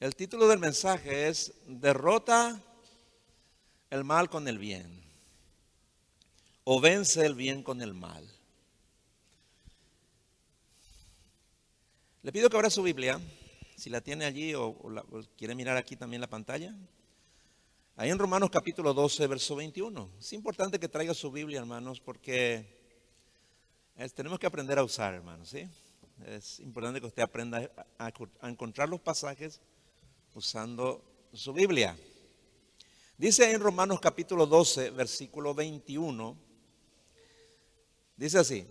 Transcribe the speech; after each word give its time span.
El 0.00 0.16
título 0.16 0.48
del 0.48 0.58
mensaje 0.58 1.28
es 1.28 1.52
Derrota 1.66 2.58
el 3.90 4.02
mal 4.02 4.30
con 4.30 4.48
el 4.48 4.56
bien 4.56 4.98
o 6.64 6.80
vence 6.80 7.26
el 7.26 7.34
bien 7.34 7.62
con 7.62 7.82
el 7.82 7.92
mal. 7.92 8.26
Le 12.22 12.32
pido 12.32 12.48
que 12.48 12.56
abra 12.56 12.70
su 12.70 12.82
Biblia, 12.82 13.20
si 13.76 13.90
la 13.90 14.00
tiene 14.00 14.24
allí 14.24 14.54
o, 14.54 14.74
quiere 15.36 15.54
mirar 15.54 15.76
aquí 15.76 15.96
también 15.96 16.22
la 16.22 16.30
pantalla. 16.30 16.74
Ahí 17.96 18.08
en 18.08 18.18
Romanos 18.18 18.48
capítulo 18.50 18.94
12, 18.94 19.26
verso 19.26 19.54
21. 19.54 20.12
Es 20.18 20.32
importante 20.32 20.80
que 20.80 20.88
traiga 20.88 21.12
su 21.12 21.30
Biblia, 21.30 21.58
hermanos, 21.58 22.00
porque 22.00 22.64
tenemos 24.14 24.38
que 24.38 24.46
aprender 24.46 24.78
a 24.78 24.82
usar, 24.82 25.12
hermanos, 25.12 25.50
¿sí? 25.50 25.68
Es 26.24 26.58
importante 26.60 27.02
que 27.02 27.06
usted 27.06 27.22
aprenda 27.22 27.70
a 27.98 28.48
encontrar 28.48 28.88
los 28.88 29.00
pasajes 29.00 29.60
usando 30.34 31.02
su 31.32 31.52
Biblia. 31.52 31.96
Dice 33.16 33.50
en 33.50 33.60
Romanos 33.60 34.00
capítulo 34.00 34.46
12, 34.46 34.90
versículo 34.90 35.54
21, 35.54 36.36
dice 38.16 38.38
así, 38.38 38.66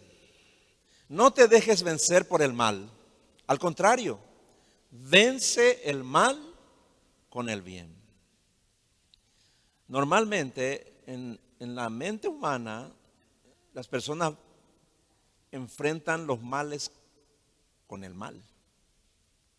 no 1.08 1.32
te 1.32 1.48
dejes 1.48 1.84
vencer 1.84 2.27
por 2.27 2.41
el 2.41 2.54
mal, 2.54 2.90
al 3.45 3.59
contrario, 3.59 4.20
vence 4.90 5.88
el 5.90 6.04
mal 6.04 6.55
con 7.30 7.49
el 7.49 7.62
bien. 7.62 7.96
Normalmente 9.88 11.02
en, 11.05 11.40
en 11.60 11.76
la 11.76 11.90
mente 11.90 12.27
humana 12.27 12.91
las 13.73 13.88
personas 13.88 14.34
enfrentan 15.52 16.26
los 16.26 16.41
males 16.41 16.91
con 17.85 18.04
el 18.04 18.13
mal, 18.13 18.41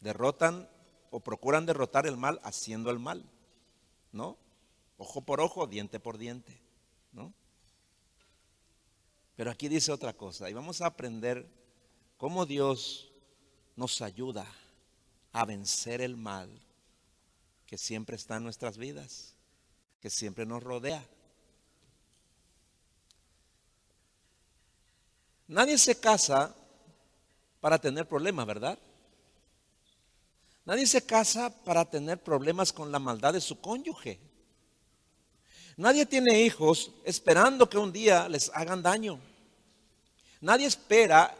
derrotan 0.00 0.68
o 1.10 1.20
procuran 1.20 1.66
derrotar 1.66 2.06
el 2.06 2.16
mal 2.16 2.40
haciendo 2.42 2.90
el 2.90 2.98
mal, 2.98 3.24
¿no? 4.12 4.36
Ojo 4.96 5.22
por 5.22 5.40
ojo, 5.40 5.66
diente 5.66 5.98
por 6.00 6.18
diente, 6.18 6.60
¿no? 7.12 7.32
Pero 9.36 9.50
aquí 9.50 9.68
dice 9.68 9.92
otra 9.92 10.12
cosa, 10.12 10.48
y 10.50 10.52
vamos 10.52 10.80
a 10.80 10.86
aprender 10.86 11.48
cómo 12.16 12.46
Dios 12.46 13.10
nos 13.76 14.02
ayuda 14.02 14.46
a 15.32 15.44
vencer 15.44 16.00
el 16.00 16.16
mal 16.16 16.50
que 17.66 17.78
siempre 17.78 18.16
está 18.16 18.36
en 18.36 18.44
nuestras 18.44 18.76
vidas, 18.76 19.34
que 20.00 20.10
siempre 20.10 20.44
nos 20.44 20.62
rodea. 20.62 21.02
Nadie 25.48 25.78
se 25.78 25.98
casa 25.98 26.54
para 27.60 27.78
tener 27.78 28.06
problemas, 28.06 28.46
¿verdad? 28.46 28.78
Nadie 30.70 30.86
se 30.86 31.04
casa 31.04 31.50
para 31.64 31.84
tener 31.84 32.22
problemas 32.22 32.72
con 32.72 32.92
la 32.92 33.00
maldad 33.00 33.32
de 33.32 33.40
su 33.40 33.60
cónyuge. 33.60 34.20
Nadie 35.76 36.06
tiene 36.06 36.42
hijos 36.42 36.92
esperando 37.04 37.68
que 37.68 37.76
un 37.76 37.90
día 37.90 38.28
les 38.28 38.52
hagan 38.54 38.80
daño. 38.80 39.18
Nadie 40.40 40.66
espera 40.66 41.36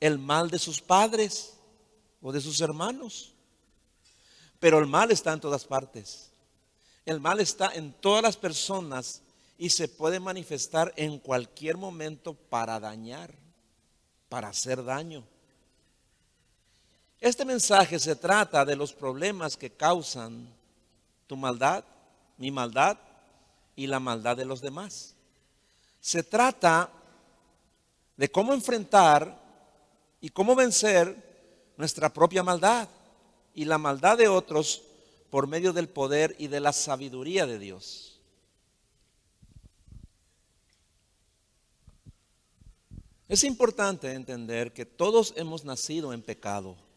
el 0.00 0.18
mal 0.18 0.50
de 0.50 0.58
sus 0.58 0.80
padres 0.80 1.52
o 2.20 2.32
de 2.32 2.40
sus 2.40 2.60
hermanos. 2.60 3.34
Pero 4.58 4.80
el 4.80 4.86
mal 4.88 5.12
está 5.12 5.32
en 5.32 5.40
todas 5.40 5.64
partes. 5.64 6.32
El 7.06 7.20
mal 7.20 7.38
está 7.38 7.70
en 7.72 7.92
todas 7.92 8.24
las 8.24 8.36
personas 8.36 9.22
y 9.58 9.70
se 9.70 9.86
puede 9.86 10.18
manifestar 10.18 10.92
en 10.96 11.20
cualquier 11.20 11.76
momento 11.76 12.34
para 12.34 12.80
dañar, 12.80 13.32
para 14.28 14.48
hacer 14.48 14.82
daño. 14.82 15.24
Este 17.30 17.44
mensaje 17.44 17.96
se 18.00 18.16
trata 18.16 18.64
de 18.64 18.74
los 18.74 18.92
problemas 18.92 19.56
que 19.56 19.70
causan 19.70 20.52
tu 21.28 21.36
maldad, 21.36 21.84
mi 22.38 22.50
maldad 22.50 22.98
y 23.76 23.86
la 23.86 24.00
maldad 24.00 24.36
de 24.36 24.44
los 24.44 24.60
demás. 24.60 25.14
Se 26.00 26.24
trata 26.24 26.90
de 28.16 28.28
cómo 28.32 28.52
enfrentar 28.52 29.40
y 30.20 30.30
cómo 30.30 30.56
vencer 30.56 31.72
nuestra 31.76 32.12
propia 32.12 32.42
maldad 32.42 32.88
y 33.54 33.64
la 33.64 33.78
maldad 33.78 34.18
de 34.18 34.26
otros 34.26 34.82
por 35.30 35.46
medio 35.46 35.72
del 35.72 35.88
poder 35.88 36.34
y 36.36 36.48
de 36.48 36.58
la 36.58 36.72
sabiduría 36.72 37.46
de 37.46 37.60
Dios. 37.60 38.20
Es 43.28 43.44
importante 43.44 44.14
entender 44.14 44.72
que 44.72 44.84
todos 44.84 45.32
hemos 45.36 45.64
nacido 45.64 46.12
en 46.12 46.22
pecado. 46.22 46.89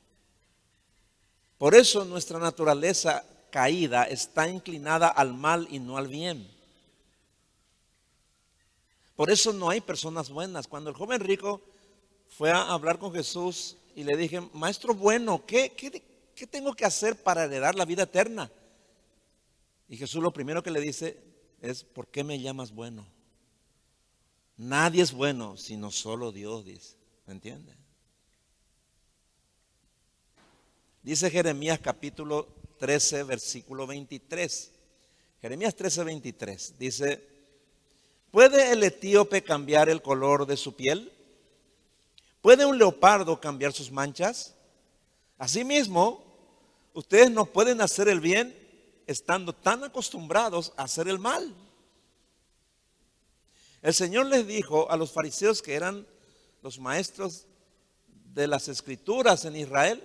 Por 1.57 1.75
eso 1.75 2.03
nuestra 2.05 2.39
naturaleza 2.39 3.23
caída 3.49 4.05
está 4.05 4.49
inclinada 4.49 5.07
al 5.07 5.33
mal 5.33 5.67
y 5.69 5.79
no 5.79 5.97
al 5.97 6.07
bien. 6.07 6.49
Por 9.15 9.29
eso 9.29 9.53
no 9.53 9.69
hay 9.69 9.79
personas 9.79 10.29
buenas. 10.29 10.67
Cuando 10.67 10.89
el 10.89 10.95
joven 10.95 11.21
rico 11.21 11.61
fue 12.29 12.51
a 12.51 12.73
hablar 12.73 12.97
con 12.97 13.13
Jesús 13.13 13.77
y 13.95 14.03
le 14.03 14.17
dije, 14.17 14.41
maestro 14.53 14.95
bueno, 14.95 15.45
¿qué, 15.45 15.71
qué, 15.71 16.47
tengo 16.47 16.73
que 16.73 16.85
hacer 16.85 17.15
para 17.15 17.43
heredar 17.43 17.75
la 17.75 17.85
vida 17.85 18.03
eterna? 18.03 18.51
Y 19.87 19.97
Jesús 19.97 20.21
lo 20.21 20.33
primero 20.33 20.63
que 20.63 20.71
le 20.71 20.81
dice 20.81 21.21
es, 21.61 21.83
¿por 21.83 22.07
qué 22.07 22.23
me 22.23 22.39
llamas 22.39 22.71
bueno? 22.71 23.05
Nadie 24.57 25.03
es 25.03 25.11
bueno 25.11 25.57
sino 25.57 25.91
solo 25.91 26.31
Dios, 26.31 26.65
dice. 26.65 26.95
¿Me 27.27 27.33
entiende? 27.33 27.82
Dice 31.03 31.29
Jeremías 31.29 31.81
capítulo 31.81 32.47
13, 32.79 33.23
versículo 33.23 33.85
23. 33.85 34.71
Jeremías 35.41 35.75
13, 35.75 36.05
23. 36.05 36.79
Dice, 36.79 37.27
¿puede 38.31 38.71
el 38.71 38.81
etíope 38.83 39.43
cambiar 39.43 39.89
el 39.89 40.01
color 40.01 40.45
de 40.45 40.55
su 40.55 40.77
piel? 40.77 41.11
¿Puede 42.41 42.65
un 42.65 42.77
leopardo 42.77 43.41
cambiar 43.41 43.73
sus 43.73 43.91
manchas? 43.91 44.55
Asimismo, 45.37 46.23
ustedes 46.93 47.29
no 47.29 47.47
pueden 47.47 47.81
hacer 47.81 48.07
el 48.07 48.21
bien 48.21 48.57
estando 49.05 49.51
tan 49.51 49.83
acostumbrados 49.83 50.71
a 50.77 50.83
hacer 50.83 51.09
el 51.09 51.19
mal. 51.19 51.53
El 53.81 53.93
Señor 53.93 54.27
les 54.27 54.47
dijo 54.47 54.89
a 54.89 54.95
los 54.95 55.11
fariseos 55.11 55.61
que 55.61 55.73
eran 55.73 56.07
los 56.61 56.79
maestros 56.79 57.45
de 58.33 58.47
las 58.47 58.69
escrituras 58.69 59.43
en 59.43 59.57
Israel, 59.57 60.01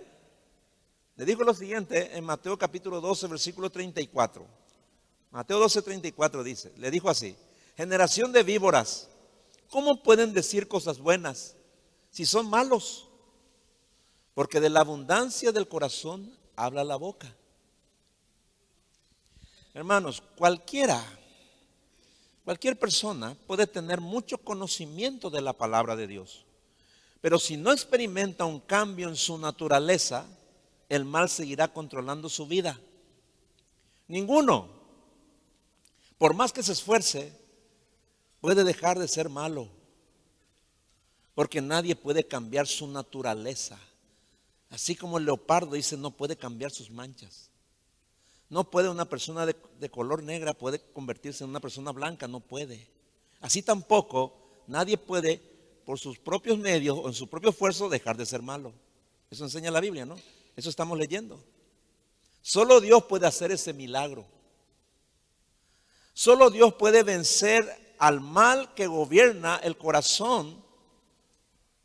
le 1.18 1.24
dijo 1.24 1.42
lo 1.42 1.52
siguiente 1.52 2.16
en 2.16 2.24
Mateo 2.24 2.56
capítulo 2.56 3.00
12, 3.00 3.26
versículo 3.26 3.68
34. 3.70 4.46
Mateo 5.32 5.58
12, 5.58 5.82
34 5.82 6.44
dice, 6.44 6.72
le 6.76 6.92
dijo 6.92 7.10
así, 7.10 7.34
generación 7.76 8.30
de 8.30 8.44
víboras, 8.44 9.08
¿cómo 9.68 10.00
pueden 10.04 10.32
decir 10.32 10.68
cosas 10.68 11.00
buenas 11.00 11.56
si 12.12 12.24
son 12.24 12.48
malos? 12.48 13.08
Porque 14.32 14.60
de 14.60 14.70
la 14.70 14.78
abundancia 14.78 15.50
del 15.50 15.66
corazón 15.66 16.32
habla 16.54 16.84
la 16.84 16.94
boca. 16.94 17.34
Hermanos, 19.74 20.22
cualquiera, 20.36 21.04
cualquier 22.44 22.78
persona 22.78 23.36
puede 23.48 23.66
tener 23.66 24.00
mucho 24.00 24.38
conocimiento 24.38 25.30
de 25.30 25.40
la 25.40 25.52
palabra 25.52 25.96
de 25.96 26.06
Dios, 26.06 26.46
pero 27.20 27.40
si 27.40 27.56
no 27.56 27.72
experimenta 27.72 28.44
un 28.44 28.60
cambio 28.60 29.08
en 29.08 29.16
su 29.16 29.36
naturaleza, 29.36 30.24
el 30.88 31.04
mal 31.04 31.28
seguirá 31.28 31.68
controlando 31.68 32.28
su 32.28 32.46
vida. 32.46 32.78
Ninguno, 34.06 34.68
por 36.16 36.34
más 36.34 36.52
que 36.52 36.62
se 36.62 36.72
esfuerce, 36.72 37.32
puede 38.40 38.64
dejar 38.64 38.98
de 38.98 39.08
ser 39.08 39.28
malo. 39.28 39.68
Porque 41.34 41.60
nadie 41.60 41.94
puede 41.94 42.26
cambiar 42.26 42.66
su 42.66 42.88
naturaleza. 42.88 43.78
Así 44.70 44.96
como 44.96 45.18
el 45.18 45.24
leopardo 45.24 45.74
dice, 45.74 45.96
no 45.96 46.10
puede 46.10 46.36
cambiar 46.36 46.70
sus 46.70 46.90
manchas. 46.90 47.50
No 48.50 48.64
puede 48.70 48.88
una 48.88 49.04
persona 49.04 49.46
de, 49.46 49.54
color 49.90 50.22
negra 50.22 50.56
convertirse 50.92 51.44
en 51.44 51.50
una 51.50 51.60
persona 51.60 51.92
blanca, 51.92 52.26
no 52.26 52.40
puede. 52.40 52.88
Así 53.40 53.62
tampoco 53.62 54.34
nadie 54.66 54.96
puede 54.96 55.40
por 55.84 55.98
sus 55.98 56.18
propios 56.18 56.58
medios 56.58 56.98
o 56.98 57.08
en 57.08 57.14
su 57.14 57.28
propio 57.28 57.50
esfuerzo 57.50 57.88
dejar 57.88 58.16
de 58.16 58.26
ser 58.26 58.42
malo. 58.42 58.72
Eso 59.30 59.44
enseña 59.44 59.70
la 59.70 59.80
Biblia, 59.80 60.06
¿no? 60.06 60.16
Eso 60.58 60.70
estamos 60.70 60.98
leyendo. 60.98 61.40
Solo 62.42 62.80
Dios 62.80 63.04
puede 63.04 63.28
hacer 63.28 63.52
ese 63.52 63.72
milagro. 63.72 64.26
Solo 66.12 66.50
Dios 66.50 66.74
puede 66.74 67.04
vencer 67.04 67.94
al 67.96 68.20
mal 68.20 68.74
que 68.74 68.88
gobierna 68.88 69.60
el 69.62 69.78
corazón 69.78 70.60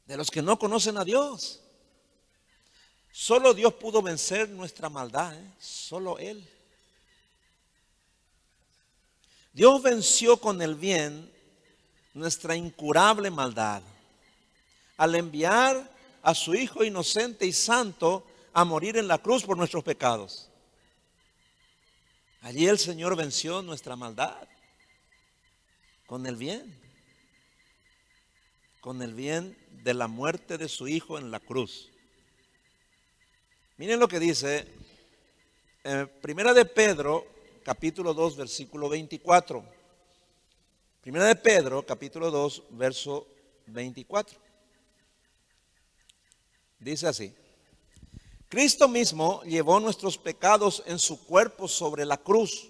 de 0.07 0.17
los 0.17 0.31
que 0.31 0.41
no 0.41 0.57
conocen 0.57 0.97
a 0.97 1.03
Dios. 1.03 1.61
Solo 3.11 3.53
Dios 3.53 3.75
pudo 3.75 4.01
vencer 4.01 4.49
nuestra 4.49 4.89
maldad, 4.89 5.35
¿eh? 5.35 5.51
solo 5.59 6.17
Él. 6.17 6.43
Dios 9.53 9.83
venció 9.83 10.37
con 10.37 10.59
el 10.63 10.73
bien 10.73 11.31
nuestra 12.15 12.55
incurable 12.55 13.29
maldad 13.29 13.83
al 14.97 15.13
enviar 15.13 15.91
a 16.23 16.33
su 16.33 16.55
Hijo 16.55 16.83
inocente 16.83 17.45
y 17.45 17.53
santo 17.53 18.25
a 18.53 18.63
morir 18.63 18.97
en 18.97 19.07
la 19.07 19.17
cruz 19.17 19.43
por 19.43 19.57
nuestros 19.57 19.83
pecados. 19.83 20.49
Allí 22.41 22.67
el 22.67 22.77
Señor 22.77 23.15
venció 23.15 23.61
nuestra 23.61 23.95
maldad 23.95 24.47
con 26.05 26.25
el 26.27 26.35
bien, 26.35 26.79
con 28.81 29.01
el 29.01 29.13
bien 29.13 29.57
de 29.83 29.93
la 29.93 30.07
muerte 30.07 30.57
de 30.57 30.69
su 30.69 30.87
Hijo 30.87 31.17
en 31.17 31.31
la 31.31 31.39
cruz. 31.39 31.89
Miren 33.77 33.99
lo 33.99 34.07
que 34.07 34.19
dice 34.19 34.67
eh, 35.83 36.05
Primera 36.21 36.53
de 36.53 36.65
Pedro, 36.65 37.25
capítulo 37.63 38.13
2, 38.13 38.37
versículo 38.37 38.87
24. 38.87 39.65
Primera 41.01 41.25
de 41.25 41.35
Pedro, 41.35 41.85
capítulo 41.85 42.29
2, 42.29 42.63
verso 42.69 43.27
24. 43.67 44.39
Dice 46.79 47.07
así. 47.07 47.33
Cristo 48.53 48.87
mismo 48.87 49.41
llevó 49.45 49.79
nuestros 49.79 50.19
pecados 50.19 50.83
en 50.85 50.99
su 50.99 51.25
cuerpo 51.25 51.67
sobre 51.67 52.05
la 52.05 52.17
cruz, 52.17 52.69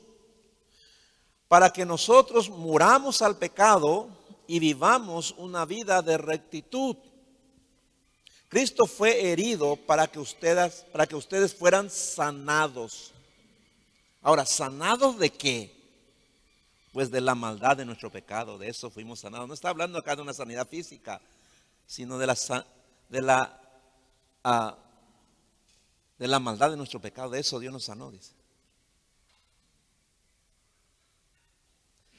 para 1.49 1.73
que 1.73 1.85
nosotros 1.85 2.49
muramos 2.49 3.21
al 3.21 3.37
pecado 3.37 4.07
y 4.47 4.59
vivamos 4.59 5.35
una 5.37 5.65
vida 5.65 6.01
de 6.01 6.17
rectitud. 6.17 6.95
Cristo 8.47 8.85
fue 8.85 9.29
herido 9.29 9.75
para 9.75 10.07
que 10.07 10.19
ustedes, 10.19 10.85
para 10.93 11.05
que 11.05 11.17
ustedes 11.17 11.53
fueran 11.53 11.89
sanados. 11.89 13.11
Ahora, 14.21 14.45
¿sanados 14.45 15.19
de 15.19 15.31
qué? 15.31 15.75
Pues 16.93 17.11
de 17.11 17.19
la 17.19 17.35
maldad 17.35 17.75
de 17.75 17.83
nuestro 17.83 18.09
pecado, 18.09 18.57
de 18.57 18.69
eso 18.69 18.89
fuimos 18.89 19.19
sanados. 19.19 19.49
No 19.49 19.53
está 19.53 19.67
hablando 19.67 19.99
acá 19.99 20.15
de 20.15 20.21
una 20.21 20.33
sanidad 20.33 20.65
física, 20.65 21.19
sino 21.85 22.17
de 22.17 22.27
la, 22.27 22.37
de 23.09 23.21
la 23.21 23.61
ah, 24.45 24.77
de 26.23 26.29
la 26.29 26.39
maldad 26.39 26.69
de 26.69 26.77
nuestro 26.77 27.01
pecado. 27.01 27.31
De 27.31 27.41
eso 27.41 27.59
Dios 27.59 27.73
nos 27.73 27.83
sanó, 27.83 28.09
dice. 28.09 28.31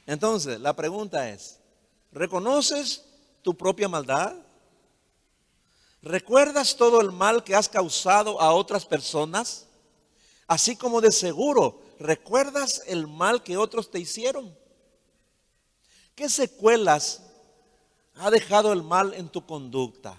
Entonces, 0.05 0.59
la 0.59 0.75
pregunta 0.75 1.27
es, 1.31 1.59
¿reconoces 2.11 3.03
tu 3.41 3.57
propia 3.57 3.89
maldad? 3.89 4.35
¿Recuerdas 6.03 6.75
todo 6.75 7.01
el 7.01 7.11
mal 7.11 7.43
que 7.43 7.55
has 7.55 7.67
causado 7.67 8.39
a 8.39 8.53
otras 8.53 8.85
personas? 8.85 9.65
Así 10.45 10.75
como 10.75 11.01
de 11.01 11.11
seguro, 11.11 11.81
¿recuerdas 11.97 12.83
el 12.85 13.07
mal 13.07 13.41
que 13.41 13.57
otros 13.57 13.89
te 13.89 13.97
hicieron? 13.97 14.55
¿Qué 16.13 16.29
secuelas 16.29 17.23
ha 18.17 18.29
dejado 18.29 18.71
el 18.71 18.83
mal 18.83 19.15
en 19.15 19.29
tu 19.29 19.43
conducta? 19.47 20.15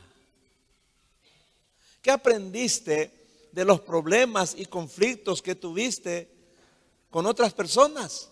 ¿Qué 2.03 2.11
aprendiste 2.11 3.16
de 3.57 3.65
los 3.65 3.81
problemas 3.81 4.55
y 4.55 4.67
conflictos 4.67 5.41
que 5.41 5.55
tuviste 5.55 6.31
con 7.09 7.25
otras 7.25 7.55
personas. 7.55 8.29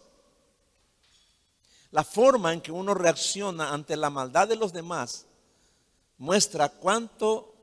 La 1.92 2.04
forma 2.04 2.52
en 2.52 2.60
que 2.60 2.70
uno 2.70 2.92
reacciona 2.92 3.72
ante 3.72 3.96
la 3.96 4.10
maldad 4.10 4.48
de 4.48 4.56
los 4.56 4.74
demás 4.74 5.24
muestra 6.18 6.68
cuánto 6.68 7.54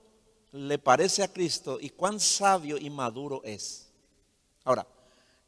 le 0.54 0.80
parece 0.80 1.22
a 1.22 1.32
Cristo 1.32 1.78
y 1.80 1.92
cuán 1.92 2.20
sabio 2.20 2.80
y 2.80 2.90
maduro 2.90 3.44
es. 3.44 3.92
Ahora, 4.64 4.88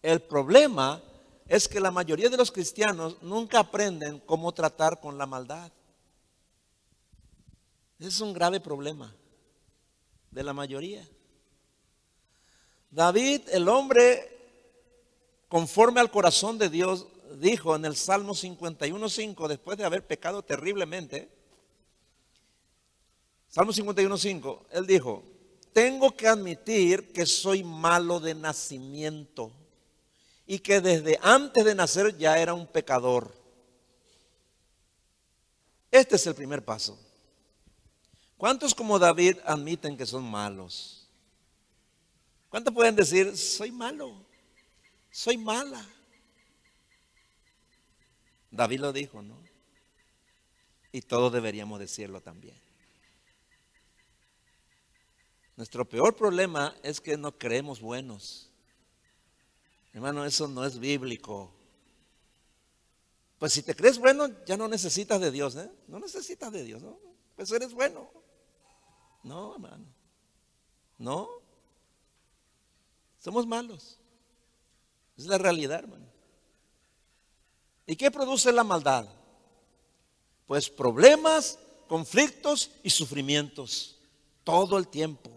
el 0.03 0.21
problema 0.21 1.01
es 1.47 1.67
que 1.67 1.79
la 1.79 1.89
mayoría 1.89 2.29
de 2.29 2.37
los 2.37 2.51
cristianos 2.51 3.23
nunca 3.23 3.57
aprenden 3.57 4.19
cómo 4.19 4.51
tratar 4.51 4.99
con 4.99 5.17
la 5.17 5.25
maldad. 5.25 5.71
Es 7.97 8.21
un 8.21 8.33
grave 8.33 8.59
problema 8.59 9.11
de 10.29 10.43
la 10.43 10.53
mayoría. 10.53 11.09
David, 12.93 13.41
el 13.51 13.67
hombre 13.69 14.29
conforme 15.47 15.99
al 15.99 16.11
corazón 16.11 16.59
de 16.59 16.69
Dios, 16.69 17.07
dijo 17.39 17.75
en 17.75 17.85
el 17.85 17.95
Salmo 17.95 18.33
51.5, 18.33 19.47
después 19.47 19.79
de 19.79 19.83
haber 19.83 20.05
pecado 20.05 20.43
terriblemente, 20.43 21.27
Salmo 23.49 23.71
51.5, 23.71 24.59
él 24.71 24.85
dijo, 24.85 25.23
tengo 25.73 26.15
que 26.15 26.27
admitir 26.27 27.11
que 27.11 27.25
soy 27.25 27.63
malo 27.63 28.19
de 28.19 28.35
nacimiento 28.35 29.51
y 30.45 30.59
que 30.59 30.79
desde 30.79 31.17
antes 31.23 31.65
de 31.65 31.73
nacer 31.73 32.15
ya 32.17 32.37
era 32.37 32.53
un 32.53 32.67
pecador. 32.67 33.33
Este 35.89 36.15
es 36.15 36.27
el 36.27 36.35
primer 36.35 36.63
paso. 36.63 36.97
¿Cuántos 38.37 38.75
como 38.75 38.99
David 38.99 39.37
admiten 39.45 39.97
que 39.97 40.05
son 40.05 40.23
malos? 40.23 41.02
¿Cuántos 42.53 42.71
pueden 42.71 42.95
decir, 42.95 43.35
soy 43.35 43.71
malo, 43.71 44.15
soy 45.09 45.39
mala? 45.39 45.83
David 48.51 48.79
lo 48.79 48.93
dijo, 48.93 49.23
¿no? 49.23 49.41
Y 50.91 51.01
todos 51.01 51.33
deberíamos 51.33 51.79
decirlo 51.79 52.21
también. 52.21 52.55
Nuestro 55.55 55.83
peor 55.89 56.15
problema 56.15 56.75
es 56.83 57.01
que 57.01 57.17
no 57.17 57.35
creemos 57.39 57.81
buenos. 57.81 58.51
Hermano, 59.91 60.23
eso 60.23 60.47
no 60.47 60.63
es 60.63 60.77
bíblico. 60.77 61.51
Pues 63.39 63.53
si 63.53 63.63
te 63.63 63.75
crees 63.75 63.97
bueno, 63.97 64.29
ya 64.45 64.57
no 64.57 64.67
necesitas 64.67 65.19
de 65.19 65.31
Dios, 65.31 65.55
¿eh? 65.55 65.71
No 65.87 65.97
necesitas 65.97 66.51
de 66.51 66.63
Dios, 66.63 66.83
¿no? 66.83 66.99
Pues 67.35 67.51
eres 67.51 67.73
bueno. 67.73 68.11
No, 69.23 69.55
hermano. 69.55 69.87
No. 70.99 71.42
Somos 73.23 73.47
malos. 73.47 73.97
Es 75.17 75.25
la 75.27 75.37
realidad, 75.37 75.79
hermano. 75.79 76.05
¿Y 77.87 77.95
qué 77.95 78.11
produce 78.11 78.51
la 78.51 78.65
maldad? 78.65 79.07
Pues 80.45 80.69
problemas, 80.69 81.57
conflictos 81.87 82.71
y 82.83 82.89
sufrimientos 82.89 83.97
todo 84.43 84.77
el 84.77 84.89
tiempo. 84.89 85.31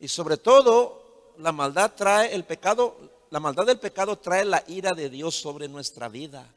Y 0.00 0.08
sobre 0.08 0.36
todo, 0.36 1.34
la 1.38 1.52
maldad 1.52 1.92
trae 1.94 2.34
el 2.34 2.44
pecado, 2.44 3.26
la 3.30 3.38
maldad 3.38 3.66
del 3.66 3.78
pecado 3.78 4.18
trae 4.18 4.44
la 4.44 4.64
ira 4.66 4.94
de 4.94 5.08
Dios 5.08 5.36
sobre 5.36 5.68
nuestra 5.68 6.08
vida. 6.08 6.52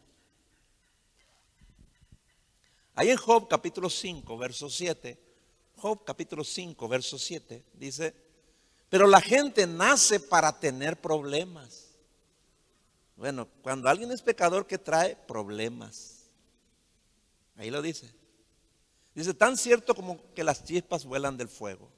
Ahí 2.95 3.11
en 3.11 3.17
Job 3.17 3.47
capítulo 3.47 3.87
5, 3.87 4.35
verso 4.35 4.67
7, 4.67 5.19
Job 5.77 6.03
capítulo 6.03 6.43
5, 6.43 6.87
verso 6.87 7.19
7, 7.19 7.63
dice, 7.73 8.28
pero 8.89 9.07
la 9.07 9.21
gente 9.21 9.67
nace 9.67 10.19
para 10.19 10.59
tener 10.59 10.99
problemas. 10.99 11.87
Bueno, 13.15 13.47
cuando 13.61 13.89
alguien 13.89 14.11
es 14.11 14.21
pecador, 14.21 14.65
¿qué 14.65 14.77
trae? 14.77 15.15
Problemas. 15.15 16.23
Ahí 17.57 17.69
lo 17.69 17.81
dice. 17.81 18.09
Dice, 19.13 19.33
tan 19.33 19.57
cierto 19.57 19.93
como 19.93 20.33
que 20.33 20.43
las 20.43 20.63
chispas 20.63 21.05
vuelan 21.05 21.37
del 21.37 21.49
fuego. 21.49 21.89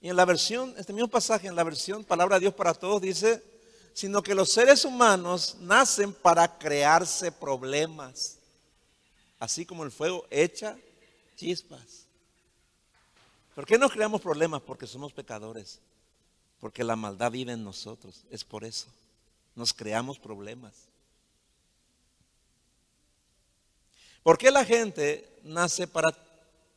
Y 0.00 0.08
en 0.08 0.16
la 0.16 0.24
versión, 0.24 0.74
este 0.78 0.92
mismo 0.92 1.08
pasaje, 1.08 1.46
en 1.46 1.56
la 1.56 1.64
versión 1.64 2.04
Palabra 2.04 2.36
de 2.36 2.40
Dios 2.40 2.54
para 2.54 2.74
Todos, 2.74 3.02
dice, 3.02 3.42
sino 3.92 4.22
que 4.22 4.34
los 4.34 4.50
seres 4.50 4.84
humanos 4.84 5.56
nacen 5.60 6.12
para 6.12 6.58
crearse 6.58 7.30
problemas. 7.30 8.38
Así 9.38 9.66
como 9.66 9.84
el 9.84 9.90
fuego 9.90 10.26
echa 10.30 10.76
chispas. 11.36 12.06
¿Por 13.54 13.66
qué 13.66 13.78
no 13.78 13.88
creamos 13.88 14.20
problemas? 14.20 14.62
Porque 14.62 14.86
somos 14.86 15.12
pecadores. 15.12 15.80
Porque 16.66 16.82
la 16.82 16.96
maldad 16.96 17.30
vive 17.30 17.52
en 17.52 17.62
nosotros. 17.62 18.24
Es 18.28 18.42
por 18.42 18.64
eso. 18.64 18.88
Nos 19.54 19.72
creamos 19.72 20.18
problemas. 20.18 20.74
¿Por 24.24 24.36
qué 24.36 24.50
la 24.50 24.64
gente 24.64 25.32
nace 25.44 25.86
para 25.86 26.08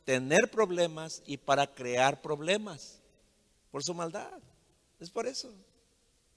tener 0.04 0.48
problemas 0.48 1.24
y 1.26 1.38
para 1.38 1.66
crear 1.66 2.22
problemas? 2.22 3.00
Por 3.72 3.82
su 3.82 3.92
maldad. 3.92 4.38
Es 5.00 5.10
por 5.10 5.26
eso. 5.26 5.52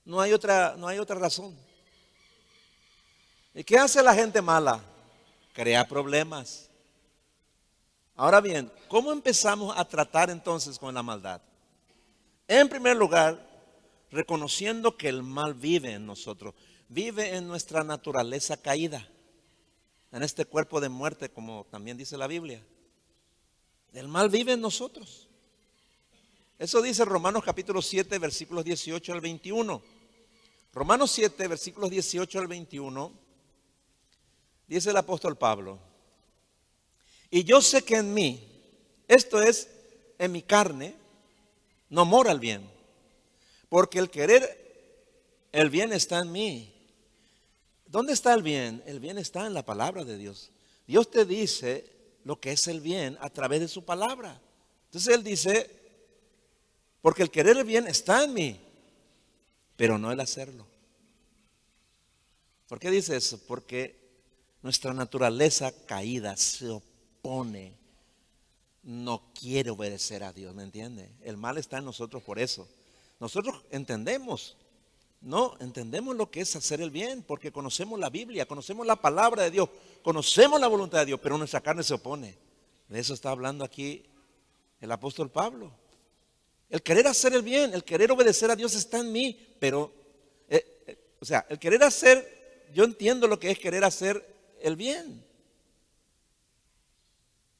No 0.03 0.19
hay 0.19 0.33
otra, 0.33 0.73
no 0.75 0.87
hay 0.87 0.97
otra 0.97 1.19
razón. 1.19 1.55
¿Y 3.53 3.63
qué 3.63 3.77
hace 3.77 4.01
la 4.01 4.15
gente 4.15 4.41
mala? 4.41 4.83
Crea 5.53 5.87
problemas. 5.87 6.71
Ahora 8.15 8.41
bien, 8.41 8.71
¿cómo 8.87 9.11
empezamos 9.11 9.77
a 9.77 9.85
tratar 9.85 10.31
entonces 10.31 10.79
con 10.79 10.95
la 10.95 11.03
maldad? 11.03 11.39
En 12.47 12.69
primer 12.69 12.95
lugar, 12.97 13.49
reconociendo 14.11 14.97
que 14.97 15.09
el 15.09 15.23
mal 15.23 15.53
vive 15.53 15.93
en 15.93 16.05
nosotros, 16.05 16.53
vive 16.89 17.35
en 17.35 17.47
nuestra 17.47 17.83
naturaleza 17.83 18.57
caída, 18.57 19.07
en 20.11 20.23
este 20.23 20.45
cuerpo 20.45 20.79
de 20.79 20.89
muerte, 20.89 21.29
como 21.29 21.65
también 21.71 21.97
dice 21.97 22.17
la 22.17 22.27
Biblia. 22.27 22.63
El 23.93 24.07
mal 24.07 24.29
vive 24.29 24.53
en 24.53 24.61
nosotros. 24.61 25.27
Eso 26.59 26.81
dice 26.81 27.03
Romanos 27.05 27.43
capítulo 27.43 27.81
7, 27.81 28.19
versículos 28.19 28.63
18 28.63 29.13
al 29.13 29.21
21. 29.21 29.81
Romanos 30.73 31.11
7, 31.11 31.47
versículos 31.47 31.91
18 31.91 32.39
al 32.39 32.47
21, 32.47 33.11
dice 34.65 34.89
el 34.89 34.97
apóstol 34.97 35.37
Pablo, 35.37 35.79
y 37.29 37.43
yo 37.43 37.61
sé 37.61 37.83
que 37.83 37.97
en 37.97 38.11
mí, 38.11 38.43
esto 39.07 39.39
es, 39.39 39.69
en 40.17 40.31
mi 40.31 40.41
carne, 40.41 40.95
no 41.89 42.05
mora 42.05 42.31
el 42.31 42.39
bien. 42.39 42.69
Porque 43.69 43.99
el 43.99 44.09
querer 44.09 44.63
el 45.51 45.69
bien 45.69 45.93
está 45.93 46.19
en 46.19 46.31
mí. 46.31 46.73
¿Dónde 47.85 48.13
está 48.13 48.33
el 48.33 48.41
bien? 48.41 48.83
El 48.85 48.99
bien 48.99 49.17
está 49.17 49.45
en 49.45 49.53
la 49.53 49.63
palabra 49.63 50.03
de 50.03 50.17
Dios. 50.17 50.51
Dios 50.87 51.09
te 51.11 51.25
dice 51.25 51.89
lo 52.23 52.39
que 52.39 52.51
es 52.51 52.67
el 52.67 52.81
bien 52.81 53.17
a 53.21 53.29
través 53.29 53.59
de 53.59 53.67
su 53.67 53.85
palabra. 53.85 54.41
Entonces 54.85 55.13
Él 55.13 55.23
dice, 55.23 55.69
porque 57.01 57.23
el 57.23 57.31
querer 57.31 57.57
el 57.57 57.63
bien 57.63 57.87
está 57.87 58.23
en 58.23 58.33
mí, 58.33 58.59
pero 59.75 59.97
no 59.97 60.11
el 60.11 60.19
hacerlo. 60.19 60.65
¿Por 62.67 62.79
qué 62.79 62.89
dice 62.89 63.15
eso? 63.15 63.39
Porque 63.45 63.99
nuestra 64.63 64.93
naturaleza 64.93 65.71
caída 65.85 66.35
se 66.35 66.69
opone, 66.69 67.75
no 68.83 69.31
quiere 69.33 69.71
obedecer 69.71 70.23
a 70.23 70.33
Dios, 70.33 70.53
¿me 70.53 70.63
entiende? 70.63 71.09
El 71.21 71.37
mal 71.37 71.57
está 71.57 71.79
en 71.79 71.85
nosotros 71.85 72.21
por 72.21 72.37
eso. 72.39 72.67
Nosotros 73.19 73.63
entendemos 73.71 74.57
no, 75.23 75.55
entendemos 75.61 76.17
lo 76.17 76.29
que 76.29 76.41
es 76.41 76.53
hacer 76.57 76.81
el 76.81 76.91
bien, 76.91 77.23
porque 77.23 77.49
conocemos 77.49 77.97
la 77.97 78.09
Biblia, 78.09 78.45
conocemos 78.45 78.85
la 78.85 78.97
palabra 78.97 79.43
de 79.43 79.51
Dios, 79.51 79.69
conocemos 80.01 80.59
la 80.59 80.67
voluntad 80.67 80.99
de 80.99 81.05
Dios, 81.05 81.19
pero 81.23 81.37
nuestra 81.37 81.61
carne 81.61 81.81
se 81.81 81.93
opone. 81.93 82.37
De 82.89 82.99
eso 82.99 83.13
está 83.13 83.29
hablando 83.29 83.63
aquí 83.63 84.03
el 84.81 84.91
apóstol 84.91 85.31
Pablo. 85.31 85.71
El 86.69 86.83
querer 86.83 87.07
hacer 87.07 87.33
el 87.33 87.41
bien, 87.41 87.73
el 87.73 87.85
querer 87.85 88.11
obedecer 88.11 88.51
a 88.51 88.55
Dios 88.57 88.75
está 88.75 88.99
en 88.99 89.13
mí, 89.13 89.55
pero, 89.59 89.93
eh, 90.49 90.83
eh, 90.87 90.97
o 91.21 91.25
sea, 91.25 91.45
el 91.47 91.57
querer 91.57 91.83
hacer, 91.83 92.67
yo 92.73 92.83
entiendo 92.83 93.25
lo 93.25 93.39
que 93.39 93.49
es 93.49 93.59
querer 93.59 93.85
hacer 93.85 94.27
el 94.59 94.75
bien, 94.75 95.23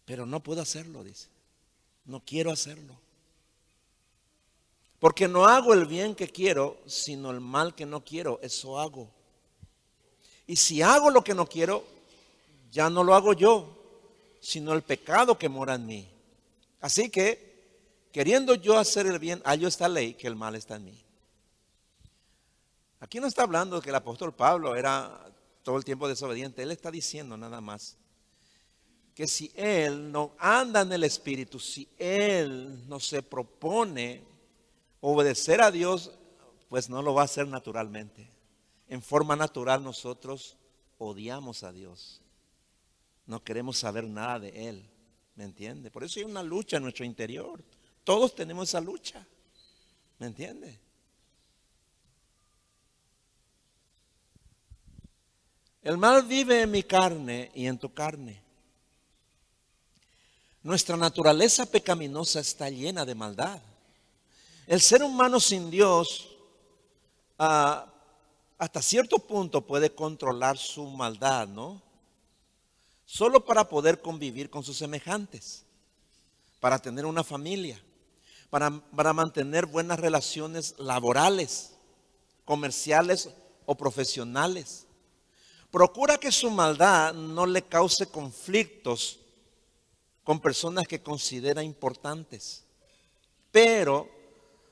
pero 0.05 0.25
no 0.25 0.41
puedo 0.41 0.61
hacerlo, 0.61 1.03
dice. 1.03 1.27
No 2.05 2.19
quiero 2.19 2.51
hacerlo. 2.51 2.97
Porque 4.99 5.27
no 5.27 5.45
hago 5.45 5.73
el 5.73 5.85
bien 5.85 6.15
que 6.15 6.29
quiero, 6.29 6.77
sino 6.85 7.31
el 7.31 7.39
mal 7.39 7.75
que 7.75 7.85
no 7.85 8.03
quiero, 8.03 8.39
eso 8.41 8.79
hago. 8.79 9.09
Y 10.47 10.55
si 10.55 10.81
hago 10.81 11.09
lo 11.09 11.23
que 11.23 11.33
no 11.33 11.45
quiero, 11.45 11.83
ya 12.71 12.89
no 12.89 13.03
lo 13.03 13.15
hago 13.15 13.33
yo, 13.33 13.77
sino 14.41 14.73
el 14.73 14.81
pecado 14.81 15.37
que 15.37 15.49
mora 15.49 15.75
en 15.75 15.85
mí. 15.85 16.09
Así 16.81 17.09
que, 17.09 18.07
queriendo 18.11 18.55
yo 18.55 18.77
hacer 18.77 19.05
el 19.07 19.19
bien, 19.19 19.41
hallo 19.45 19.67
esta 19.67 19.87
ley 19.87 20.13
que 20.13 20.27
el 20.27 20.35
mal 20.35 20.55
está 20.55 20.75
en 20.75 20.85
mí. 20.85 21.03
Aquí 22.99 23.19
no 23.19 23.27
está 23.27 23.43
hablando 23.43 23.77
de 23.77 23.81
que 23.81 23.89
el 23.89 23.95
apóstol 23.95 24.33
Pablo 24.33 24.75
era 24.75 25.29
todo 25.63 25.77
el 25.77 25.85
tiempo 25.85 26.07
desobediente. 26.07 26.63
Él 26.63 26.71
está 26.71 26.91
diciendo 26.91 27.35
nada 27.35 27.59
más 27.59 27.97
que 29.15 29.27
si 29.27 29.51
él 29.55 30.11
no 30.11 30.31
anda 30.39 30.81
en 30.81 30.91
el 30.91 31.03
Espíritu, 31.03 31.59
si 31.59 31.87
él 31.97 32.87
no 32.87 32.99
se 32.99 33.21
propone 33.21 34.23
obedecer 35.01 35.61
a 35.61 35.71
Dios, 35.71 36.11
pues 36.69 36.89
no 36.89 37.01
lo 37.01 37.13
va 37.13 37.21
a 37.21 37.25
hacer 37.25 37.47
naturalmente. 37.47 38.27
En 38.87 39.01
forma 39.01 39.35
natural 39.35 39.83
nosotros 39.83 40.57
odiamos 40.97 41.63
a 41.63 41.71
Dios. 41.71 42.21
No 43.25 43.43
queremos 43.43 43.77
saber 43.77 44.05
nada 44.05 44.39
de 44.39 44.69
Él. 44.69 44.89
¿Me 45.35 45.43
entiende? 45.43 45.89
Por 45.89 46.03
eso 46.03 46.19
hay 46.19 46.25
una 46.25 46.43
lucha 46.43 46.77
en 46.77 46.83
nuestro 46.83 47.05
interior. 47.05 47.63
Todos 48.03 48.35
tenemos 48.35 48.69
esa 48.69 48.81
lucha. 48.81 49.25
¿Me 50.19 50.27
entiende? 50.27 50.79
El 55.81 55.97
mal 55.97 56.23
vive 56.23 56.61
en 56.61 56.71
mi 56.71 56.83
carne 56.83 57.51
y 57.55 57.65
en 57.65 57.77
tu 57.77 57.93
carne. 57.93 58.41
Nuestra 60.63 60.95
naturaleza 60.95 61.65
pecaminosa 61.65 62.39
está 62.39 62.69
llena 62.69 63.03
de 63.03 63.13
maldad. 63.13 63.59
El 64.65 64.79
ser 64.79 65.03
humano 65.03 65.41
sin 65.41 65.69
Dios 65.69 66.29
ah, 67.37 67.85
hasta 68.57 68.81
cierto 68.81 69.19
punto 69.19 69.59
puede 69.59 69.93
controlar 69.93 70.57
su 70.57 70.85
maldad, 70.85 71.49
¿no? 71.49 71.81
Solo 73.05 73.43
para 73.43 73.67
poder 73.67 74.01
convivir 74.01 74.49
con 74.49 74.63
sus 74.63 74.77
semejantes, 74.77 75.65
para 76.61 76.79
tener 76.79 77.05
una 77.05 77.25
familia, 77.25 77.77
para, 78.49 78.71
para 78.95 79.11
mantener 79.11 79.65
buenas 79.65 79.99
relaciones 79.99 80.75
laborales, 80.77 81.73
comerciales 82.45 83.29
o 83.65 83.75
profesionales. 83.75 84.85
Procura 85.69 86.17
que 86.17 86.31
su 86.31 86.49
maldad 86.49 87.13
no 87.13 87.45
le 87.45 87.63
cause 87.63 88.07
conflictos 88.07 89.19
con 90.23 90.39
personas 90.39 90.87
que 90.87 91.01
considera 91.01 91.63
importantes. 91.63 92.63
Pero 93.51 94.09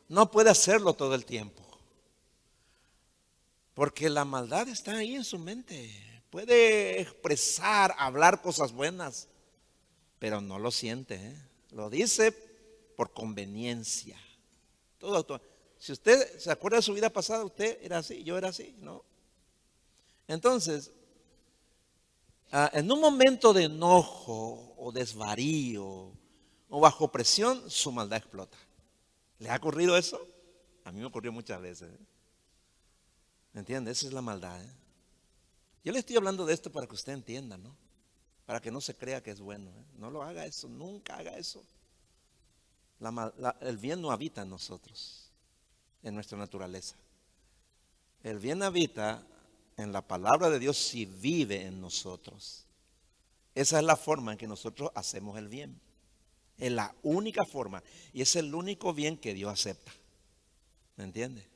no 0.07 0.31
puede 0.31 0.49
hacerlo 0.49 0.93
todo 0.93 1.15
el 1.15 1.25
tiempo. 1.25 1.63
Porque 3.73 4.09
la 4.09 4.25
maldad 4.25 4.67
está 4.67 4.97
ahí 4.97 5.15
en 5.15 5.23
su 5.23 5.39
mente. 5.39 5.89
Puede 6.29 7.01
expresar, 7.01 7.93
hablar 7.97 8.41
cosas 8.41 8.71
buenas, 8.71 9.27
pero 10.19 10.41
no 10.41 10.59
lo 10.59 10.71
siente. 10.71 11.15
¿eh? 11.15 11.35
Lo 11.71 11.89
dice 11.89 12.31
por 12.95 13.13
conveniencia. 13.13 14.17
Todo, 14.97 15.41
Si 15.77 15.91
usted 15.91 16.39
se 16.39 16.51
acuerda 16.51 16.77
de 16.77 16.83
su 16.83 16.93
vida 16.93 17.09
pasada, 17.09 17.43
usted 17.43 17.79
era 17.81 17.97
así, 17.97 18.23
yo 18.23 18.37
era 18.37 18.49
así, 18.49 18.75
¿no? 18.79 19.03
Entonces, 20.27 20.91
ah, 22.51 22.69
en 22.73 22.91
un 22.91 22.99
momento 22.99 23.53
de 23.53 23.63
enojo 23.63 24.75
o 24.77 24.91
desvarío 24.91 26.11
o 26.69 26.79
bajo 26.79 27.11
presión, 27.11 27.69
su 27.69 27.91
maldad 27.91 28.17
explota. 28.19 28.57
¿Le 29.39 29.49
ha 29.49 29.55
ocurrido 29.57 29.97
eso? 29.97 30.25
A 30.85 30.91
mí 30.91 30.99
me 30.99 31.05
ocurrió 31.05 31.31
muchas 31.31 31.61
veces. 31.61 31.91
¿eh? 31.93 31.99
¿Me 33.53 33.59
entiende? 33.59 33.91
Esa 33.91 34.07
es 34.07 34.13
la 34.13 34.21
maldad. 34.21 34.63
¿eh? 34.63 34.73
Yo 35.83 35.91
le 35.91 35.99
estoy 35.99 36.15
hablando 36.15 36.45
de 36.45 36.53
esto 36.53 36.71
para 36.71 36.87
que 36.87 36.95
usted 36.95 37.13
entienda, 37.13 37.57
¿no? 37.57 37.75
Para 38.45 38.61
que 38.61 38.71
no 38.71 38.81
se 38.81 38.95
crea 38.95 39.21
que 39.21 39.31
es 39.31 39.39
bueno. 39.39 39.69
¿eh? 39.71 39.85
No 39.97 40.09
lo 40.09 40.23
haga 40.23 40.45
eso, 40.45 40.69
nunca 40.69 41.17
haga 41.17 41.37
eso. 41.37 41.63
el 43.61 43.77
bien 43.77 44.01
no 44.01 44.11
habita 44.11 44.43
en 44.43 44.49
nosotros, 44.49 45.31
en 46.03 46.15
nuestra 46.15 46.37
naturaleza. 46.37 46.95
El 48.23 48.39
bien 48.39 48.61
habita 48.63 49.25
en 49.77 49.91
la 49.91 50.07
palabra 50.07 50.49
de 50.49 50.59
Dios 50.59 50.77
si 50.77 51.05
vive 51.05 51.65
en 51.65 51.81
nosotros. 51.81 52.65
Esa 53.55 53.79
es 53.79 53.85
la 53.85 53.95
forma 53.95 54.33
en 54.33 54.37
que 54.37 54.47
nosotros 54.47 54.91
hacemos 54.95 55.37
el 55.37 55.47
bien. 55.47 55.79
Es 56.57 56.71
la 56.71 56.95
única 57.01 57.43
forma 57.45 57.83
y 58.13 58.21
es 58.21 58.35
el 58.35 58.53
único 58.53 58.93
bien 58.93 59.17
que 59.17 59.33
Dios 59.33 59.51
acepta. 59.51 59.91
¿Me 60.95 61.03
entiende? 61.03 61.47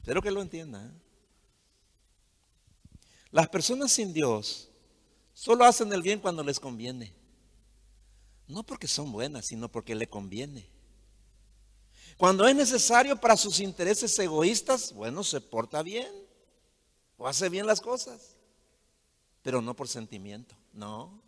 Espero 0.00 0.20
que 0.20 0.30
lo 0.30 0.42
entienda. 0.42 0.84
¿eh? 0.84 0.90
Las 3.30 3.48
personas 3.48 3.90
sin 3.90 4.12
Dios 4.12 4.68
solo 5.32 5.64
hacen 5.64 5.92
el 5.92 6.02
bien 6.02 6.20
cuando 6.20 6.44
les 6.44 6.60
conviene. 6.60 7.14
No 8.46 8.62
porque 8.62 8.86
son 8.86 9.10
buenas, 9.10 9.46
sino 9.46 9.70
porque 9.70 9.94
le 9.94 10.06
conviene. 10.06 10.68
Cuando 12.16 12.46
es 12.46 12.54
necesario 12.54 13.16
para 13.16 13.36
sus 13.36 13.60
intereses 13.60 14.18
egoístas, 14.18 14.92
bueno, 14.92 15.24
se 15.24 15.40
porta 15.40 15.82
bien 15.82 16.12
o 17.16 17.26
hace 17.26 17.48
bien 17.48 17.66
las 17.66 17.80
cosas, 17.80 18.36
pero 19.42 19.60
no 19.60 19.74
por 19.74 19.88
sentimiento, 19.88 20.54
no. 20.72 21.20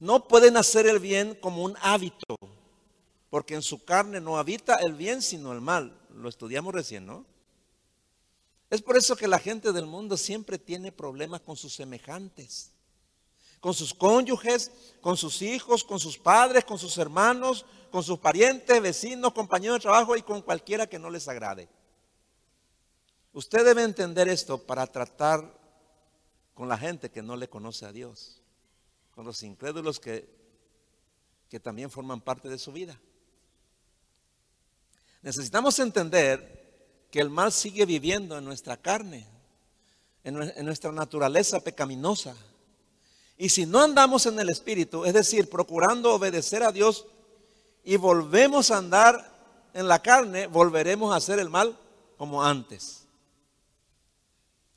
No 0.00 0.28
pueden 0.28 0.56
hacer 0.56 0.86
el 0.86 1.00
bien 1.00 1.34
como 1.34 1.64
un 1.64 1.76
hábito, 1.80 2.36
porque 3.30 3.54
en 3.54 3.62
su 3.62 3.84
carne 3.84 4.20
no 4.20 4.38
habita 4.38 4.76
el 4.76 4.94
bien 4.94 5.22
sino 5.22 5.52
el 5.52 5.60
mal. 5.60 5.98
Lo 6.14 6.28
estudiamos 6.28 6.74
recién, 6.74 7.06
¿no? 7.06 7.24
Es 8.70 8.82
por 8.82 8.96
eso 8.96 9.16
que 9.16 9.26
la 9.26 9.38
gente 9.38 9.72
del 9.72 9.86
mundo 9.86 10.16
siempre 10.16 10.58
tiene 10.58 10.92
problemas 10.92 11.40
con 11.40 11.56
sus 11.56 11.74
semejantes, 11.74 12.72
con 13.60 13.74
sus 13.74 13.94
cónyuges, 13.94 14.70
con 15.00 15.16
sus 15.16 15.42
hijos, 15.42 15.84
con 15.84 15.98
sus 15.98 16.18
padres, 16.18 16.64
con 16.64 16.78
sus 16.78 16.96
hermanos, 16.98 17.66
con 17.90 18.02
sus 18.02 18.18
parientes, 18.18 18.80
vecinos, 18.80 19.32
compañeros 19.32 19.78
de 19.78 19.82
trabajo 19.82 20.16
y 20.16 20.22
con 20.22 20.42
cualquiera 20.42 20.86
que 20.86 20.98
no 20.98 21.10
les 21.10 21.28
agrade. 21.28 21.68
Usted 23.32 23.64
debe 23.64 23.82
entender 23.82 24.28
esto 24.28 24.58
para 24.58 24.86
tratar 24.86 25.56
con 26.54 26.68
la 26.68 26.78
gente 26.78 27.10
que 27.10 27.22
no 27.22 27.36
le 27.36 27.48
conoce 27.48 27.86
a 27.86 27.92
Dios 27.92 28.38
con 29.18 29.26
los 29.26 29.42
incrédulos 29.42 29.98
que, 29.98 30.32
que 31.48 31.58
también 31.58 31.90
forman 31.90 32.20
parte 32.20 32.48
de 32.48 32.56
su 32.56 32.70
vida. 32.70 33.00
Necesitamos 35.22 35.76
entender 35.80 37.08
que 37.10 37.18
el 37.18 37.28
mal 37.28 37.50
sigue 37.50 37.84
viviendo 37.84 38.38
en 38.38 38.44
nuestra 38.44 38.76
carne, 38.76 39.26
en 40.22 40.64
nuestra 40.64 40.92
naturaleza 40.92 41.58
pecaminosa. 41.58 42.36
Y 43.38 43.48
si 43.48 43.64
no 43.64 43.80
andamos 43.80 44.26
en 44.26 44.38
el 44.38 44.50
Espíritu, 44.50 45.04
es 45.04 45.14
decir, 45.14 45.48
procurando 45.48 46.12
obedecer 46.12 46.62
a 46.62 46.72
Dios 46.72 47.06
y 47.84 47.96
volvemos 47.96 48.70
a 48.70 48.78
andar 48.78 49.70
en 49.72 49.88
la 49.88 50.02
carne, 50.02 50.48
volveremos 50.48 51.12
a 51.12 51.16
hacer 51.16 51.38
el 51.38 51.48
mal 51.48 51.78
como 52.16 52.44
antes. 52.44 53.06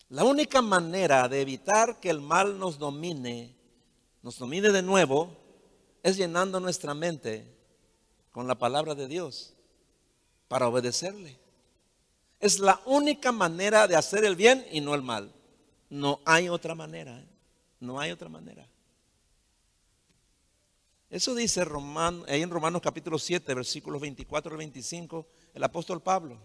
La 0.09 0.23
única 0.23 0.61
manera 0.61 1.27
de 1.27 1.41
evitar 1.41 1.99
que 1.99 2.09
el 2.09 2.21
mal 2.21 2.59
nos 2.59 2.77
domine 2.77 3.55
nos 4.21 4.37
domine 4.37 4.69
de 4.69 4.81
nuevo 4.81 5.35
es 6.03 6.17
llenando 6.17 6.59
nuestra 6.59 6.93
mente 6.93 7.45
con 8.31 8.47
la 8.47 8.55
palabra 8.55 8.95
de 8.95 9.07
Dios 9.07 9.53
para 10.47 10.67
obedecerle. 10.67 11.39
Es 12.39 12.59
la 12.59 12.81
única 12.85 13.31
manera 13.31 13.87
de 13.87 13.95
hacer 13.95 14.23
el 14.23 14.35
bien 14.35 14.65
y 14.71 14.81
no 14.81 14.93
el 14.93 15.01
mal. 15.01 15.31
No 15.89 16.19
hay 16.25 16.49
otra 16.49 16.75
manera. 16.75 17.23
No 17.81 17.99
hay 17.99 18.11
otra 18.11 18.29
manera. 18.29 18.65
Eso 21.09 21.35
dice 21.35 21.65
ahí 22.27 22.41
en 22.41 22.49
Romanos 22.49 22.81
capítulo 22.81 23.19
7, 23.19 23.53
versículos 23.53 23.99
24 23.99 24.53
y 24.53 24.57
25, 24.57 25.27
el 25.55 25.63
apóstol 25.63 26.01
Pablo. 26.01 26.39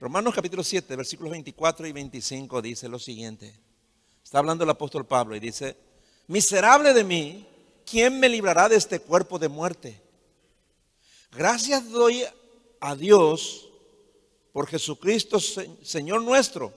Romanos 0.00 0.34
capítulo 0.34 0.64
7, 0.64 0.96
versículos 0.96 1.30
24 1.30 1.86
y 1.86 1.92
25 1.92 2.62
dice 2.62 2.88
lo 2.88 2.98
siguiente. 2.98 3.54
Está 4.24 4.38
hablando 4.38 4.64
el 4.64 4.70
apóstol 4.70 5.06
Pablo 5.06 5.36
y 5.36 5.40
dice, 5.40 5.76
miserable 6.26 6.94
de 6.94 7.04
mí, 7.04 7.46
¿quién 7.84 8.18
me 8.18 8.28
librará 8.28 8.68
de 8.68 8.76
este 8.76 9.00
cuerpo 9.00 9.38
de 9.38 9.48
muerte? 9.48 10.00
Gracias 11.30 11.88
doy 11.90 12.24
a 12.80 12.96
Dios 12.96 13.68
por 14.52 14.66
Jesucristo, 14.66 15.38
Señor 15.38 16.22
nuestro. 16.22 16.72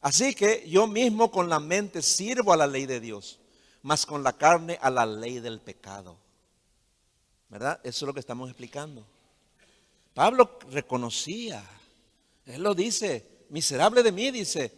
Así 0.00 0.34
que 0.34 0.68
yo 0.68 0.86
mismo 0.86 1.30
con 1.30 1.48
la 1.48 1.58
mente 1.58 2.02
sirvo 2.02 2.52
a 2.52 2.56
la 2.56 2.66
ley 2.66 2.86
de 2.86 3.00
Dios, 3.00 3.38
mas 3.82 4.06
con 4.06 4.22
la 4.22 4.32
carne 4.32 4.78
a 4.80 4.90
la 4.90 5.06
ley 5.06 5.40
del 5.40 5.60
pecado. 5.60 6.16
¿Verdad? 7.48 7.80
Eso 7.82 8.04
es 8.04 8.06
lo 8.06 8.14
que 8.14 8.20
estamos 8.20 8.48
explicando. 8.48 9.04
Pablo 10.14 10.58
reconocía 10.70 11.64
él 12.48 12.62
lo 12.62 12.74
dice, 12.74 13.44
miserable 13.50 14.02
de 14.02 14.10
mí, 14.10 14.30
dice, 14.30 14.72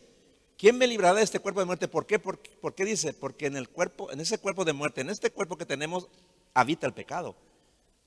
¿quién 0.58 0.76
me 0.76 0.88
librará 0.88 1.18
de 1.18 1.22
este 1.22 1.38
cuerpo 1.38 1.60
de 1.60 1.66
muerte? 1.66 1.86
¿Por 1.86 2.04
qué? 2.04 2.18
¿Por, 2.18 2.40
qué 2.74 2.84
dice? 2.84 3.12
Porque 3.12 3.46
en 3.46 3.56
el 3.56 3.68
cuerpo, 3.68 4.10
en 4.10 4.20
ese 4.20 4.38
cuerpo 4.38 4.64
de 4.64 4.72
muerte, 4.72 5.02
en 5.02 5.08
este 5.08 5.30
cuerpo 5.30 5.56
que 5.56 5.64
tenemos, 5.64 6.08
habita 6.52 6.88
el 6.88 6.92
pecado, 6.92 7.36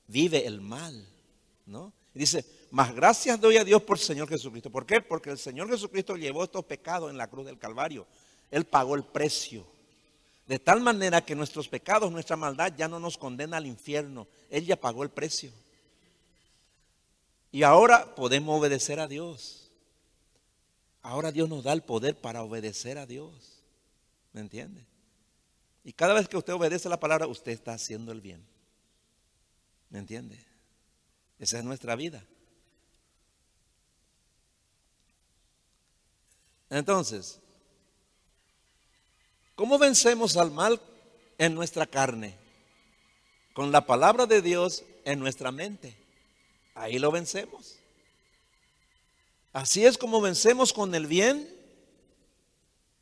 vive 0.06 0.46
el 0.46 0.60
mal, 0.60 1.08
¿no? 1.64 1.94
Dice, 2.12 2.44
más 2.74 2.92
gracias 2.92 3.40
doy 3.40 3.56
a 3.56 3.62
Dios 3.62 3.80
por 3.84 3.96
el 3.96 4.02
Señor 4.02 4.28
Jesucristo. 4.28 4.68
¿Por 4.68 4.84
qué? 4.84 5.00
Porque 5.00 5.30
el 5.30 5.38
Señor 5.38 5.70
Jesucristo 5.70 6.16
llevó 6.16 6.42
estos 6.42 6.64
pecados 6.64 7.08
en 7.08 7.16
la 7.16 7.30
cruz 7.30 7.46
del 7.46 7.56
Calvario. 7.56 8.04
Él 8.50 8.64
pagó 8.64 8.96
el 8.96 9.04
precio. 9.04 9.64
De 10.48 10.58
tal 10.58 10.80
manera 10.80 11.24
que 11.24 11.36
nuestros 11.36 11.68
pecados, 11.68 12.10
nuestra 12.10 12.34
maldad 12.34 12.72
ya 12.76 12.88
no 12.88 12.98
nos 12.98 13.16
condena 13.16 13.58
al 13.58 13.66
infierno. 13.66 14.26
Él 14.50 14.66
ya 14.66 14.74
pagó 14.74 15.04
el 15.04 15.10
precio. 15.10 15.52
Y 17.52 17.62
ahora 17.62 18.12
podemos 18.16 18.58
obedecer 18.58 18.98
a 18.98 19.06
Dios. 19.06 19.70
Ahora 21.00 21.30
Dios 21.30 21.48
nos 21.48 21.62
da 21.62 21.72
el 21.74 21.82
poder 21.82 22.16
para 22.16 22.42
obedecer 22.42 22.98
a 22.98 23.06
Dios. 23.06 23.62
¿Me 24.32 24.40
entiende? 24.40 24.84
Y 25.84 25.92
cada 25.92 26.12
vez 26.12 26.26
que 26.26 26.36
usted 26.36 26.54
obedece 26.54 26.88
la 26.88 26.98
palabra, 26.98 27.28
usted 27.28 27.52
está 27.52 27.72
haciendo 27.72 28.10
el 28.10 28.20
bien. 28.20 28.44
¿Me 29.90 30.00
entiende? 30.00 30.44
Esa 31.38 31.58
es 31.58 31.64
nuestra 31.64 31.94
vida. 31.94 32.24
Entonces, 36.70 37.40
¿cómo 39.54 39.78
vencemos 39.78 40.36
al 40.36 40.50
mal 40.50 40.80
en 41.38 41.54
nuestra 41.54 41.86
carne? 41.86 42.36
Con 43.54 43.70
la 43.72 43.86
palabra 43.86 44.26
de 44.26 44.42
Dios 44.42 44.84
en 45.04 45.20
nuestra 45.20 45.52
mente 45.52 45.96
ahí 46.74 46.98
lo 46.98 47.10
vencemos. 47.10 47.76
Así 49.52 49.86
es 49.86 49.96
como 49.96 50.20
vencemos 50.20 50.72
con 50.72 50.94
el 50.94 51.06
bien 51.06 51.48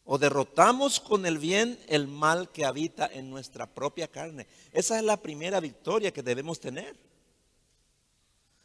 o 0.04 0.18
derrotamos 0.18 1.00
con 1.00 1.24
el 1.24 1.38
bien 1.38 1.78
el 1.88 2.06
mal 2.06 2.50
que 2.50 2.66
habita 2.66 3.06
en 3.06 3.30
nuestra 3.30 3.66
propia 3.66 4.08
carne. 4.08 4.46
Esa 4.72 4.98
es 4.98 5.04
la 5.04 5.16
primera 5.16 5.60
victoria 5.60 6.12
que 6.12 6.22
debemos 6.22 6.60
tener. 6.60 6.94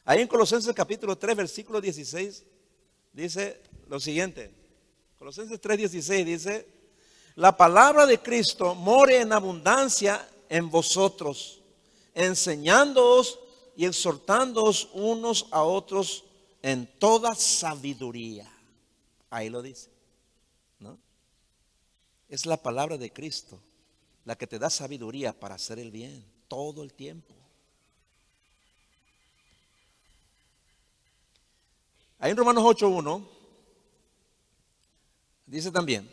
Ahí 0.04 0.22
en 0.22 0.28
Colosenses 0.28 0.74
capítulo 0.74 1.18
3, 1.18 1.36
versículo 1.36 1.80
16, 1.80 2.44
dice 3.14 3.62
lo 3.88 4.00
siguiente. 4.00 4.52
Colosenses 5.18 5.60
3, 5.60 5.78
16 5.80 6.26
dice, 6.26 6.68
la 7.36 7.58
palabra 7.58 8.06
de 8.06 8.20
Cristo 8.20 8.76
more 8.76 9.20
en 9.20 9.34
abundancia 9.34 10.28
en 10.48 10.70
vosotros, 10.70 11.62
enseñándoos 12.14 13.40
y 13.76 13.86
exhortándoos 13.86 14.90
unos 14.94 15.48
a 15.52 15.64
otros 15.64 16.24
en 16.62 16.88
toda 17.00 17.34
sabiduría. 17.34 18.52
Ahí 19.30 19.50
lo 19.50 19.62
dice. 19.62 19.90
¿no? 20.80 21.00
Es 22.30 22.46
la 22.46 22.58
palabra 22.58 22.98
de 22.98 23.12
Cristo 23.12 23.60
la 24.24 24.36
que 24.36 24.46
te 24.46 24.60
da 24.60 24.70
sabiduría 24.70 25.32
para 25.32 25.56
hacer 25.56 25.80
el 25.80 25.90
bien 25.90 26.24
todo 26.48 26.84
el 26.84 26.94
tiempo. 26.94 27.34
Ahí 32.20 32.32
en 32.32 32.38
Romanos 32.38 32.64
8.1 32.64 33.37
dice 35.48 35.72
también 35.72 36.08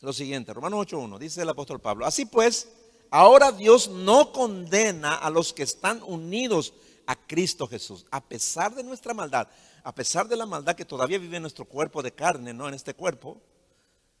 lo 0.00 0.12
siguiente, 0.12 0.52
Romanos 0.52 0.86
8.1, 0.86 1.18
dice 1.18 1.42
el 1.42 1.48
apóstol 1.48 1.80
Pablo, 1.80 2.06
así 2.06 2.26
pues, 2.26 2.68
Ahora 3.14 3.52
Dios 3.52 3.90
no 3.90 4.32
condena 4.32 5.14
a 5.16 5.28
los 5.28 5.52
que 5.52 5.62
están 5.62 6.02
unidos 6.02 6.72
a 7.04 7.14
Cristo 7.14 7.66
Jesús, 7.66 8.06
a 8.10 8.26
pesar 8.26 8.74
de 8.74 8.82
nuestra 8.82 9.12
maldad, 9.12 9.48
a 9.84 9.94
pesar 9.94 10.26
de 10.28 10.36
la 10.36 10.46
maldad 10.46 10.74
que 10.74 10.86
todavía 10.86 11.18
vive 11.18 11.36
en 11.36 11.42
nuestro 11.42 11.66
cuerpo 11.66 12.02
de 12.02 12.12
carne, 12.12 12.54
no 12.54 12.66
en 12.66 12.72
este 12.72 12.94
cuerpo. 12.94 13.38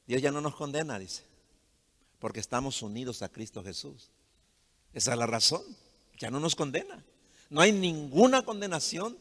Dios 0.06 0.20
ya 0.20 0.30
no 0.30 0.42
nos 0.42 0.56
condena, 0.56 0.98
dice, 0.98 1.24
porque 2.18 2.40
estamos 2.40 2.82
unidos 2.82 3.22
a 3.22 3.30
Cristo 3.30 3.64
Jesús. 3.64 4.10
Esa 4.92 5.12
es 5.12 5.18
la 5.18 5.26
razón, 5.26 5.62
ya 6.18 6.30
no 6.30 6.38
nos 6.38 6.54
condena. 6.54 7.02
No 7.48 7.62
hay 7.62 7.72
ninguna 7.72 8.44
condenación 8.44 9.16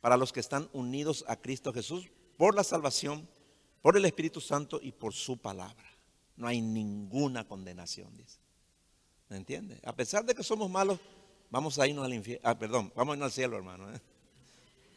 para 0.00 0.16
los 0.16 0.32
que 0.32 0.38
están 0.38 0.68
unidos 0.72 1.24
a 1.26 1.34
Cristo 1.34 1.72
Jesús 1.72 2.06
por 2.36 2.54
la 2.54 2.64
salvación, 2.64 3.28
por 3.82 3.96
el 3.96 4.04
Espíritu 4.04 4.40
Santo 4.40 4.80
y 4.82 4.92
por 4.92 5.14
su 5.14 5.38
palabra 5.38 5.96
no 6.36 6.46
hay 6.46 6.60
ninguna 6.60 7.46
condenación, 7.46 8.14
dice. 8.16 8.38
¿Me 9.28 9.36
entiende? 9.36 9.80
A 9.84 9.94
pesar 9.94 10.24
de 10.24 10.34
que 10.34 10.42
somos 10.42 10.70
malos, 10.70 11.00
vamos 11.50 11.78
a 11.78 11.86
irnos 11.86 12.04
al 12.04 12.14
infierno. 12.14 12.48
Ah, 12.48 12.56
perdón, 12.56 12.92
vamos 12.94 13.12
a 13.12 13.16
irnos 13.16 13.26
al 13.26 13.32
cielo, 13.32 13.56
hermano. 13.56 13.92
¿eh? 13.92 14.00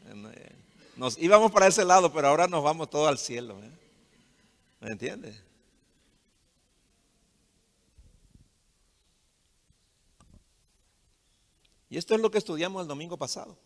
Eh, 0.05 0.55
nos 0.97 1.17
íbamos 1.17 1.51
para 1.51 1.67
ese 1.67 1.83
lado, 1.83 2.13
pero 2.13 2.27
ahora 2.27 2.47
nos 2.47 2.63
vamos 2.63 2.89
todos 2.89 3.07
al 3.07 3.17
cielo. 3.17 3.59
¿eh? 3.63 3.71
¿Me 4.81 4.91
entiende? 4.91 5.35
Y 11.89 11.97
esto 11.97 12.13
es 12.13 12.21
lo 12.21 12.29
que 12.29 12.37
estudiamos 12.37 12.83
el 12.83 12.87
domingo 12.87 13.17
pasado. 13.17 13.57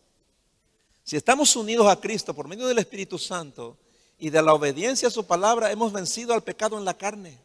Si 1.04 1.16
estamos 1.16 1.54
unidos 1.54 1.86
a 1.86 2.00
Cristo 2.00 2.32
por 2.32 2.48
medio 2.48 2.66
del 2.66 2.78
Espíritu 2.78 3.18
Santo 3.18 3.76
y 4.18 4.30
de 4.30 4.40
la 4.40 4.54
obediencia 4.54 5.08
a 5.08 5.10
su 5.10 5.26
palabra, 5.26 5.70
hemos 5.70 5.92
vencido 5.92 6.32
al 6.32 6.42
pecado 6.42 6.78
en 6.78 6.84
la 6.86 6.96
carne. 6.96 7.38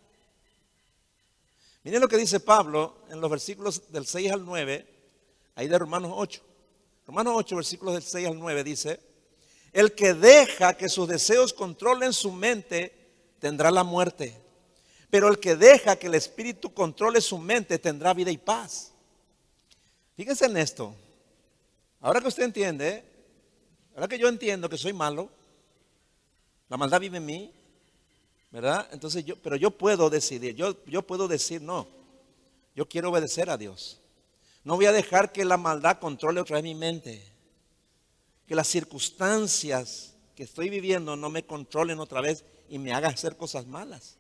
Miren 1.84 2.00
lo 2.00 2.08
que 2.08 2.16
dice 2.16 2.40
Pablo 2.40 2.96
en 3.10 3.20
los 3.20 3.30
versículos 3.30 3.92
del 3.92 4.08
6 4.08 4.32
al 4.32 4.46
9, 4.46 4.88
ahí 5.56 5.68
de 5.68 5.78
Romanos 5.78 6.14
8. 6.16 6.42
Romanos 7.06 7.34
8, 7.36 7.56
versículos 7.58 7.94
del 7.96 8.04
6 8.04 8.28
al 8.28 8.40
9 8.40 8.64
dice, 8.64 9.00
el 9.74 9.94
que 9.94 10.14
deja 10.14 10.76
que 10.76 10.88
sus 10.88 11.10
deseos 11.10 11.52
controlen 11.52 12.14
su 12.14 12.32
mente 12.32 12.96
tendrá 13.40 13.72
la 13.72 13.84
muerte, 13.84 14.42
pero 15.10 15.28
el 15.28 15.38
que 15.38 15.58
deja 15.58 15.98
que 15.98 16.08
el 16.08 16.16
Espíritu 16.16 16.74
controle 16.74 17.20
su 17.20 17.38
mente 17.38 17.78
tendrá 17.78 18.14
vida 18.14 18.32
y 18.32 18.38
paz. 18.38 18.94
Fíjense 20.16 20.46
en 20.46 20.56
esto. 20.56 20.96
Ahora 22.00 22.22
que 22.22 22.30
usted 22.30 22.44
entiende, 22.44 23.09
ahora 24.00 24.08
que 24.08 24.18
yo 24.18 24.30
entiendo 24.30 24.70
que 24.70 24.78
soy 24.78 24.94
malo, 24.94 25.30
la 26.70 26.78
maldad 26.78 27.02
vive 27.02 27.18
en 27.18 27.26
mí, 27.26 27.52
¿verdad? 28.50 28.88
Entonces 28.94 29.26
yo, 29.26 29.36
pero 29.36 29.58
yo 29.58 29.72
puedo 29.72 30.10
decidir, 30.10 30.56
yo, 30.56 30.82
yo 30.86 31.02
puedo 31.02 31.28
decir 31.28 31.62
no, 31.62 31.86
yo 32.78 32.88
quiero 32.88 33.10
obedecer 33.10 33.50
a 33.50 33.58
Dios. 33.58 34.00
No 34.64 34.78
voy 34.78 34.86
a 34.86 34.94
dejar 34.94 35.34
que 35.34 35.44
la 35.44 35.58
maldad 35.58 36.00
controle 36.00 36.40
otra 36.40 36.56
vez 36.56 36.64
mi 36.64 36.76
mente, 36.76 37.22
que 38.48 38.56
las 38.56 38.70
circunstancias 38.70 40.16
que 40.34 40.44
estoy 40.44 40.70
viviendo 40.70 41.18
no 41.18 41.30
me 41.30 41.44
controlen 41.44 42.00
otra 42.00 42.22
vez 42.22 42.46
y 42.70 42.80
me 42.80 42.94
hagan 42.94 43.14
hacer 43.14 43.36
cosas 43.36 43.68
malas. 43.68 44.16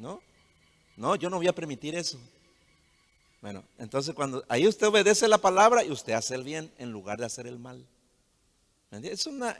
¿No? 0.00 0.20
No, 0.96 1.14
yo 1.14 1.30
no 1.30 1.36
voy 1.36 1.46
a 1.46 1.54
permitir 1.54 1.94
eso. 1.94 2.18
Bueno, 3.40 3.62
entonces 3.78 4.12
cuando 4.12 4.44
ahí 4.48 4.66
usted 4.66 4.88
obedece 4.88 5.28
la 5.28 5.38
palabra 5.38 5.84
y 5.84 5.92
usted 5.92 6.14
hace 6.14 6.34
el 6.34 6.42
bien 6.42 6.72
en 6.78 6.90
lugar 6.90 7.20
de 7.20 7.26
hacer 7.26 7.46
el 7.46 7.60
mal. 7.60 7.86
Es 8.92 9.26
una 9.26 9.58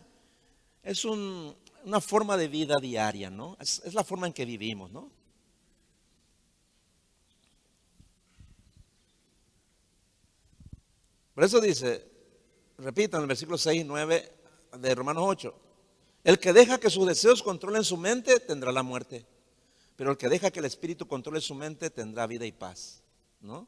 es 0.82 1.04
un 1.04 1.56
una 1.84 2.00
forma 2.00 2.36
de 2.36 2.48
vida 2.48 2.78
diaria, 2.78 3.30
¿no? 3.30 3.56
Es, 3.60 3.92
la 3.94 4.04
forma 4.04 4.26
en 4.26 4.32
que 4.32 4.44
vivimos, 4.44 4.90
¿no? 4.90 5.10
Por 11.34 11.44
eso 11.44 11.60
dice, 11.60 12.06
repito 12.78 13.16
en 13.16 13.22
el 13.22 13.28
versículo 13.28 13.56
6 13.56 13.80
y 13.80 13.84
9 13.84 14.32
de 14.78 14.94
Romanos 14.94 15.24
8, 15.26 15.54
el 16.24 16.38
que 16.38 16.52
deja 16.52 16.78
que 16.78 16.90
sus 16.90 17.06
deseos 17.06 17.42
controlen 17.42 17.84
su 17.84 17.96
mente 17.96 18.38
tendrá 18.38 18.70
la 18.70 18.82
muerte, 18.82 19.26
pero 19.96 20.10
el 20.10 20.18
que 20.18 20.28
deja 20.28 20.50
que 20.50 20.60
el 20.60 20.66
Espíritu 20.66 21.08
controle 21.08 21.40
su 21.40 21.54
mente 21.54 21.90
tendrá 21.90 22.26
vida 22.26 22.44
y 22.44 22.52
paz, 22.52 23.02
¿no? 23.40 23.66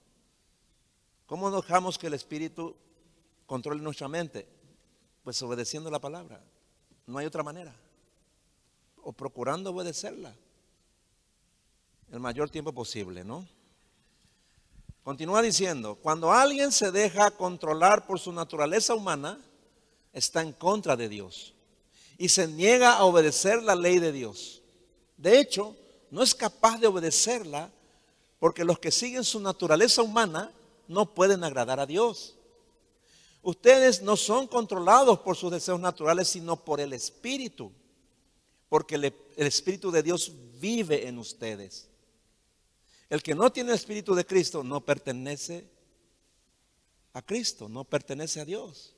¿Cómo 1.26 1.50
dejamos 1.50 1.98
que 1.98 2.06
el 2.06 2.14
Espíritu 2.14 2.76
controle 3.46 3.80
nuestra 3.80 4.08
mente? 4.08 4.46
Pues 5.24 5.42
obedeciendo 5.42 5.90
la 5.90 5.98
palabra. 5.98 6.40
No 7.06 7.18
hay 7.18 7.26
otra 7.26 7.42
manera. 7.42 7.74
O 9.02 9.12
procurando 9.12 9.70
obedecerla 9.70 10.34
el 12.12 12.20
mayor 12.20 12.48
tiempo 12.48 12.72
posible, 12.72 13.24
¿no? 13.24 13.46
Continúa 15.02 15.42
diciendo, 15.42 15.96
cuando 15.96 16.32
alguien 16.32 16.70
se 16.72 16.92
deja 16.92 17.30
controlar 17.32 18.06
por 18.06 18.20
su 18.20 18.32
naturaleza 18.32 18.94
humana, 18.94 19.38
está 20.12 20.40
en 20.40 20.52
contra 20.52 20.96
de 20.96 21.08
Dios 21.08 21.54
y 22.16 22.28
se 22.28 22.46
niega 22.46 22.92
a 22.92 23.04
obedecer 23.04 23.62
la 23.62 23.74
ley 23.74 23.98
de 23.98 24.12
Dios. 24.12 24.62
De 25.16 25.40
hecho, 25.40 25.76
no 26.10 26.22
es 26.22 26.34
capaz 26.34 26.78
de 26.78 26.86
obedecerla 26.86 27.70
porque 28.38 28.64
los 28.64 28.78
que 28.78 28.90
siguen 28.90 29.24
su 29.24 29.40
naturaleza 29.40 30.02
humana 30.02 30.52
no 30.86 31.06
pueden 31.06 31.44
agradar 31.44 31.80
a 31.80 31.86
Dios. 31.86 32.33
Ustedes 33.44 34.00
no 34.00 34.16
son 34.16 34.46
controlados 34.46 35.18
por 35.20 35.36
sus 35.36 35.50
deseos 35.50 35.78
naturales, 35.78 36.28
sino 36.28 36.56
por 36.56 36.80
el 36.80 36.94
Espíritu, 36.94 37.70
porque 38.70 38.94
el, 38.94 39.04
Espíritu 39.36 39.90
de 39.90 40.02
Dios 40.02 40.32
vive 40.58 41.06
en 41.06 41.18
ustedes. 41.18 41.86
El 43.10 43.22
que 43.22 43.34
no 43.34 43.52
tiene 43.52 43.68
el 43.68 43.76
Espíritu 43.76 44.14
de 44.14 44.24
Cristo 44.24 44.64
no 44.64 44.80
pertenece 44.80 45.68
a 47.12 47.20
Cristo, 47.20 47.68
no 47.68 47.84
pertenece 47.84 48.40
a 48.40 48.46
Dios. 48.46 48.94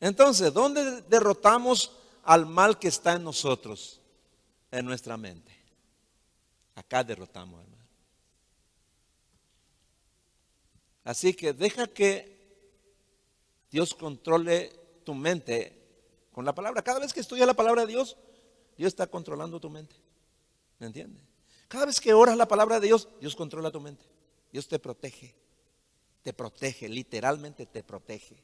Entonces, 0.00 0.52
¿dónde 0.52 1.02
derrotamos 1.02 1.92
al 2.24 2.46
mal 2.46 2.80
que 2.80 2.88
está 2.88 3.12
en 3.12 3.22
nosotros? 3.22 4.00
En 4.72 4.84
nuestra 4.86 5.16
mente. 5.16 5.56
Acá 6.74 7.04
derrotamos 7.04 7.60
al 7.60 7.68
mal. 7.68 7.86
Así 11.04 11.32
que 11.32 11.52
deja 11.52 11.86
que 11.86 12.39
Dios 13.70 13.94
controle 13.94 14.72
tu 15.04 15.14
mente 15.14 15.80
con 16.32 16.44
la 16.44 16.54
palabra. 16.54 16.82
Cada 16.82 17.00
vez 17.00 17.12
que 17.12 17.20
estudias 17.20 17.46
la 17.46 17.54
palabra 17.54 17.82
de 17.82 17.88
Dios, 17.88 18.16
Dios 18.76 18.88
está 18.88 19.06
controlando 19.06 19.60
tu 19.60 19.70
mente. 19.70 19.94
¿Me 20.78 20.86
entiendes? 20.86 21.22
Cada 21.68 21.86
vez 21.86 22.00
que 22.00 22.12
oras 22.12 22.36
la 22.36 22.48
palabra 22.48 22.80
de 22.80 22.88
Dios, 22.88 23.08
Dios 23.20 23.36
controla 23.36 23.70
tu 23.70 23.80
mente. 23.80 24.04
Dios 24.52 24.66
te 24.66 24.78
protege. 24.78 25.34
Te 26.22 26.32
protege, 26.32 26.88
literalmente 26.88 27.66
te 27.66 27.82
protege. 27.82 28.42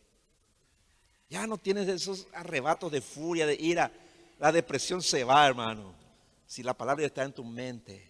Ya 1.28 1.46
no 1.46 1.58
tienes 1.58 1.88
esos 1.88 2.28
arrebatos 2.32 2.92
de 2.92 3.00
furia, 3.00 3.46
de 3.46 3.54
ira. 3.54 3.92
La 4.38 4.52
depresión 4.52 5.02
se 5.02 5.24
va, 5.24 5.46
hermano. 5.46 5.92
Si 6.46 6.62
la 6.62 6.74
palabra 6.74 7.04
está 7.04 7.24
en 7.24 7.32
tu 7.32 7.44
mente, 7.44 8.08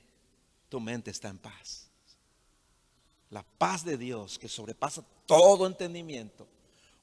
tu 0.69 0.81
mente 0.81 1.11
está 1.11 1.29
en 1.29 1.39
paz. 1.39 1.89
La 3.31 3.43
paz 3.43 3.85
de 3.85 3.97
Dios 3.97 4.39
que 4.39 4.49
sobrepasa 4.49 5.03
todo 5.27 5.67
entendimiento 5.67 6.47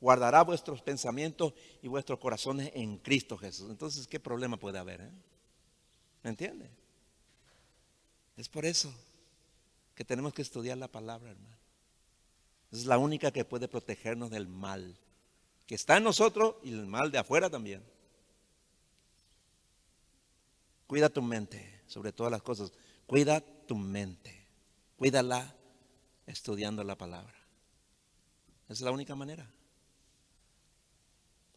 guardará 0.03 0.43
vuestros 0.43 0.81
pensamientos 0.81 1.53
y 1.81 1.87
vuestros 1.87 2.19
corazones 2.19 2.71
en 2.73 2.97
Cristo 2.97 3.37
Jesús. 3.37 3.69
Entonces, 3.69 4.05
¿qué 4.05 4.19
problema 4.19 4.57
puede 4.57 4.77
haber? 4.77 4.99
Eh? 4.99 5.11
¿Me 6.23 6.31
entiende? 6.31 6.69
Es 8.35 8.49
por 8.49 8.65
eso 8.65 8.93
que 9.95 10.03
tenemos 10.03 10.33
que 10.33 10.41
estudiar 10.41 10.77
la 10.77 10.89
palabra, 10.89 11.31
hermano. 11.31 11.55
Es 12.69 12.85
la 12.85 12.97
única 12.97 13.31
que 13.31 13.45
puede 13.45 13.69
protegernos 13.69 14.29
del 14.29 14.45
mal 14.45 14.99
que 15.67 15.75
está 15.75 15.95
en 15.95 16.03
nosotros 16.03 16.55
y 16.63 16.73
el 16.73 16.85
mal 16.85 17.09
de 17.09 17.19
afuera 17.19 17.49
también. 17.49 17.81
Cuida 20.85 21.07
tu 21.07 21.21
mente 21.21 21.79
sobre 21.87 22.11
todas 22.11 22.29
las 22.29 22.41
cosas. 22.41 22.73
Cuida 23.07 23.39
tu 23.39 23.77
mente. 23.77 24.47
Cuídala 24.97 25.55
estudiando 26.27 26.83
la 26.83 26.97
palabra. 26.97 27.35
Es 28.67 28.81
la 28.81 28.91
única 28.91 29.15
manera. 29.15 29.49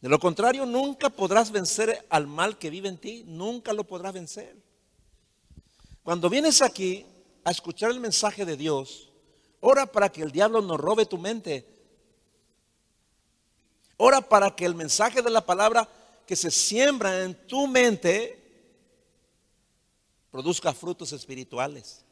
De 0.01 0.09
lo 0.09 0.19
contrario, 0.19 0.67
nunca 0.67 1.11
podrás 1.11 1.51
vencer 1.51 2.07
al 2.11 2.27
mal 2.27 2.59
que 2.59 2.71
vive 2.71 2.89
en 2.89 2.99
ti. 2.99 3.25
Nunca 3.27 3.73
lo 3.73 3.85
podrás 3.85 4.13
vencer. 4.13 4.57
Cuando 6.03 6.29
vienes 6.31 6.63
aquí 6.63 7.05
a 7.45 7.51
escuchar 7.51 7.91
el 7.91 8.01
mensaje 8.01 8.45
de 8.45 8.57
Dios, 8.57 9.11
ora 9.61 9.87
para 9.87 10.11
que 10.11 10.23
el 10.23 10.33
diablo 10.33 10.61
no 10.63 10.77
robe 10.77 11.07
tu 11.07 11.19
mente 11.19 11.77
Ora 13.97 14.21
para 14.21 14.55
que 14.55 14.65
el 14.65 14.75
mensaje 14.75 15.23
de 15.23 15.31
la 15.31 15.45
palabra 15.45 15.89
que 16.27 16.37
se 16.37 16.51
siembra 16.51 17.23
en 17.23 17.35
tu 17.47 17.67
mente 17.67 18.43
produzca 20.31 20.75
frutos 20.75 21.13
espirituales. 21.13 22.05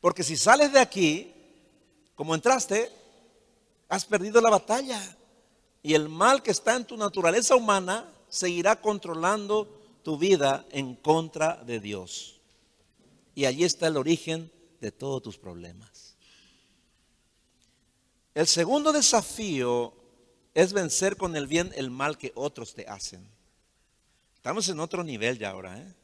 Porque 0.00 0.22
si 0.22 0.36
sales 0.36 0.72
de 0.72 0.80
aquí, 0.80 1.32
como 2.14 2.34
entraste, 2.34 2.92
has 3.88 4.04
perdido 4.04 4.40
la 4.40 4.50
batalla. 4.50 5.00
Y 5.82 5.94
el 5.94 6.08
mal 6.08 6.42
que 6.42 6.52
está 6.52 6.76
en 6.76 6.84
tu 6.84 6.96
naturaleza 6.96 7.56
humana 7.56 8.12
seguirá 8.28 8.80
controlando 8.80 9.80
tu 10.02 10.16
vida 10.16 10.64
en 10.70 10.94
contra 10.94 11.62
de 11.64 11.80
Dios. 11.80 12.40
Y 13.34 13.46
allí 13.46 13.64
está 13.64 13.88
el 13.88 13.96
origen 13.96 14.50
de 14.80 14.92
todos 14.92 15.22
tus 15.22 15.38
problemas. 15.38 16.16
El 18.34 18.46
segundo 18.46 18.92
desafío 18.92 19.94
es 20.54 20.72
vencer 20.72 21.16
con 21.16 21.36
el 21.36 21.46
bien 21.46 21.72
el 21.74 21.90
mal 21.90 22.16
que 22.16 22.32
otros 22.34 22.74
te 22.74 22.86
hacen. 22.86 23.26
Estamos 24.34 24.68
en 24.68 24.80
otro 24.80 25.04
nivel 25.04 25.38
ya 25.38 25.50
ahora. 25.50 25.78
¿eh? 25.78 25.94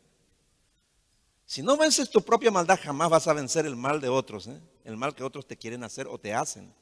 Si 1.46 1.62
no 1.62 1.76
vences 1.76 2.10
tu 2.10 2.22
propia 2.22 2.50
maldad, 2.50 2.78
jamás 2.82 3.10
vas 3.10 3.26
a 3.26 3.32
vencer 3.32 3.66
el 3.66 3.76
mal 3.76 4.00
de 4.00 4.08
otros. 4.08 4.46
¿eh? 4.46 4.60
El 4.84 4.96
mal 4.96 5.14
que 5.14 5.24
otros 5.24 5.46
te 5.46 5.56
quieren 5.56 5.82
hacer 5.84 6.06
o 6.06 6.18
te 6.18 6.34
hacen. 6.34 6.72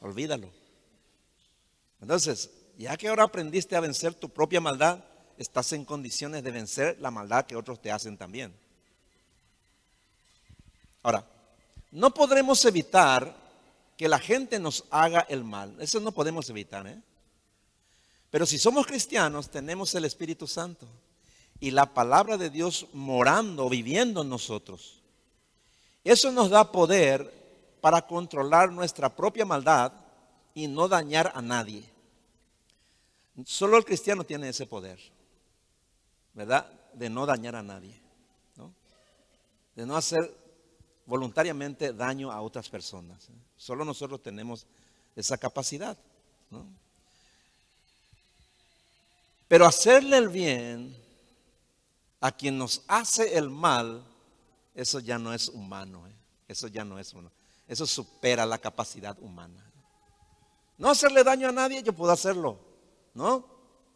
Olvídalo. 0.00 0.63
Entonces, 2.00 2.50
ya 2.76 2.96
que 2.96 3.08
ahora 3.08 3.24
aprendiste 3.24 3.76
a 3.76 3.80
vencer 3.80 4.14
tu 4.14 4.28
propia 4.28 4.60
maldad, 4.60 5.04
estás 5.38 5.72
en 5.72 5.84
condiciones 5.84 6.42
de 6.42 6.50
vencer 6.50 6.96
la 7.00 7.10
maldad 7.10 7.46
que 7.46 7.56
otros 7.56 7.80
te 7.80 7.90
hacen 7.90 8.16
también. 8.16 8.54
Ahora, 11.02 11.26
no 11.90 12.12
podremos 12.12 12.64
evitar 12.64 13.36
que 13.96 14.08
la 14.08 14.18
gente 14.18 14.58
nos 14.58 14.84
haga 14.90 15.20
el 15.28 15.44
mal. 15.44 15.76
Eso 15.80 16.00
no 16.00 16.12
podemos 16.12 16.48
evitar. 16.50 16.86
¿eh? 16.86 17.00
Pero 18.30 18.46
si 18.46 18.58
somos 18.58 18.86
cristianos, 18.86 19.50
tenemos 19.50 19.94
el 19.94 20.04
Espíritu 20.04 20.46
Santo 20.46 20.86
y 21.60 21.70
la 21.70 21.94
palabra 21.94 22.36
de 22.36 22.50
Dios 22.50 22.88
morando, 22.92 23.68
viviendo 23.68 24.22
en 24.22 24.28
nosotros. 24.28 25.00
Eso 26.02 26.32
nos 26.32 26.50
da 26.50 26.72
poder 26.72 27.32
para 27.80 28.06
controlar 28.06 28.72
nuestra 28.72 29.14
propia 29.14 29.44
maldad 29.44 29.92
y 30.54 30.68
no 30.68 30.88
dañar 30.88 31.32
a 31.34 31.42
nadie. 31.42 31.84
Solo 33.44 33.76
el 33.76 33.84
cristiano 33.84 34.24
tiene 34.24 34.48
ese 34.48 34.66
poder, 34.66 35.00
¿verdad? 36.32 36.70
De 36.92 37.10
no 37.10 37.26
dañar 37.26 37.56
a 37.56 37.62
nadie. 37.62 38.00
De 39.74 39.84
no 39.84 39.96
hacer 39.96 40.32
voluntariamente 41.04 41.92
daño 41.92 42.30
a 42.30 42.40
otras 42.40 42.68
personas. 42.68 43.28
¿eh? 43.28 43.32
Solo 43.56 43.84
nosotros 43.84 44.22
tenemos 44.22 44.66
esa 45.16 45.36
capacidad. 45.36 45.98
Pero 49.48 49.66
hacerle 49.66 50.18
el 50.18 50.28
bien 50.28 50.96
a 52.20 52.30
quien 52.30 52.56
nos 52.56 52.82
hace 52.86 53.36
el 53.36 53.50
mal, 53.50 54.04
eso 54.74 55.00
ya 55.00 55.18
no 55.18 55.34
es 55.34 55.48
humano. 55.48 56.06
¿eh? 56.06 56.14
Eso 56.46 56.68
ya 56.68 56.84
no 56.84 56.98
es 57.00 57.12
humano. 57.12 57.32
Eso 57.66 57.86
supera 57.86 58.46
la 58.46 58.58
capacidad 58.58 59.16
humana. 59.20 59.73
No 60.78 60.90
hacerle 60.90 61.22
daño 61.22 61.48
a 61.48 61.52
nadie, 61.52 61.82
yo 61.82 61.92
puedo 61.92 62.12
hacerlo. 62.12 62.58
¿No? 63.14 63.46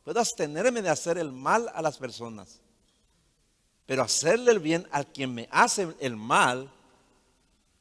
Puedo 0.05 0.21
abstenerme 0.21 0.81
de 0.81 0.89
hacer 0.89 1.19
el 1.19 1.33
mal 1.33 1.71
a 1.75 1.83
las 1.83 1.99
personas. 1.99 2.61
Pero 3.87 4.03
hacerle 4.03 4.53
el 4.53 4.59
bien 4.59 4.87
a 4.91 5.05
quien 5.05 5.35
me 5.35 5.49
hace 5.51 5.95
el 6.01 6.17
mal, 6.17 6.71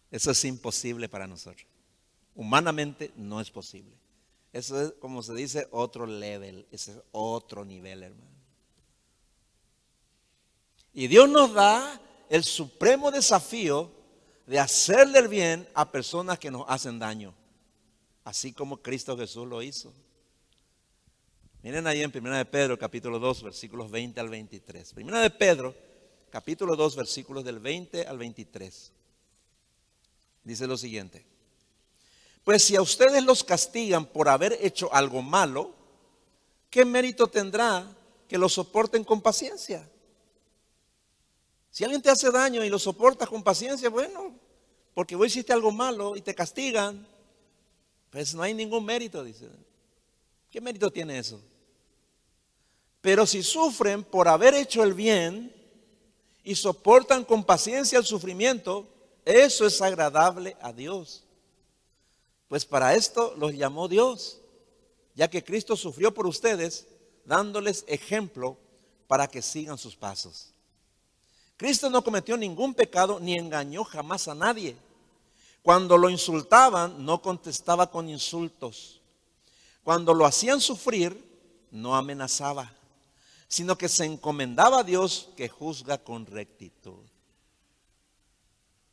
eso 0.09 0.31
es 0.31 0.45
imposible 0.45 1.09
para 1.09 1.27
nosotros. 1.27 1.67
Humanamente 2.35 3.11
no 3.15 3.41
es 3.41 3.51
posible. 3.51 3.95
Eso 4.53 4.81
es, 4.81 4.93
como 4.99 5.21
se 5.21 5.33
dice, 5.33 5.67
otro 5.71 6.05
level. 6.05 6.65
Ese 6.71 6.91
es 6.91 6.97
otro 7.11 7.65
nivel, 7.65 8.03
hermano. 8.03 8.31
Y 10.93 11.07
Dios 11.07 11.29
nos 11.29 11.53
da 11.53 12.01
el 12.29 12.43
supremo 12.43 13.11
desafío 13.11 13.91
de 14.47 14.59
hacerle 14.59 15.19
el 15.19 15.27
bien 15.27 15.67
a 15.75 15.91
personas 15.91 16.39
que 16.39 16.49
nos 16.49 16.65
hacen 16.67 16.97
daño. 16.97 17.35
Así 18.27 18.51
como 18.51 18.81
Cristo 18.81 19.15
Jesús 19.15 19.47
lo 19.47 19.61
hizo. 19.61 19.93
Miren 21.63 21.87
ahí 21.87 22.01
en 22.01 22.11
1 22.13 22.35
de 22.35 22.43
Pedro, 22.43 22.77
capítulo 22.77 23.19
2, 23.19 23.41
versículos 23.41 23.89
20 23.89 24.19
al 24.19 24.27
23. 24.27 24.95
1 24.97 25.19
de 25.19 25.29
Pedro, 25.29 25.73
capítulo 26.29 26.75
2, 26.75 26.97
versículos 26.97 27.45
del 27.45 27.59
20 27.59 28.05
al 28.05 28.17
23 28.17 28.91
dice 30.43 30.67
lo 30.67 30.75
siguiente. 30.75 31.25
Pues 32.43 32.65
si 32.65 32.75
a 32.75 32.81
ustedes 32.81 33.23
los 33.23 33.45
castigan 33.45 34.05
por 34.05 34.27
haber 34.27 34.57
hecho 34.59 34.93
algo 34.93 35.21
malo, 35.21 35.73
¿qué 36.69 36.83
mérito 36.83 37.27
tendrá 37.27 37.85
que 38.27 38.37
lo 38.37 38.49
soporten 38.49 39.05
con 39.05 39.21
paciencia? 39.21 39.89
Si 41.71 41.85
alguien 41.85 42.01
te 42.01 42.09
hace 42.09 42.29
daño 42.29 42.61
y 42.65 42.69
lo 42.69 42.77
soportas 42.77 43.29
con 43.29 43.41
paciencia, 43.41 43.87
bueno, 43.89 44.37
porque 44.93 45.15
vos 45.15 45.27
hiciste 45.27 45.53
algo 45.53 45.71
malo 45.71 46.17
y 46.17 46.21
te 46.21 46.35
castigan, 46.35 47.07
pues 48.09 48.33
no 48.33 48.41
hay 48.41 48.53
ningún 48.53 48.85
mérito, 48.85 49.23
dice. 49.23 49.47
¿Qué 50.49 50.61
mérito 50.61 50.89
tiene 50.91 51.19
eso? 51.19 51.39
Pero 53.01 53.25
si 53.25 53.43
sufren 53.43 54.03
por 54.03 54.27
haber 54.27 54.53
hecho 54.53 54.83
el 54.83 54.93
bien 54.93 55.53
y 56.43 56.55
soportan 56.55 57.23
con 57.23 57.43
paciencia 57.43 57.99
el 57.99 58.05
sufrimiento, 58.05 58.87
eso 59.25 59.65
es 59.65 59.81
agradable 59.81 60.55
a 60.61 60.71
Dios. 60.71 61.23
Pues 62.47 62.65
para 62.65 62.95
esto 62.95 63.35
los 63.37 63.53
llamó 63.53 63.87
Dios, 63.87 64.39
ya 65.15 65.29
que 65.29 65.43
Cristo 65.43 65.75
sufrió 65.75 66.13
por 66.13 66.25
ustedes, 66.27 66.87
dándoles 67.25 67.83
ejemplo 67.87 68.57
para 69.07 69.27
que 69.27 69.41
sigan 69.41 69.77
sus 69.77 69.95
pasos. 69.95 70.53
Cristo 71.57 71.89
no 71.89 72.03
cometió 72.03 72.37
ningún 72.37 72.73
pecado 72.73 73.19
ni 73.19 73.33
engañó 73.35 73.83
jamás 73.83 74.27
a 74.27 74.35
nadie. 74.35 74.77
Cuando 75.67 75.97
lo 75.97 76.09
insultaban, 76.09 77.03
no 77.03 77.21
contestaba 77.21 77.91
con 77.91 78.07
insultos. 78.07 79.01
Cuando 79.83 80.13
lo 80.13 80.25
hacían 80.25 80.61
sufrir, 80.61 81.21
no 81.71 81.93
amenazaba, 81.93 82.71
sino 83.49 83.77
que 83.77 83.89
se 83.89 84.05
encomendaba 84.05 84.79
a 84.79 84.83
Dios 84.85 85.27
que 85.35 85.49
juzga 85.49 85.97
con 85.97 86.25
rectitud. 86.25 87.03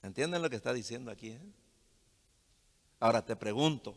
¿Entienden 0.03 0.43
lo 0.43 0.51
que 0.51 0.57
está 0.57 0.73
diciendo 0.73 1.13
aquí? 1.13 1.29
Eh? 1.29 1.41
Ahora 2.99 3.25
te 3.25 3.37
pregunto, 3.37 3.95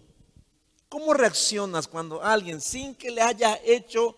¿cómo 0.88 1.16
reaccionas 1.16 1.88
cuando 1.88 2.22
alguien 2.22 2.62
sin 2.62 2.94
que 2.94 3.10
le 3.10 3.24
haya 3.24 3.60
hecho 3.66 4.16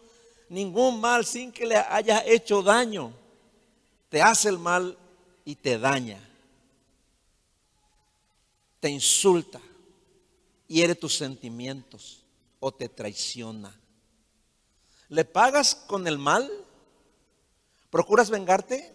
ningún 0.49 0.99
mal, 0.99 1.25
sin 1.25 1.53
que 1.53 1.65
le 1.65 1.77
haya 1.77 2.25
hecho 2.25 2.61
daño, 2.61 3.13
te 4.09 4.21
hace 4.21 4.49
el 4.49 4.59
mal 4.59 4.97
y 5.45 5.55
te 5.55 5.79
daña? 5.79 6.28
Te 8.79 8.89
insulta, 8.89 9.59
hiere 10.67 10.95
tus 10.95 11.15
sentimientos 11.15 12.23
o 12.59 12.71
te 12.71 12.89
traiciona. 12.89 13.77
¿Le 15.09 15.25
pagas 15.25 15.75
con 15.75 16.07
el 16.07 16.17
mal? 16.17 16.49
¿Procuras 17.89 18.29
vengarte? 18.29 18.93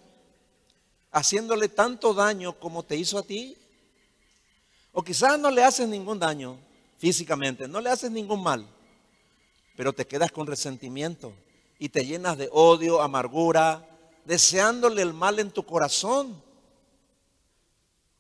Haciéndole 1.11 1.69
tanto 1.69 2.15
daño 2.15 2.59
como 2.59 2.83
te 2.85 2.97
hizo 2.97 3.19
a 3.19 3.23
ti. 3.23 3.57
O 4.93 5.03
quizás 5.03 5.39
no 5.39 5.51
le 5.51 5.65
haces 5.65 5.89
ningún 5.89 6.21
daño 6.21 6.57
físicamente, 6.99 7.67
no 7.67 7.81
le 7.81 7.91
haces 7.91 8.13
ningún 8.13 8.43
mal, 8.43 8.67
pero 9.77 9.93
te 9.93 10.07
quedas 10.07 10.31
con 10.31 10.47
resentimiento 10.47 11.35
y 11.81 11.89
te 11.89 12.07
llenas 12.07 12.39
de 12.39 12.49
odio, 12.53 13.03
amargura, 13.03 13.89
deseándole 14.25 15.03
el 15.03 15.13
mal 15.13 15.41
en 15.41 15.51
tu 15.51 15.67
corazón. 15.67 16.41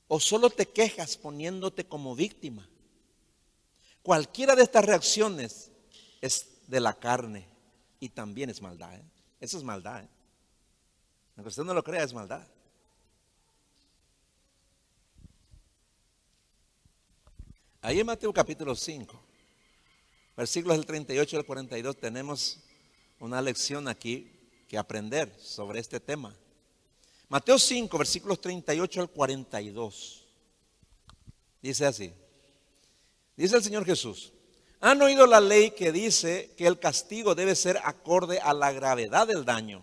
O 0.08 0.20
solo 0.20 0.50
te 0.50 0.66
quejas 0.66 1.16
poniéndote 1.16 1.86
como 1.86 2.14
víctima. 2.14 2.68
Cualquiera 4.02 4.54
de 4.54 4.62
estas 4.62 4.84
reacciones 4.84 5.70
es 6.20 6.46
de 6.66 6.80
la 6.80 6.92
carne 6.98 7.48
y 8.00 8.10
también 8.10 8.50
es 8.50 8.60
maldad. 8.60 8.94
¿eh? 8.94 9.04
Eso 9.40 9.56
es 9.56 9.64
maldad. 9.64 10.04
¿eh? 10.04 10.08
Aunque 11.36 11.48
usted 11.48 11.64
no 11.64 11.74
lo 11.74 11.82
crea, 11.82 12.02
es 12.04 12.12
maldad. 12.12 12.46
Ahí 17.80 18.00
en 18.00 18.06
Mateo 18.06 18.32
capítulo 18.32 18.74
5, 18.74 19.20
versículos 20.36 20.78
del 20.78 20.86
38 20.86 21.36
al 21.36 21.44
42, 21.44 21.98
tenemos 21.98 22.60
una 23.20 23.42
lección 23.42 23.88
aquí 23.88 24.30
que 24.68 24.78
aprender 24.78 25.38
sobre 25.38 25.80
este 25.80 26.00
tema. 26.00 26.34
Mateo 27.28 27.58
5, 27.58 27.98
versículos 27.98 28.40
38 28.40 29.00
al 29.00 29.08
42. 29.10 30.26
Dice 31.62 31.86
así. 31.86 32.12
Dice 33.36 33.56
el 33.56 33.62
Señor 33.62 33.84
Jesús, 33.84 34.32
¿han 34.80 35.02
oído 35.02 35.26
la 35.26 35.40
ley 35.40 35.72
que 35.72 35.90
dice 35.90 36.54
que 36.56 36.66
el 36.66 36.78
castigo 36.78 37.34
debe 37.34 37.56
ser 37.56 37.80
acorde 37.82 38.38
a 38.38 38.54
la 38.54 38.70
gravedad 38.72 39.26
del 39.26 39.44
daño? 39.44 39.82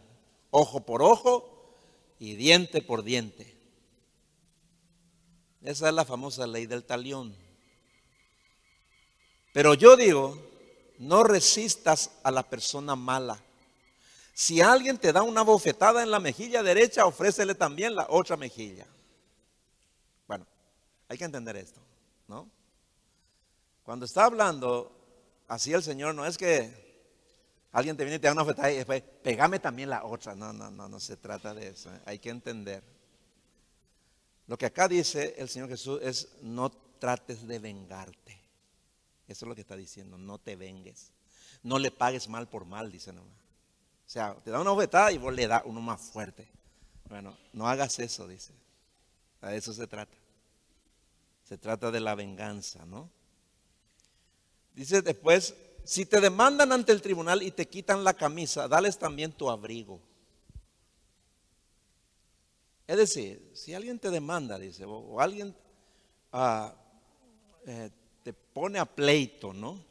Ojo 0.51 0.86
por 0.86 1.01
ojo 1.01 1.75
y 2.19 2.36
diente 2.36 2.82
por 2.82 3.04
diente. 3.04 3.58
Esa 5.63 5.89
es 5.89 5.93
la 5.93 6.06
famosa 6.06 6.47
ley 6.47 6.65
del 6.65 6.84
talión. 6.84 7.36
Pero 9.54 9.73
yo 9.73 9.97
digo, 9.97 10.38
no 10.97 11.23
resistas 11.23 12.12
a 12.23 12.32
la 12.32 12.49
persona 12.49 12.95
mala. 12.95 13.43
Si 14.41 14.60
alguien 14.60 14.97
te 14.97 15.13
da 15.13 15.21
una 15.21 15.43
bofetada 15.43 16.01
en 16.01 16.10
la 16.10 16.19
mejilla 16.19 16.63
derecha, 16.63 17.06
ofrécele 17.06 17.54
también 17.54 17.93
la 17.93 18.08
otra 18.10 18.36
mejilla. 18.38 18.88
Bueno, 20.25 20.47
hay 21.08 21.15
que 21.15 21.25
entender 21.25 21.58
esto, 21.58 21.80
¿no? 22.27 22.49
Cuando 23.84 24.04
está 24.04 24.25
hablando 24.25 24.91
así 25.47 25.73
el 25.73 25.84
Señor, 25.84 26.15
no 26.15 26.25
es 26.25 26.39
que 26.39 26.73
alguien 27.71 27.95
te 27.95 28.04
viene 28.04 28.15
y 28.15 28.19
te 28.19 28.25
da 28.25 28.34
una 28.34 28.41
bofetada 28.41 28.71
y 28.71 28.77
después, 28.77 29.04
pegame 29.21 29.60
también 29.60 29.91
la 29.91 30.06
otra. 30.06 30.34
No, 30.34 30.51
no, 30.51 30.71
no, 30.71 30.89
no 30.89 30.99
se 30.99 31.17
trata 31.17 31.54
de 31.54 31.67
eso. 31.67 31.93
¿eh? 31.93 32.01
Hay 32.06 32.17
que 32.17 32.32
entender. 32.32 32.82
Lo 34.47 34.58
que 34.58 34.65
acá 34.65 34.88
dice 34.88 35.36
el 35.38 35.49
Señor 35.49 35.69
Jesús 35.69 35.99
es, 36.01 36.30
no 36.41 36.71
trates 36.97 37.45
de 37.45 37.60
vengarte. 37.60 38.41
Eso 39.27 39.45
es 39.45 39.49
lo 39.49 39.54
que 39.54 39.62
está 39.62 39.77
diciendo, 39.77 40.17
no 40.17 40.39
te 40.39 40.56
vengues. 40.56 41.12
No 41.62 41.77
le 41.77 41.91
pagues 41.91 42.27
mal 42.27 42.49
por 42.49 42.65
mal, 42.65 42.91
dice 42.91 43.13
nomás. 43.13 43.40
O 44.12 44.13
sea, 44.13 44.36
te 44.43 44.52
da 44.52 44.60
una 44.60 44.71
bofetada 44.71 45.10
y 45.13 45.17
vos 45.17 45.34
le 45.34 45.47
das 45.47 45.62
uno 45.63 45.80
más 45.80 46.02
fuerte. 46.02 46.45
Bueno, 47.08 47.38
no 47.54 47.65
hagas 47.65 47.97
eso, 48.00 48.28
dice. 48.28 48.52
A 49.39 49.56
eso 49.56 49.71
se 49.71 49.88
trata. 49.88 50.17
Se 51.45 51.58
trata 51.58 51.91
de 51.91 52.02
la 52.02 52.13
venganza, 52.13 52.86
¿no? 52.86 53.10
Dice 54.74 55.02
después, 55.02 55.56
si 55.86 56.06
te 56.06 56.19
demandan 56.19 56.74
ante 56.74 56.91
el 56.91 57.02
tribunal 57.02 57.41
y 57.41 57.52
te 57.52 57.69
quitan 57.69 58.04
la 58.04 58.13
camisa, 58.13 58.67
dales 58.67 59.00
también 59.00 59.32
tu 59.32 59.50
abrigo. 59.50 60.02
Es 62.88 62.97
decir, 62.97 63.50
si 63.54 63.74
alguien 63.74 63.97
te 63.97 64.10
demanda, 64.10 64.60
dice, 64.60 64.84
o, 64.84 65.21
alguien 65.21 65.56
ah, 66.34 66.76
eh, 67.65 67.89
te 68.24 68.34
pone 68.34 68.78
a 68.78 68.84
pleito, 68.84 69.54
¿no? 69.54 69.82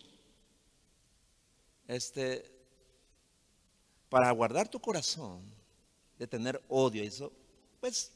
Este, 1.88 2.60
para 4.11 4.31
guardar 4.33 4.68
tu 4.68 4.81
corazón 4.81 5.42
de 6.18 6.27
tener 6.27 6.62
odio, 6.68 7.03
eso, 7.03 7.33
pues, 7.81 8.12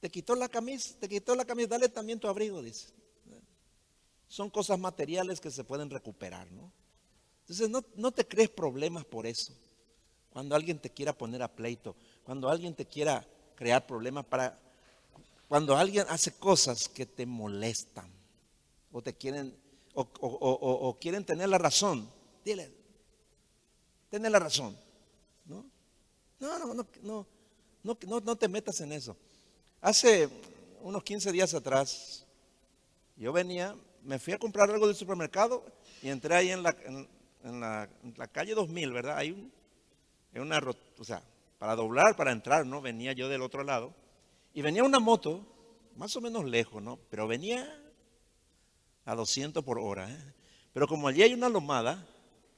te 0.00 0.10
quitó 0.10 0.34
la 0.34 0.48
camisa, 0.48 0.96
te 0.98 1.08
quitó 1.08 1.36
la 1.36 1.44
camisa, 1.44 1.68
dale 1.68 1.88
también 1.88 2.18
tu 2.18 2.26
abrigo, 2.26 2.60
dice. 2.60 2.88
Son 4.28 4.50
cosas 4.50 4.78
materiales 4.78 5.40
que 5.40 5.52
se 5.52 5.62
pueden 5.62 5.88
recuperar, 5.88 6.50
¿no? 6.50 6.72
Entonces 7.42 7.70
no, 7.70 7.84
no 7.94 8.10
te 8.10 8.26
crees 8.26 8.50
problemas 8.50 9.04
por 9.04 9.24
eso. 9.24 9.52
Cuando 10.30 10.56
alguien 10.56 10.80
te 10.80 10.90
quiera 10.90 11.12
poner 11.12 11.42
a 11.42 11.54
pleito, 11.54 11.94
cuando 12.24 12.48
alguien 12.48 12.74
te 12.74 12.86
quiera 12.86 13.24
crear 13.54 13.86
problemas 13.86 14.24
para, 14.24 14.58
cuando 15.48 15.76
alguien 15.76 16.04
hace 16.08 16.32
cosas 16.32 16.88
que 16.88 17.06
te 17.06 17.24
molestan 17.24 18.10
o 18.90 19.00
te 19.00 19.14
quieren, 19.14 19.56
o, 19.94 20.98
quieren 21.00 21.24
tener 21.24 21.48
la 21.48 21.58
razón, 21.58 22.10
dile, 22.44 22.70
tener 24.10 24.30
la 24.30 24.38
razón. 24.38 24.76
¿no? 25.46 25.64
No, 26.40 26.58
no, 26.58 26.74
no, 26.74 26.86
no, 27.02 27.26
no, 27.82 28.20
no 28.20 28.36
te 28.36 28.48
metas 28.48 28.80
en 28.80 28.92
eso. 28.92 29.16
Hace 29.80 30.28
unos 30.82 31.02
15 31.02 31.32
días 31.32 31.54
atrás, 31.54 32.26
yo 33.16 33.32
venía, 33.32 33.74
me 34.02 34.18
fui 34.18 34.32
a 34.32 34.38
comprar 34.38 34.70
algo 34.70 34.86
del 34.86 34.96
supermercado 34.96 35.64
y 36.02 36.08
entré 36.08 36.34
ahí 36.34 36.50
en 36.50 36.62
la, 36.62 36.76
en, 37.42 37.60
la, 37.60 38.28
calle 38.28 38.54
2000, 38.54 38.92
¿verdad? 38.92 39.18
Hay 39.18 39.30
un, 39.30 39.52
una, 40.34 40.60
o 40.98 41.04
sea, 41.04 41.22
para 41.58 41.76
doblar, 41.76 42.16
para 42.16 42.32
entrar, 42.32 42.66
¿no? 42.66 42.80
Venía 42.80 43.12
yo 43.12 43.28
del 43.28 43.42
otro 43.42 43.64
lado 43.64 43.94
y 44.52 44.62
venía 44.62 44.84
una 44.84 44.98
moto, 44.98 45.46
más 45.96 46.14
o 46.16 46.20
menos 46.20 46.44
lejos, 46.44 46.82
¿no? 46.82 46.98
Pero 47.10 47.26
venía 47.26 47.66
a 49.04 49.14
200 49.14 49.64
por 49.64 49.78
hora. 49.78 50.10
¿eh? 50.10 50.34
Pero 50.72 50.86
como 50.86 51.08
allí 51.08 51.22
hay 51.22 51.34
una 51.34 51.48
lomada, 51.48 52.06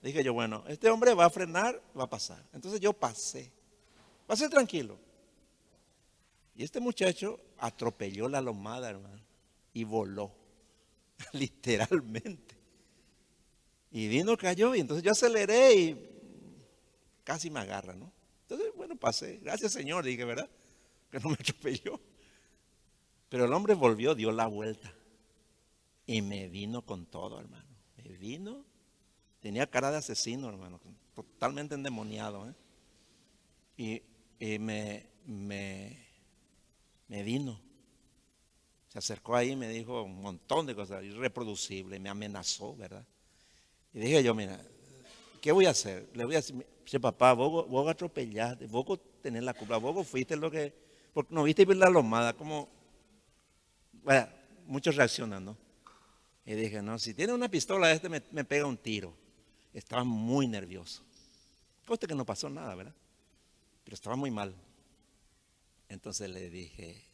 dije 0.03 0.23
yo, 0.23 0.33
bueno, 0.33 0.65
este 0.69 0.91
hombre 0.91 1.15
va 1.15 1.27
a 1.27 1.31
frenar, 1.31 1.83
va 1.99 2.05
a 2.05 2.11
pasar. 2.11 2.45
Entonces 2.53 2.81
yo 2.81 2.93
pasé, 2.93 3.51
pasé 4.27 4.49
tranquilo. 4.49 4.99
Y 6.55 6.65
este 6.65 6.81
muchacho 6.81 7.39
atropelló 7.59 8.29
la 8.29 8.41
lomada, 8.41 8.91
hermano, 8.91 9.23
y 9.73 9.85
voló, 9.85 10.33
literalmente. 11.33 12.57
Y 13.91 14.09
vino, 14.09 14.37
cayó, 14.37 14.75
y 14.75 14.81
entonces 14.81 15.03
yo 15.03 15.13
aceleré 15.13 15.75
y 15.75 16.09
casi 17.25 17.49
me 17.51 17.61
agarra, 17.61 17.95
¿no? 17.95 18.13
Entonces, 18.43 18.73
bueno, 18.77 18.97
pasé. 18.97 19.39
Gracias, 19.43 19.73
Señor, 19.73 20.05
dije, 20.05 20.25
¿verdad? 20.25 20.49
Que 21.11 21.21
no 21.21 21.29
me 21.29 21.35
atropelló. 21.41 22.01
Pero 23.29 23.45
el 23.45 23.53
hombre 23.53 23.75
volvió, 23.75 24.15
dio 24.15 24.33
la 24.33 24.47
vuelta. 24.47 24.93
Y 26.07 26.23
me 26.23 26.49
vino 26.49 26.83
con 26.83 27.07
todo, 27.07 27.39
hermano. 27.39 27.69
Me 27.97 28.17
vino. 28.17 28.65
Tenía 29.49 29.67
cara 29.67 29.91
de 29.91 29.97
asesino, 29.97 30.51
hermano. 30.51 30.79
Totalmente 31.15 31.75
endemoniado. 31.75 32.51
¿eh? 32.51 34.03
Y, 34.39 34.59
me, 34.59 35.07
me, 35.25 36.07
me 37.09 37.23
vino. 37.23 37.59
Se 38.89 38.99
acercó 38.99 39.35
ahí 39.35 39.53
y 39.53 39.57
me 39.57 39.71
dijo 39.71 40.03
un 40.03 40.21
montón 40.21 40.67
de 40.67 40.75
cosas, 40.75 41.03
irreproducible, 41.03 41.99
me 41.99 42.11
amenazó, 42.11 42.77
¿verdad? 42.77 43.07
Y 43.95 44.01
dije 44.01 44.23
yo, 44.23 44.35
mira, 44.35 44.61
¿qué 45.41 45.51
voy 45.51 45.65
a 45.65 45.71
hacer? 45.71 46.11
Le 46.13 46.27
voy 46.27 46.35
a 46.35 46.41
decir, 46.41 46.67
dice, 46.85 47.01
papá, 47.01 47.33
vos, 47.33 47.67
vos 47.71 47.89
atropellaste, 47.89 48.67
vos 48.67 49.01
tenés 49.23 49.45
la 49.45 49.55
culpa, 49.55 49.79
vos 49.79 50.07
fuiste 50.07 50.37
lo 50.37 50.51
que, 50.51 50.75
porque 51.15 51.35
no 51.35 51.45
viste 51.45 51.65
la 51.75 51.89
lomada, 51.89 52.35
como, 52.35 52.69
bueno, 54.03 54.29
muchos 54.67 54.95
reaccionan, 54.95 55.43
¿no? 55.43 55.57
Y 56.45 56.53
dije, 56.53 56.83
no, 56.83 56.99
si 56.99 57.15
tiene 57.15 57.33
una 57.33 57.49
pistola, 57.49 57.91
este 57.91 58.11
me, 58.11 58.23
me 58.31 58.45
pega 58.45 58.67
un 58.67 58.77
tiro. 58.77 59.17
Estaba 59.79 60.03
muy 60.03 60.49
nervioso. 60.49 61.05
Coste 61.87 62.09
que 62.09 62.15
no 62.15 62.27
pasó 62.27 62.51
nada, 62.51 62.75
¿verdad? 62.75 62.95
Pero 63.85 63.95
estaba 63.95 64.17
muy 64.17 64.31
mal. 64.31 64.53
Entonces 65.89 66.29
le 66.29 66.51
dije, 66.51 67.07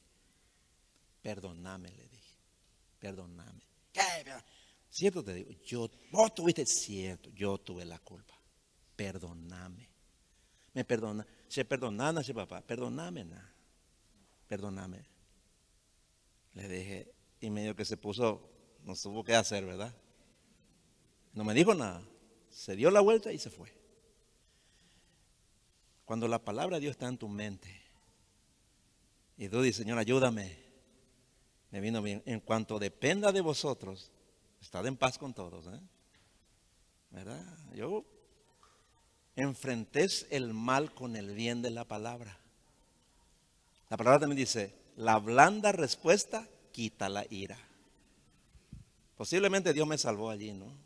perdóname, 1.20 1.90
le 1.90 2.08
dije, 2.08 2.38
perdóname. 2.98 3.62
¿Qué? 3.92 4.00
Cierto 4.88 5.22
te 5.22 5.34
digo, 5.34 5.50
yo, 5.62 5.90
vos 6.10 6.34
tuviste, 6.34 6.64
cierto, 6.64 7.28
yo 7.30 7.58
tuve 7.58 7.84
la 7.84 7.98
culpa. 7.98 8.34
Perdóname. 8.96 9.86
Me 10.72 10.84
perdona. 10.84 11.26
Se 11.48 11.66
perdonana, 11.66 12.22
se 12.24 12.32
papá, 12.32 12.62
perdóname, 12.62 13.24
nada. 13.24 13.54
Perdóname. 14.48 15.04
Le 16.54 16.68
dije, 16.68 17.14
y 17.42 17.50
medio 17.50 17.76
que 17.76 17.84
se 17.84 17.98
puso 17.98 18.50
no 18.84 18.96
tuvo 18.96 19.22
qué 19.22 19.34
hacer, 19.34 19.66
¿verdad? 19.66 19.94
No 21.34 21.44
me 21.44 21.52
dijo 21.52 21.74
nada. 21.74 22.02
Se 22.54 22.76
dio 22.76 22.90
la 22.92 23.00
vuelta 23.00 23.32
y 23.32 23.38
se 23.38 23.50
fue. 23.50 23.68
Cuando 26.04 26.28
la 26.28 26.38
palabra 26.38 26.76
de 26.76 26.82
Dios 26.82 26.92
está 26.92 27.08
en 27.08 27.18
tu 27.18 27.28
mente 27.28 27.82
y 29.36 29.48
tú 29.48 29.60
dices, 29.60 29.78
Señor, 29.78 29.98
ayúdame, 29.98 30.56
me 31.72 31.80
vino 31.80 32.00
bien. 32.00 32.22
En 32.26 32.38
cuanto 32.38 32.78
dependa 32.78 33.32
de 33.32 33.40
vosotros, 33.40 34.12
estad 34.62 34.86
en 34.86 34.96
paz 34.96 35.18
con 35.18 35.34
todos. 35.34 35.66
¿eh? 35.66 35.80
¿Verdad? 37.10 37.44
Yo 37.74 38.04
enfrenté 39.34 40.06
el 40.30 40.54
mal 40.54 40.94
con 40.94 41.16
el 41.16 41.34
bien 41.34 41.60
de 41.60 41.70
la 41.70 41.84
palabra. 41.84 42.38
La 43.90 43.96
palabra 43.96 44.20
también 44.20 44.38
dice, 44.38 44.72
la 44.96 45.18
blanda 45.18 45.72
respuesta 45.72 46.48
quita 46.70 47.08
la 47.08 47.26
ira. 47.28 47.58
Posiblemente 49.16 49.72
Dios 49.72 49.88
me 49.88 49.98
salvó 49.98 50.30
allí, 50.30 50.52
¿no? 50.52 50.83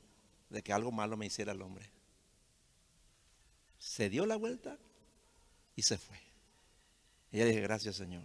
De 0.50 0.62
que 0.62 0.72
algo 0.72 0.90
malo 0.90 1.16
me 1.16 1.26
hiciera 1.26 1.52
el 1.52 1.62
hombre. 1.62 1.90
Se 3.78 4.08
dio 4.08 4.26
la 4.26 4.36
vuelta 4.36 4.78
y 5.76 5.82
se 5.82 5.98
fue. 5.98 6.18
Y 7.30 7.36
ella 7.36 7.46
dije, 7.46 7.60
gracias 7.60 7.96
Señor. 7.96 8.24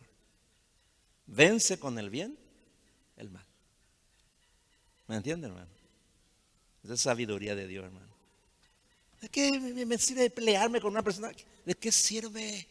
Vence 1.26 1.80
con 1.80 2.00
el 2.00 2.10
bien 2.10 2.38
el 3.18 3.30
mal. 3.30 3.46
¿Me 5.08 5.16
entiende, 5.16 5.48
hermano? 5.48 5.70
Esa 6.84 6.94
es 6.94 7.02
sabiduría 7.02 7.56
de 7.56 7.68
Dios, 7.68 7.86
hermano. 7.86 8.14
¿De 9.22 9.30
qué 9.30 9.58
me 9.86 9.98
sirve 9.98 10.30
pelearme 10.30 10.82
con 10.82 10.92
una 10.92 11.04
persona? 11.04 11.32
¿De 11.66 11.76
qué 11.76 11.92
sirve? 11.92 12.68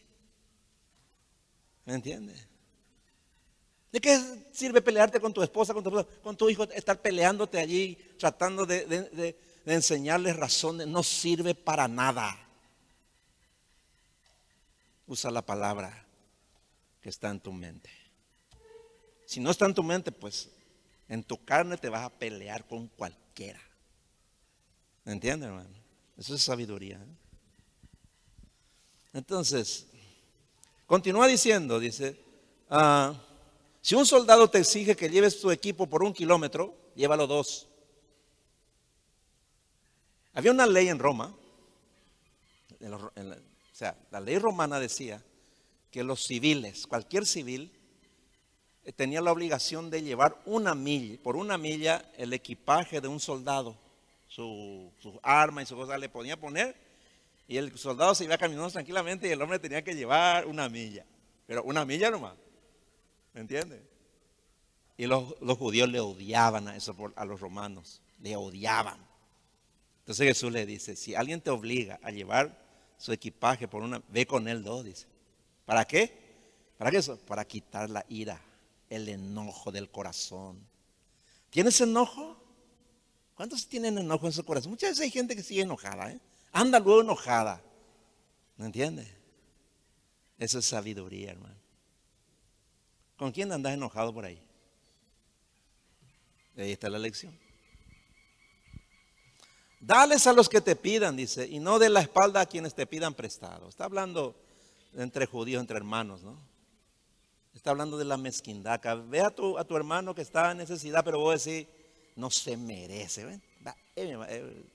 ¿Me 1.85 1.95
entiende? 1.95 2.33
¿De 3.93 4.01
qué 4.01 4.19
sirve 4.51 4.81
pelearte 4.81 5.21
con 5.21 5.31
tu 5.31 5.43
esposa, 5.43 5.71
con 5.71 6.35
tu, 6.35 6.49
hijo, 6.49 6.63
estar 6.63 6.99
peleándote 6.99 7.59
allí, 7.59 7.95
tratando 8.17 8.65
de, 8.65 9.37
enseñarles 9.67 10.35
razones? 10.35 10.87
No 10.87 11.03
sirve 11.03 11.53
para 11.53 11.87
nada. 11.87 12.35
Usa 15.05 15.29
la 15.29 15.45
palabra 15.45 16.07
que 17.01 17.09
está 17.09 17.29
en 17.29 17.39
tu 17.39 17.53
mente. 17.53 17.91
Si 19.27 19.39
no 19.39 19.51
está 19.51 19.67
en 19.67 19.75
tu 19.75 19.83
mente, 19.83 20.11
pues 20.11 20.49
en 21.07 21.23
tu 21.23 21.45
carne 21.45 21.77
te 21.77 21.89
vas 21.89 22.01
a 22.01 22.09
pelear 22.09 22.65
con 22.65 22.87
cualquiera. 22.87 23.61
¿Me 25.03 25.11
entiendes, 25.11 25.49
hermano? 25.49 25.69
Eso 26.17 26.33
es 26.33 26.41
sabiduría. 26.41 26.95
¿eh? 26.95 27.15
Entonces, 29.13 29.85
continúa 30.87 31.27
diciendo, 31.27 31.79
dice, 31.79 32.19
ah, 32.71 33.13
si 33.83 33.95
un 33.95 34.05
soldado 34.05 34.49
te 34.49 34.59
exige 34.59 34.95
que 34.95 35.09
lleves 35.09 35.41
tu 35.41 35.51
equipo 35.51 35.87
por 35.87 36.03
un 36.03 36.13
kilómetro, 36.13 36.73
llévalo 36.95 37.27
dos. 37.27 37.67
Había 40.31 40.51
una 40.51 40.65
ley 40.65 40.87
en 40.87 40.99
Roma, 40.99 41.35
o 42.89 43.75
sea, 43.75 43.97
la 44.09 44.21
ley 44.21 44.37
romana 44.39 44.79
decía 44.79 45.21
que 45.91 46.01
los 46.01 46.23
civiles, 46.23 46.87
cualquier 46.87 47.25
civil, 47.25 47.73
eh, 48.85 48.93
tenía 48.93 49.19
la 49.19 49.33
obligación 49.33 49.89
de 49.89 50.01
llevar 50.01 50.41
una 50.45 50.75
milla, 50.75 51.21
por 51.21 51.35
una 51.35 51.57
milla, 51.57 52.09
el 52.17 52.31
equipaje 52.31 53.01
de 53.01 53.09
un 53.09 53.19
soldado, 53.19 53.77
su, 54.29 54.93
arma 55.23 55.61
y 55.61 55.65
su 55.65 55.75
cosa 55.75 55.97
le 55.97 56.07
podía 56.07 56.39
poner, 56.39 56.73
y 57.49 57.57
el 57.57 57.77
soldado 57.77 58.15
se 58.15 58.23
iba 58.23 58.37
caminando 58.37 58.71
tranquilamente 58.71 59.27
y 59.27 59.31
el 59.31 59.41
hombre 59.41 59.59
tenía 59.59 59.83
que 59.83 59.93
llevar 59.93 60.47
una 60.47 60.69
milla, 60.69 61.05
pero 61.45 61.63
una 61.63 61.83
milla 61.83 62.09
nomás. 62.09 62.35
¿Me 63.33 63.41
entiende? 63.41 63.81
Y 64.97 65.07
los, 65.07 65.33
judíos 65.57 65.89
le 65.89 65.99
odiaban 65.99 66.67
a 66.67 66.75
eso 66.75 66.95
a 67.15 67.25
los 67.25 67.39
romanos, 67.39 68.01
le 68.19 68.35
odiaban. 68.35 68.97
Entonces 69.99 70.27
Jesús 70.27 70.51
le 70.51 70.65
dice, 70.65 70.95
si 70.95 71.15
alguien 71.15 71.41
te 71.41 71.49
obliga 71.49 71.99
a 72.03 72.11
llevar 72.11 72.61
su 72.97 73.11
equipaje 73.11 73.67
por 73.67 73.81
una, 73.81 74.01
ve 74.09 74.27
con 74.27 74.47
él 74.47 74.63
dos, 74.63 74.85
dice. 74.85 75.07
¿Para 75.65 75.85
qué? 75.85 76.13
¿Para 76.77 76.91
qué 76.91 76.97
eso? 76.97 77.17
Para 77.17 77.45
quitar 77.45 77.89
la 77.89 78.05
ira, 78.07 78.39
el 78.89 79.09
enojo 79.09 79.71
del 79.71 79.89
corazón. 79.89 80.59
¿Tienes 81.49 81.79
enojo? 81.81 82.37
¿Cuántos 83.35 83.67
tienen 83.67 83.97
enojo 83.97 84.27
en 84.27 84.33
su 84.33 84.43
corazón? 84.45 84.71
Muchas 84.71 84.91
veces 84.91 85.03
hay 85.05 85.11
gente 85.11 85.35
que 85.35 85.43
sigue 85.43 85.61
enojada, 85.61 86.11
¿eh? 86.11 86.19
Anda 86.51 86.79
luego 86.79 87.01
enojada. 87.01 87.61
¿Me 88.57 88.67
entiendes? 88.67 89.07
Eso 90.37 90.59
es 90.59 90.65
sabiduría, 90.65 91.31
hermano. 91.31 91.62
¿Con 93.17 93.31
quién 93.31 93.51
andas 93.51 93.73
enojado 93.73 94.13
por 94.13 94.25
ahí? 94.25 94.41
Ahí 96.57 96.71
está 96.71 96.89
la 96.89 96.99
lección. 96.99 97.37
Dales 99.79 100.27
a 100.27 100.33
los 100.33 100.47
que 100.47 100.61
te 100.61 100.75
pidan, 100.75 101.17
dice, 101.17 101.45
y 101.45 101.59
no 101.59 101.77
de 101.77 101.89
la 101.89 101.99
espalda 101.99 102.41
a 102.41 102.45
quienes 102.45 102.73
te 102.73 102.87
pidan 102.87 103.13
prestado. 103.13 103.67
Está 103.67 103.85
hablando 103.85 104.35
entre 104.93 105.25
judíos, 105.25 105.59
entre 105.59 105.77
hermanos, 105.77 106.23
¿no? 106.23 106.39
Está 107.53 107.71
hablando 107.71 107.97
de 107.97 108.05
la 108.05 108.17
mezquindad. 108.17 108.81
Ve 109.07 109.21
a 109.21 109.29
tu, 109.29 109.57
a 109.57 109.65
tu 109.65 109.75
hermano 109.75 110.15
que 110.15 110.21
está 110.21 110.51
en 110.51 110.59
necesidad, 110.59 111.03
pero 111.03 111.19
vos 111.19 111.43
decís, 111.43 111.67
no 112.15 112.29
se 112.29 112.55
merece. 112.55 113.25
¿ven? 113.25 113.41
Eh, 113.95 114.17
eh, 114.29 114.65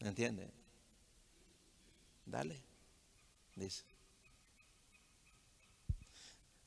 ¿Me 0.00 0.08
entiende? 0.08 0.50
Dale, 2.24 2.60
dice. 3.54 3.84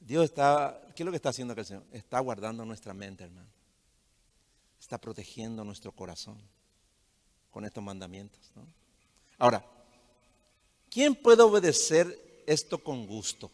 Dios 0.05 0.25
está, 0.25 0.79
¿qué 0.95 1.01
es 1.01 1.05
lo 1.05 1.11
que 1.11 1.15
está 1.15 1.29
haciendo 1.29 1.55
el 1.55 1.65
Señor? 1.65 1.83
Está 1.91 2.19
guardando 2.19 2.63
nuestra 2.63 2.93
mente, 2.93 3.23
hermano. 3.23 3.49
Está 4.79 4.99
protegiendo 4.99 5.63
nuestro 5.63 5.91
corazón 5.91 6.37
con 7.49 7.65
estos 7.65 7.83
mandamientos. 7.83 8.39
Ahora, 9.39 9.65
¿quién 10.91 11.15
puede 11.15 11.41
obedecer 11.41 12.43
esto 12.45 12.77
con 12.77 13.07
gusto? 13.07 13.49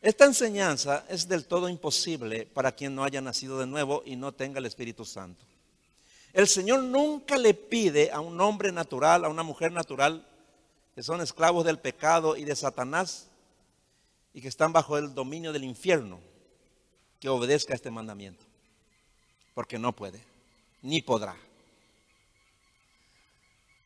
Esta 0.00 0.24
enseñanza 0.24 1.04
es 1.08 1.26
del 1.26 1.46
todo 1.46 1.68
imposible 1.68 2.46
para 2.46 2.70
quien 2.70 2.94
no 2.94 3.02
haya 3.02 3.20
nacido 3.20 3.58
de 3.58 3.66
nuevo 3.66 4.02
y 4.06 4.14
no 4.14 4.32
tenga 4.32 4.60
el 4.60 4.66
Espíritu 4.66 5.04
Santo. 5.04 5.44
El 6.32 6.46
Señor 6.46 6.84
nunca 6.84 7.38
le 7.38 7.54
pide 7.54 8.12
a 8.12 8.20
un 8.20 8.40
hombre 8.40 8.70
natural, 8.70 9.24
a 9.24 9.28
una 9.28 9.42
mujer 9.42 9.72
natural, 9.72 10.28
que 10.94 11.02
son 11.02 11.20
esclavos 11.20 11.64
del 11.64 11.80
pecado 11.80 12.36
y 12.36 12.44
de 12.44 12.54
Satanás, 12.54 13.30
y 14.34 14.42
que 14.42 14.48
están 14.48 14.72
bajo 14.72 14.98
el 14.98 15.14
dominio 15.14 15.52
del 15.52 15.64
infierno 15.64 16.20
que 17.20 17.28
obedezca 17.28 17.72
este 17.72 17.90
mandamiento. 17.90 18.44
Porque 19.54 19.78
no 19.78 19.94
puede, 19.94 20.20
ni 20.82 21.00
podrá. 21.00 21.36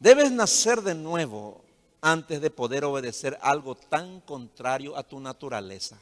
Debes 0.01 0.33
nacer 0.33 0.81
de 0.81 0.95
nuevo 0.95 1.63
antes 2.01 2.41
de 2.41 2.51
poder 2.51 2.85
obedecer 2.85 3.39
algo 3.43 3.75
tan 3.75 4.21
contrario 4.23 4.97
a 4.97 5.03
tu 5.03 5.21
naturaleza, 5.21 5.99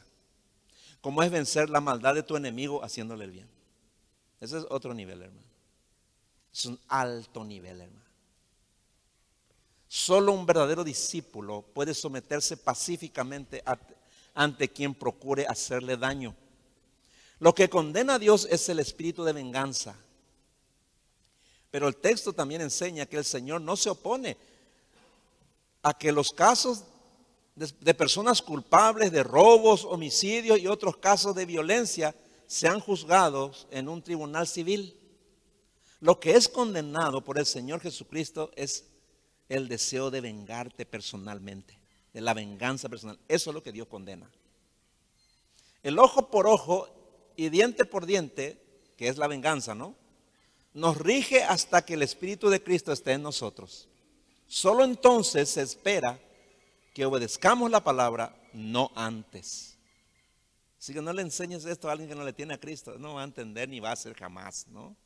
como 1.01 1.21
es 1.21 1.29
vencer 1.29 1.69
la 1.69 1.81
maldad 1.81 2.15
de 2.15 2.23
tu 2.23 2.37
enemigo 2.37 2.83
haciéndole 2.83 3.25
el 3.25 3.31
bien. 3.31 3.49
Ese 4.39 4.59
es 4.59 4.65
otro 4.69 4.93
nivel, 4.93 5.23
hermano. 5.23 5.47
Es 6.53 6.65
un 6.65 6.79
alto 6.87 7.43
nivel, 7.43 7.81
hermano. 7.81 8.07
Solo 9.89 10.31
un 10.31 10.45
verdadero 10.45 10.83
discípulo 10.83 11.63
puede 11.73 11.93
someterse 11.93 12.55
pacíficamente 12.57 13.63
a, 13.65 13.77
ante 14.37 14.69
quien 14.69 14.93
procure 14.93 15.47
hacerle 15.47 15.97
daño. 15.97 16.35
Lo 17.39 17.53
que 17.55 17.69
condena 17.69 18.15
a 18.15 18.19
Dios 18.19 18.47
es 18.49 18.69
el 18.69 18.79
espíritu 18.79 19.23
de 19.23 19.33
venganza. 19.33 19.95
Pero 21.71 21.87
el 21.87 21.97
texto 21.97 22.33
también 22.33 22.61
enseña 22.61 23.07
que 23.07 23.17
el 23.17 23.25
Señor 23.25 23.61
no 23.61 23.75
se 23.75 23.89
opone 23.89 24.37
a 25.81 25.97
que 25.97 26.11
los 26.11 26.31
casos 26.31 26.83
de, 27.55 27.93
personas 27.95 28.43
culpables 28.43 29.11
de 29.11 29.23
robos, 29.23 29.83
homicidios 29.85 30.59
y 30.59 30.67
otros 30.67 30.97
casos 30.97 31.33
de 31.33 31.47
violencia 31.47 32.15
sean 32.45 32.79
juzgados 32.79 33.67
en 33.71 33.89
un 33.89 34.03
tribunal 34.03 34.47
civil. 34.47 34.95
Lo 35.99 36.19
que 36.19 36.35
es 36.35 36.47
condenado 36.47 37.23
por 37.23 37.39
el 37.39 37.47
Señor 37.47 37.81
Jesucristo 37.81 38.51
es 38.55 38.85
el 39.49 39.67
deseo 39.67 40.11
de 40.11 40.21
vengarte 40.21 40.85
personalmente, 40.85 41.76
de 42.17 42.21
la 42.21 42.33
venganza 42.33 42.89
personal. 42.89 43.19
Eso 43.27 43.51
es 43.51 43.53
lo 43.53 43.61
que 43.61 43.71
Dios 43.71 43.87
condena. 43.87 44.27
El 45.83 45.99
ojo 45.99 46.31
por 46.31 46.47
ojo 46.47 46.89
y 47.35 47.49
diente 47.49 47.85
por 47.85 48.07
diente, 48.07 48.59
que 48.97 49.07
es 49.07 49.19
la 49.19 49.27
venganza, 49.27 49.75
¿no? 49.75 49.95
Nos 50.73 50.97
rige 50.97 51.43
hasta 51.43 51.85
que 51.85 51.93
el 51.93 52.01
Espíritu 52.01 52.49
de 52.49 52.63
Cristo 52.63 52.91
esté 52.91 53.11
en 53.11 53.21
nosotros. 53.21 53.87
Solo 54.47 54.83
entonces 54.83 55.49
se 55.49 55.61
espera 55.61 56.19
que 56.95 57.05
obedezcamos 57.05 57.69
la 57.69 57.83
palabra, 57.83 58.35
no 58.51 58.91
antes. 58.95 59.77
Así 60.79 60.95
que 60.95 61.03
no 61.03 61.13
le 61.13 61.21
enseñes 61.21 61.65
esto 61.65 61.87
a 61.87 61.91
alguien 61.91 62.09
que 62.09 62.15
no 62.15 62.25
le 62.25 62.33
tiene 62.33 62.55
a 62.55 62.59
Cristo. 62.59 62.97
No 62.97 63.13
va 63.13 63.21
a 63.21 63.25
entender 63.25 63.69
ni 63.69 63.79
va 63.79 63.91
a 63.91 63.93
hacer 63.93 64.15
jamás, 64.15 64.65
¿no? 64.69 64.97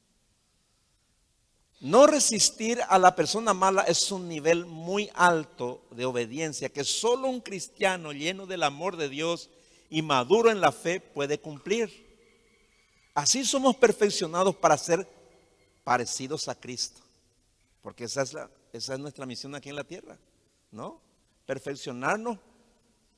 No 1.81 2.05
resistir 2.05 2.79
a 2.87 2.99
la 2.99 3.15
persona 3.15 3.55
mala 3.55 3.81
es 3.81 4.11
un 4.11 4.27
nivel 4.27 4.67
muy 4.67 5.09
alto 5.15 5.83
de 5.89 6.05
obediencia 6.05 6.69
que 6.69 6.83
solo 6.83 7.27
un 7.27 7.41
cristiano 7.41 8.13
lleno 8.13 8.45
del 8.45 8.61
amor 8.61 8.97
de 8.97 9.09
Dios 9.09 9.49
y 9.89 10.03
maduro 10.03 10.51
en 10.51 10.61
la 10.61 10.71
fe 10.71 10.99
puede 10.99 11.39
cumplir. 11.39 11.89
Así 13.15 13.43
somos 13.43 13.75
perfeccionados 13.77 14.55
para 14.55 14.77
ser 14.77 15.09
parecidos 15.83 16.47
a 16.49 16.55
Cristo. 16.55 17.01
Porque 17.81 18.03
esa 18.03 18.21
es, 18.21 18.33
la, 18.33 18.47
es 18.73 18.87
nuestra 18.99 19.25
misión 19.25 19.55
aquí 19.55 19.69
en 19.69 19.75
la 19.75 19.83
tierra, 19.83 20.19
¿no? 20.69 21.01
Perfeccionarnos 21.47 22.37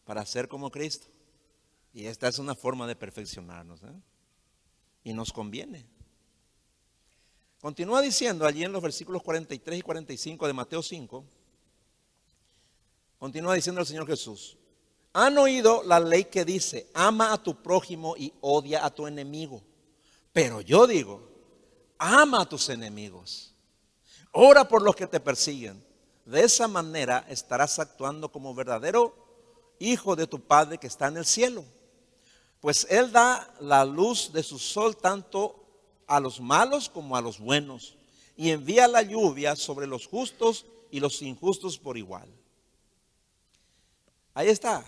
para 0.05 0.25
ser 0.25 0.47
como 0.47 0.71
Cristo. 0.71 1.07
Y 1.93 2.05
esta 2.05 2.29
es 2.29 2.39
una 2.39 2.55
forma 2.55 2.87
de 2.87 2.95
perfeccionarnos. 2.95 3.83
¿eh? 3.83 3.93
Y 5.03 5.13
nos 5.13 5.33
conviene. 5.33 5.85
Continúa 7.63 8.01
diciendo 8.01 8.45
allí 8.45 8.65
en 8.65 8.73
los 8.73 8.81
versículos 8.81 9.23
43 9.23 9.79
y 9.79 9.81
45 9.81 10.47
de 10.47 10.51
Mateo 10.51 10.83
5. 10.83 11.23
Continúa 13.17 13.53
diciendo 13.55 13.79
el 13.79 13.87
Señor 13.87 14.05
Jesús. 14.05 14.57
Han 15.13 15.37
oído 15.37 15.81
la 15.83 15.97
ley 16.01 16.25
que 16.25 16.43
dice, 16.43 16.89
ama 16.93 17.31
a 17.31 17.41
tu 17.41 17.63
prójimo 17.63 18.15
y 18.17 18.33
odia 18.41 18.83
a 18.85 18.89
tu 18.89 19.07
enemigo. 19.07 19.63
Pero 20.33 20.59
yo 20.59 20.85
digo, 20.85 21.25
ama 21.97 22.41
a 22.41 22.49
tus 22.49 22.67
enemigos. 22.67 23.55
Ora 24.33 24.67
por 24.67 24.81
los 24.81 24.97
que 24.97 25.07
te 25.07 25.21
persiguen. 25.21 25.81
De 26.25 26.43
esa 26.43 26.67
manera 26.67 27.25
estarás 27.29 27.79
actuando 27.79 28.29
como 28.29 28.53
verdadero 28.53 29.15
hijo 29.79 30.17
de 30.17 30.27
tu 30.27 30.41
Padre 30.41 30.79
que 30.79 30.87
está 30.87 31.07
en 31.07 31.15
el 31.15 31.25
cielo. 31.25 31.63
Pues 32.59 32.85
Él 32.89 33.13
da 33.13 33.55
la 33.61 33.85
luz 33.85 34.33
de 34.33 34.43
su 34.43 34.59
sol 34.59 34.97
tanto 34.97 35.62
a 36.07 36.19
los 36.19 36.39
malos 36.39 36.89
como 36.89 37.15
a 37.15 37.21
los 37.21 37.39
buenos. 37.39 37.95
Y 38.35 38.49
envía 38.49 38.87
la 38.87 39.01
lluvia 39.01 39.55
sobre 39.55 39.87
los 39.87 40.07
justos 40.07 40.65
y 40.91 40.99
los 40.99 41.21
injustos 41.21 41.77
por 41.77 41.97
igual. 41.97 42.27
Ahí 44.33 44.47
está. 44.47 44.83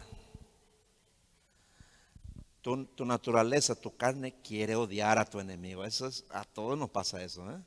Tu, 2.62 3.06
naturaleza, 3.06 3.76
tu 3.76 3.96
carne 3.96 4.34
quiere 4.42 4.76
odiar 4.76 5.20
a 5.20 5.26
tu 5.26 5.40
enemigo. 5.40 5.84
Eso 5.86 6.08
es, 6.08 6.26
a 6.32 6.44
todos 6.44 6.76
nos 6.78 6.90
pasa 6.90 7.24
eso. 7.24 7.50
¿eh? 7.52 7.60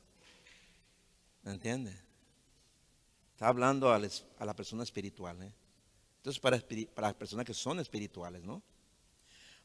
¿Me 1.43 1.51
entiende? 1.51 1.97
Está 3.31 3.47
hablando 3.47 3.93
a, 3.93 3.99
la 3.99 4.53
persona 4.53 4.83
espiritual. 4.83 5.41
¿eh? 5.41 5.53
Entonces, 6.17 6.41
para, 6.41 6.59
para 6.93 7.07
las 7.07 7.15
personas 7.15 7.45
que 7.45 7.53
son 7.53 7.79
espirituales, 7.79 8.43
¿no? 8.43 8.61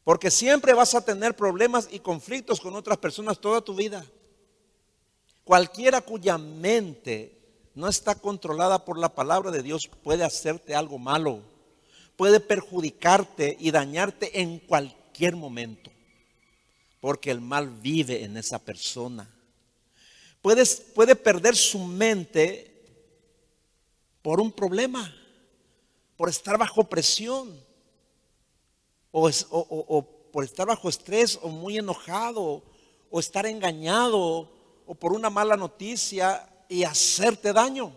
Porque 0.04 0.30
siempre 0.30 0.74
vas 0.74 0.94
a 0.94 1.04
tener 1.04 1.34
problemas 1.34 1.88
y 1.90 1.98
conflictos 1.98 2.60
con 2.60 2.76
otras 2.76 2.98
personas 2.98 3.40
toda 3.40 3.62
tu 3.62 3.74
vida. 3.74 4.04
Cualquiera 5.44 6.02
cuya 6.02 6.36
mente 6.36 7.38
no 7.74 7.88
está 7.88 8.14
controlada 8.14 8.84
por 8.84 8.98
la 8.98 9.14
palabra 9.14 9.50
de 9.50 9.62
Dios 9.62 9.90
puede 10.02 10.22
hacerte 10.22 10.74
algo 10.74 10.98
malo, 10.98 11.42
puede 12.16 12.38
perjudicarte 12.38 13.56
y 13.58 13.70
dañarte 13.70 14.40
en 14.40 14.58
cualquier 14.58 15.36
momento, 15.36 15.90
porque 17.00 17.30
el 17.30 17.40
mal 17.40 17.68
vive 17.68 18.24
en 18.24 18.36
esa 18.36 18.58
persona. 18.58 19.28
puede 20.40 21.16
perder 21.16 21.56
su 21.56 21.78
mente 21.78 22.70
por 24.22 24.40
un 24.40 24.52
problema, 24.52 25.14
por 26.16 26.28
estar 26.28 26.56
bajo 26.56 26.84
presión 26.84 27.58
o, 29.14 30.02
por 30.32 30.44
estar 30.44 30.66
bajo 30.66 30.88
estrés 30.88 31.38
o 31.40 31.48
muy 31.48 31.78
enojado 31.78 32.62
o 33.10 33.20
estar 33.20 33.46
engañado 33.46 34.50
o 34.86 34.94
por 34.94 35.12
una 35.12 35.30
mala 35.30 35.56
noticia 35.56 36.48
y 36.68 36.82
hacerte 36.82 37.52
daño. 37.52 37.92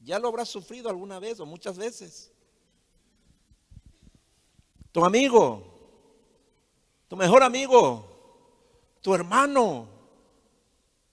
Ya 0.00 0.18
lo 0.18 0.28
habrás 0.28 0.48
sufrido 0.48 0.88
alguna 0.88 1.18
vez 1.18 1.38
o 1.40 1.46
muchas 1.46 1.76
veces. 1.76 2.32
Tu 4.90 5.04
amigo, 5.04 5.62
tu 7.08 7.16
mejor 7.16 7.42
amigo, 7.42 8.06
tu 9.02 9.14
hermano, 9.14 9.86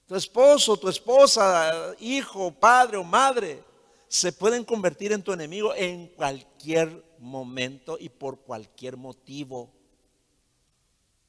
tu 0.07 0.15
esposo, 0.15 0.77
tu 0.77 0.87
esposa, 0.87 1.93
hijo, 1.99 2.51
padre 2.51 2.97
o 2.97 3.03
madre, 3.03 3.63
se 4.07 4.31
pueden 4.31 4.63
convertir 4.63 5.11
en 5.11 5.23
tu 5.23 5.33
enemigo 5.33 5.73
en 5.75 6.07
cualquier 6.07 7.10
momento 7.21 7.97
y 7.99 8.09
por 8.09 8.41
cualquier 8.41 8.97
motivo. 8.97 9.71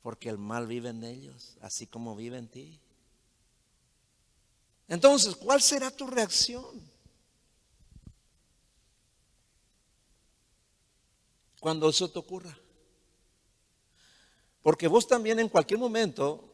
Porque 0.02 0.28
el 0.28 0.38
mal 0.38 0.66
vive 0.66 0.88
en 0.88 1.04
ellos, 1.04 1.56
así 1.60 1.86
como 1.86 2.16
vive 2.16 2.38
en 2.38 2.48
ti. 2.48 2.80
Entonces, 4.88 5.36
¿cuál 5.36 5.62
será 5.62 5.90
tu 5.90 6.06
reacción? 6.06 6.82
Cuando 11.60 11.88
eso 11.88 12.10
te 12.10 12.18
ocurra. 12.18 12.58
Porque 14.62 14.88
vos 14.88 15.06
también 15.06 15.38
en 15.38 15.48
cualquier 15.48 15.78
momento 15.78 16.52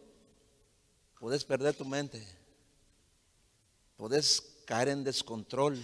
puedes 1.18 1.44
perder 1.44 1.74
tu 1.74 1.84
mente. 1.84 2.26
Puedes 3.96 4.40
caer 4.66 4.88
en 4.88 5.02
descontrol, 5.02 5.82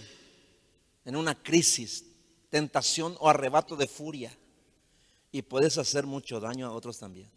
en 1.03 1.15
una 1.15 1.41
crisis 1.41 2.05
tentación 2.55 3.17
o 3.19 3.27
arrebato 3.27 3.75
de 3.75 3.85
furia 3.85 4.31
y 5.29 5.41
puedes 5.41 5.77
hacer 5.77 6.05
mucho 6.05 6.39
daño 6.39 6.65
a 6.65 6.71
otros 6.71 6.97
también. 6.97 7.29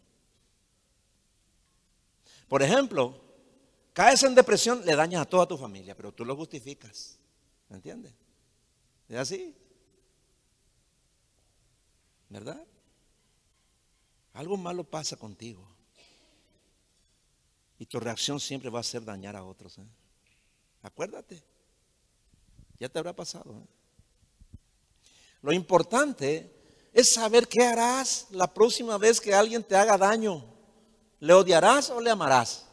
Por 2.47 2.63
ejemplo, 2.63 3.19
caes 3.91 4.23
en 4.23 4.33
depresión, 4.33 4.81
le 4.85 4.95
dañas 4.95 5.23
a 5.23 5.25
toda 5.25 5.45
tu 5.45 5.57
familia, 5.57 5.93
pero 5.93 6.13
tú 6.13 6.23
lo 6.23 6.37
justificas. 6.37 7.19
¿Me 7.67 7.75
entiendes? 7.75 8.13
¿Es 9.09 9.17
así? 9.17 9.53
¿Verdad? 12.29 12.65
Algo 14.35 14.55
malo 14.55 14.85
pasa 14.85 15.17
contigo. 15.17 15.67
Y 17.77 17.85
tu 17.87 17.99
reacción 17.99 18.39
siempre 18.39 18.69
va 18.69 18.79
a 18.79 18.83
ser 18.83 19.03
dañar 19.03 19.35
a 19.35 19.43
otros. 19.43 19.79
¿eh? 19.79 19.87
Acuérdate. 20.81 21.43
Ya 22.79 22.87
te 22.87 22.97
habrá 22.99 23.13
pasado. 23.13 23.59
¿eh? 23.59 23.78
Lo 25.41 25.53
importante 25.53 26.51
es 26.93 27.09
saber 27.09 27.47
qué 27.47 27.65
harás 27.65 28.27
la 28.31 28.53
próxima 28.53 28.97
vez 28.97 29.21
que 29.21 29.33
alguien 29.33 29.63
te 29.63 29.75
haga 29.75 29.97
daño. 29.97 30.43
¿Le 31.19 31.33
odiarás 31.33 31.89
o 31.89 32.01
le 32.01 32.09
amarás? 32.09 32.65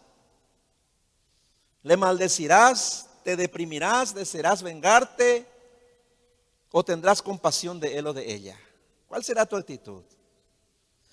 ¿Le 1.83 1.97
maldecirás? 1.97 3.09
¿Te 3.23 3.37
deprimirás? 3.37 4.14
¿Desearás 4.14 4.62
vengarte? 4.62 5.47
¿O 6.71 6.85
tendrás 6.85 7.23
compasión 7.23 7.79
de 7.79 7.99
él 7.99 8.07
o 8.07 8.12
de 8.12 8.33
ella? 8.33 8.59
¿Cuál 9.07 9.23
será 9.23 9.47
tu 9.47 9.57
actitud? 9.57 10.03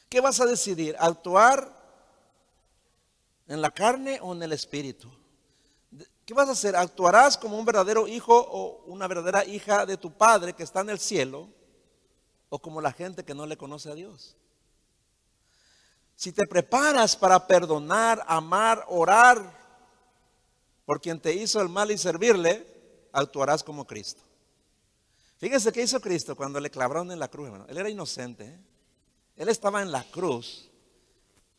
¿Qué 0.09 0.19
vas 0.19 0.39
a 0.39 0.45
decidir? 0.45 0.95
¿Actuar 0.99 1.71
en 3.47 3.61
la 3.61 3.71
carne 3.71 4.19
o 4.21 4.33
en 4.33 4.43
el 4.43 4.53
espíritu? 4.53 5.11
¿Qué 6.25 6.33
vas 6.33 6.47
a 6.47 6.53
hacer? 6.53 6.75
¿Actuarás 6.75 7.37
como 7.37 7.57
un 7.57 7.65
verdadero 7.65 8.07
hijo 8.07 8.37
o 8.37 8.83
una 8.85 9.07
verdadera 9.07 9.43
hija 9.43 9.85
de 9.85 9.97
tu 9.97 10.11
Padre 10.11 10.53
que 10.53 10.63
está 10.63 10.81
en 10.81 10.89
el 10.89 10.99
cielo? 10.99 11.49
¿O 12.49 12.59
como 12.59 12.79
la 12.79 12.93
gente 12.93 13.25
que 13.25 13.33
no 13.33 13.45
le 13.45 13.57
conoce 13.57 13.91
a 13.91 13.95
Dios? 13.95 14.37
Si 16.15 16.31
te 16.31 16.47
preparas 16.47 17.17
para 17.17 17.45
perdonar, 17.45 18.23
amar, 18.27 18.85
orar 18.87 19.61
por 20.85 21.01
quien 21.01 21.19
te 21.19 21.33
hizo 21.33 21.59
el 21.59 21.67
mal 21.67 21.91
y 21.91 21.97
servirle, 21.97 22.65
actuarás 23.11 23.63
como 23.63 23.85
Cristo. 23.85 24.21
Fíjense 25.37 25.73
qué 25.73 25.81
hizo 25.81 25.99
Cristo 25.99 26.37
cuando 26.37 26.59
le 26.59 26.69
clavaron 26.69 27.11
en 27.11 27.19
la 27.19 27.27
cruz, 27.27 27.47
hermano. 27.47 27.65
Él 27.67 27.77
era 27.77 27.89
inocente. 27.89 28.45
¿eh? 28.45 28.59
Él 29.35 29.49
estaba 29.49 29.81
en 29.81 29.91
la 29.91 30.03
cruz, 30.09 30.69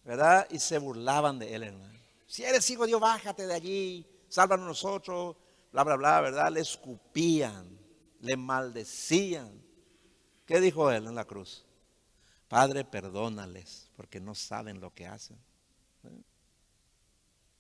¿verdad? 0.05 0.47
Y 0.51 0.59
se 0.59 0.79
burlaban 0.79 1.39
de 1.39 1.55
él, 1.55 1.65
hermano. 1.65 2.01
Si 2.27 2.45
eres 2.45 2.69
hijo 2.71 2.83
de 2.83 2.89
Dios, 2.89 3.01
bájate 3.01 3.47
de 3.47 3.53
allí 3.53 4.14
sálvanos 4.35 4.66
nosotros, 4.66 5.37
bla, 5.70 5.85
bla, 5.85 5.95
bla, 5.95 6.20
¿verdad? 6.20 6.51
Le 6.51 6.59
escupían, 6.59 7.78
le 8.18 8.37
maldecían. 8.37 9.62
¿Qué 10.45 10.61
dijo 10.61 10.91
él 10.91 11.07
en 11.07 11.14
la 11.14 11.24
cruz? 11.24 11.64
Padre, 12.49 12.85
perdónales, 12.85 13.93
porque 13.95 14.18
no 14.18 14.35
saben 14.35 14.80
lo 14.80 14.93
que 14.93 15.07
hacen. 15.07 15.39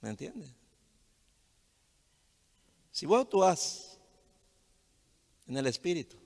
¿Me 0.00 0.10
entiende? 0.10 0.52
Si 2.90 3.06
vos 3.06 3.22
actúas 3.22 4.00
en 5.46 5.56
el 5.56 5.68
Espíritu 5.68 6.16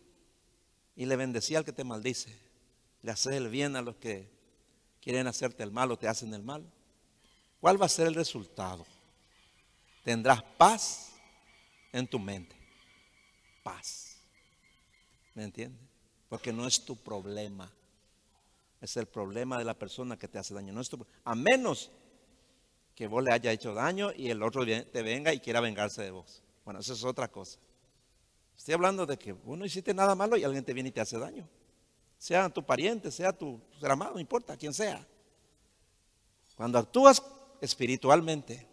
y 0.96 1.04
le 1.04 1.16
bendecís 1.16 1.58
al 1.58 1.64
que 1.66 1.74
te 1.74 1.84
maldice, 1.84 2.34
le 3.02 3.10
haces 3.10 3.34
el 3.34 3.50
bien 3.50 3.76
a 3.76 3.82
los 3.82 3.96
que 3.96 4.30
quieren 5.02 5.26
hacerte 5.26 5.62
el 5.62 5.72
mal 5.72 5.92
o 5.92 5.98
te 5.98 6.08
hacen 6.08 6.32
el 6.32 6.42
mal, 6.42 6.64
¿cuál 7.60 7.80
va 7.80 7.84
a 7.84 7.90
ser 7.90 8.06
el 8.06 8.14
resultado? 8.14 8.86
Tendrás 10.04 10.42
paz 10.42 11.12
en 11.92 12.06
tu 12.06 12.18
mente. 12.18 12.56
Paz. 13.62 14.16
¿Me 15.34 15.44
entiendes? 15.44 15.80
Porque 16.28 16.52
no 16.52 16.66
es 16.66 16.84
tu 16.84 16.96
problema. 16.96 17.72
Es 18.80 18.96
el 18.96 19.06
problema 19.06 19.58
de 19.58 19.64
la 19.64 19.74
persona 19.74 20.16
que 20.16 20.28
te 20.28 20.38
hace 20.38 20.54
daño. 20.54 20.72
No 20.72 20.80
es 20.80 20.88
tu, 20.88 21.04
a 21.24 21.34
menos 21.34 21.90
que 22.94 23.06
vos 23.06 23.22
le 23.22 23.32
haya 23.32 23.52
hecho 23.52 23.74
daño 23.74 24.10
y 24.16 24.30
el 24.30 24.42
otro 24.42 24.64
te 24.64 25.02
venga 25.02 25.32
y 25.32 25.40
quiera 25.40 25.60
vengarse 25.60 26.02
de 26.02 26.10
vos. 26.10 26.42
Bueno, 26.64 26.80
eso 26.80 26.92
es 26.92 27.04
otra 27.04 27.28
cosa. 27.28 27.58
Estoy 28.56 28.74
hablando 28.74 29.06
de 29.06 29.16
que 29.16 29.32
vos 29.32 29.56
no 29.56 29.64
hiciste 29.64 29.94
nada 29.94 30.14
malo 30.14 30.36
y 30.36 30.44
alguien 30.44 30.64
te 30.64 30.74
viene 30.74 30.88
y 30.88 30.92
te 30.92 31.00
hace 31.00 31.18
daño. 31.18 31.48
Sea 32.18 32.48
tu 32.48 32.64
pariente, 32.64 33.10
sea 33.12 33.32
tu 33.32 33.60
ser 33.80 33.90
amado, 33.90 34.14
no 34.14 34.20
importa, 34.20 34.56
quien 34.56 34.74
sea. 34.74 35.06
Cuando 36.56 36.78
actúas 36.78 37.22
espiritualmente, 37.60 38.67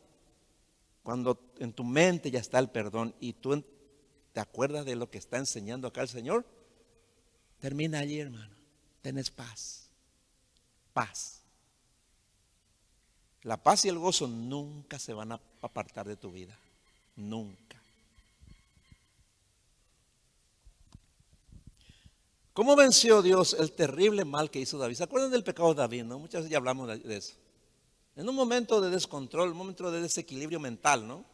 cuando 1.05 1.39
en 1.59 1.71
tu 1.71 1.83
mente 1.83 2.31
ya 2.31 2.39
está 2.39 2.57
el 2.57 2.71
perdón 2.71 3.13
y 3.19 3.33
tú 3.33 3.63
te 4.33 4.39
acuerdas 4.39 4.87
de 4.87 4.95
lo 4.95 5.07
que 5.07 5.19
está 5.19 5.37
enseñando 5.37 5.87
acá 5.87 6.01
el 6.01 6.07
Señor, 6.07 6.43
termina 7.59 7.99
allí, 7.99 8.19
hermano. 8.19 8.55
Tenés 9.03 9.29
paz. 9.29 9.87
Paz. 10.93 11.43
La 13.43 13.55
paz 13.55 13.85
y 13.85 13.89
el 13.89 13.99
gozo 13.99 14.27
nunca 14.27 14.97
se 14.97 15.13
van 15.13 15.33
a 15.33 15.39
apartar 15.61 16.07
de 16.07 16.15
tu 16.17 16.31
vida. 16.31 16.57
Nunca. 17.15 17.79
¿Cómo 22.53 22.75
venció 22.75 23.21
Dios 23.21 23.55
el 23.59 23.73
terrible 23.73 24.25
mal 24.25 24.49
que 24.49 24.59
hizo 24.59 24.79
David? 24.79 24.95
¿Se 24.95 25.03
acuerdan 25.03 25.29
del 25.29 25.43
pecado 25.43 25.69
de 25.69 25.81
David? 25.81 26.05
No? 26.05 26.17
Muchas 26.17 26.41
veces 26.41 26.51
ya 26.51 26.57
hablamos 26.57 26.87
de 26.87 27.15
eso. 27.15 27.35
En 28.15 28.29
un 28.29 28.35
momento 28.35 28.79
de 28.79 28.89
descontrol, 28.89 29.51
un 29.51 29.57
momento 29.57 29.91
de 29.91 30.01
desequilibrio 30.01 30.59
mental, 30.59 31.05
¿no? 31.05 31.25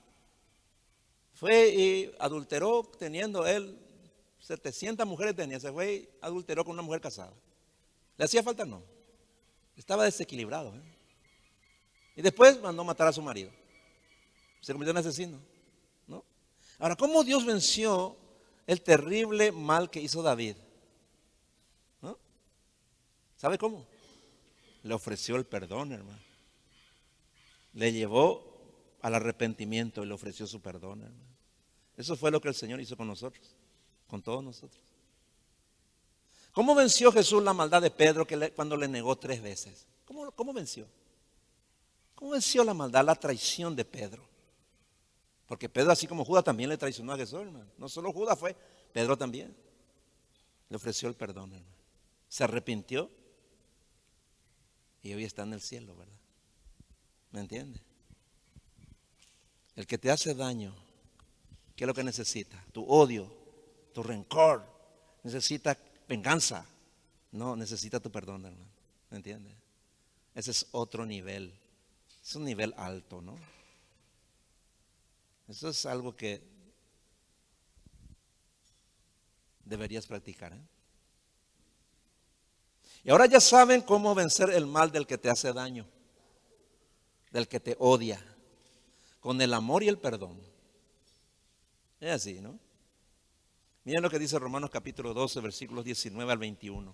Fue 1.33 1.69
y 1.69 2.15
adulteró 2.19 2.89
teniendo 2.97 3.45
él 3.45 3.77
700 4.39 5.05
mujeres 5.05 5.35
tenía, 5.35 5.59
se 5.59 5.71
fue 5.71 5.93
y 5.93 6.09
adulteró 6.21 6.65
con 6.65 6.73
una 6.73 6.81
mujer 6.81 7.01
casada. 7.01 7.33
¿Le 8.17 8.25
hacía 8.25 8.41
falta? 8.41 8.65
No. 8.65 8.83
Estaba 9.77 10.05
desequilibrado. 10.05 10.75
¿eh? 10.75 10.81
Y 12.15 12.21
después 12.23 12.59
mandó 12.59 12.83
matar 12.83 13.07
a 13.07 13.13
su 13.13 13.21
marido. 13.21 13.51
Se 14.61 14.73
convirtió 14.73 14.91
en 14.91 14.97
asesino. 14.97 15.39
¿no? 16.07 16.23
Ahora, 16.79 16.95
¿cómo 16.95 17.23
Dios 17.23 17.45
venció 17.45 18.17
el 18.65 18.81
terrible 18.81 19.51
mal 19.51 19.91
que 19.91 20.01
hizo 20.01 20.23
David? 20.23 20.55
¿No? 22.01 22.17
¿Sabe 23.37 23.59
cómo? 23.59 23.85
Le 24.83 24.93
ofreció 24.95 25.35
el 25.35 25.45
perdón, 25.45 25.91
hermano 25.91 26.30
le 27.73 27.91
llevó 27.91 28.51
al 29.01 29.15
arrepentimiento 29.15 30.03
y 30.03 30.05
le 30.05 30.13
ofreció 30.13 30.47
su 30.47 30.61
perdón. 30.61 31.03
Eso 31.97 32.15
fue 32.15 32.31
lo 32.31 32.41
que 32.41 32.49
el 32.49 32.55
Señor 32.55 32.79
hizo 32.79 32.97
con 32.97 33.07
nosotros, 33.07 33.55
con 34.07 34.21
todos 34.21 34.43
nosotros. 34.43 34.81
¿Cómo 36.51 36.75
venció 36.75 37.11
Jesús 37.11 37.41
la 37.43 37.53
maldad 37.53 37.81
de 37.81 37.91
Pedro 37.91 38.27
que 38.27 38.51
cuando 38.51 38.75
le 38.75 38.87
negó 38.87 39.17
tres 39.17 39.41
veces? 39.41 39.87
¿Cómo, 40.05 40.31
¿Cómo 40.31 40.53
venció? 40.53 40.87
¿Cómo 42.15 42.31
venció 42.31 42.63
la 42.63 42.73
maldad, 42.73 43.05
la 43.05 43.15
traición 43.15 43.75
de 43.75 43.85
Pedro? 43.85 44.27
Porque 45.47 45.69
Pedro, 45.69 45.91
así 45.91 46.07
como 46.07 46.23
Judas, 46.23 46.43
también 46.43 46.69
le 46.69 46.77
traicionó 46.77 47.13
a 47.13 47.17
Jesús, 47.17 47.41
hermano. 47.41 47.69
No 47.77 47.89
solo 47.89 48.13
Judas 48.13 48.37
fue, 48.37 48.55
Pedro 48.93 49.17
también. 49.17 49.55
Le 50.69 50.75
ofreció 50.75 51.09
el 51.09 51.15
perdón, 51.15 51.53
hermano. 51.53 51.75
Se 52.27 52.43
arrepintió 52.43 53.09
y 55.01 55.13
hoy 55.13 55.25
está 55.25 55.43
en 55.43 55.53
el 55.53 55.61
cielo, 55.61 55.95
¿verdad? 55.95 56.20
¿Me 57.31 57.39
entiende? 57.39 57.79
El 59.75 59.87
que 59.87 59.97
te 59.97 60.11
hace 60.11 60.35
daño, 60.35 60.75
¿qué 61.75 61.85
es 61.85 61.87
lo 61.87 61.93
que 61.93 62.03
necesita? 62.03 62.61
Tu 62.73 62.83
odio, 62.83 63.31
tu 63.93 64.03
rencor, 64.03 64.65
necesita 65.23 65.77
venganza. 66.07 66.65
No, 67.31 67.55
necesita 67.55 67.99
tu 67.99 68.11
perdón, 68.11 68.45
hermano. 68.45 68.65
¿Me 69.09 69.17
entiende? 69.17 69.49
Ese 70.35 70.51
es 70.51 70.67
otro 70.71 71.05
nivel. 71.05 71.53
Es 72.21 72.35
un 72.35 72.43
nivel 72.43 72.73
alto, 72.77 73.21
¿no? 73.21 73.37
Eso 75.47 75.69
es 75.69 75.85
algo 75.85 76.15
que 76.15 76.41
deberías 79.63 80.05
practicar. 80.05 80.53
¿eh? 80.53 80.61
Y 83.03 83.09
ahora 83.09 83.25
ya 83.25 83.39
saben 83.39 83.81
cómo 83.81 84.13
vencer 84.13 84.49
el 84.49 84.65
mal 84.65 84.91
del 84.91 85.07
que 85.07 85.17
te 85.17 85.29
hace 85.29 85.51
daño 85.53 85.87
del 87.31 87.47
que 87.47 87.59
te 87.59 87.75
odia, 87.79 88.23
con 89.19 89.41
el 89.41 89.53
amor 89.53 89.83
y 89.83 89.87
el 89.87 89.97
perdón. 89.97 90.39
Es 91.99 92.11
así, 92.11 92.39
¿no? 92.41 92.59
Miren 93.83 94.03
lo 94.03 94.09
que 94.09 94.19
dice 94.19 94.37
Romanos 94.37 94.69
capítulo 94.69 95.13
12, 95.13 95.39
versículos 95.39 95.85
19 95.85 96.31
al 96.31 96.37
21. 96.37 96.93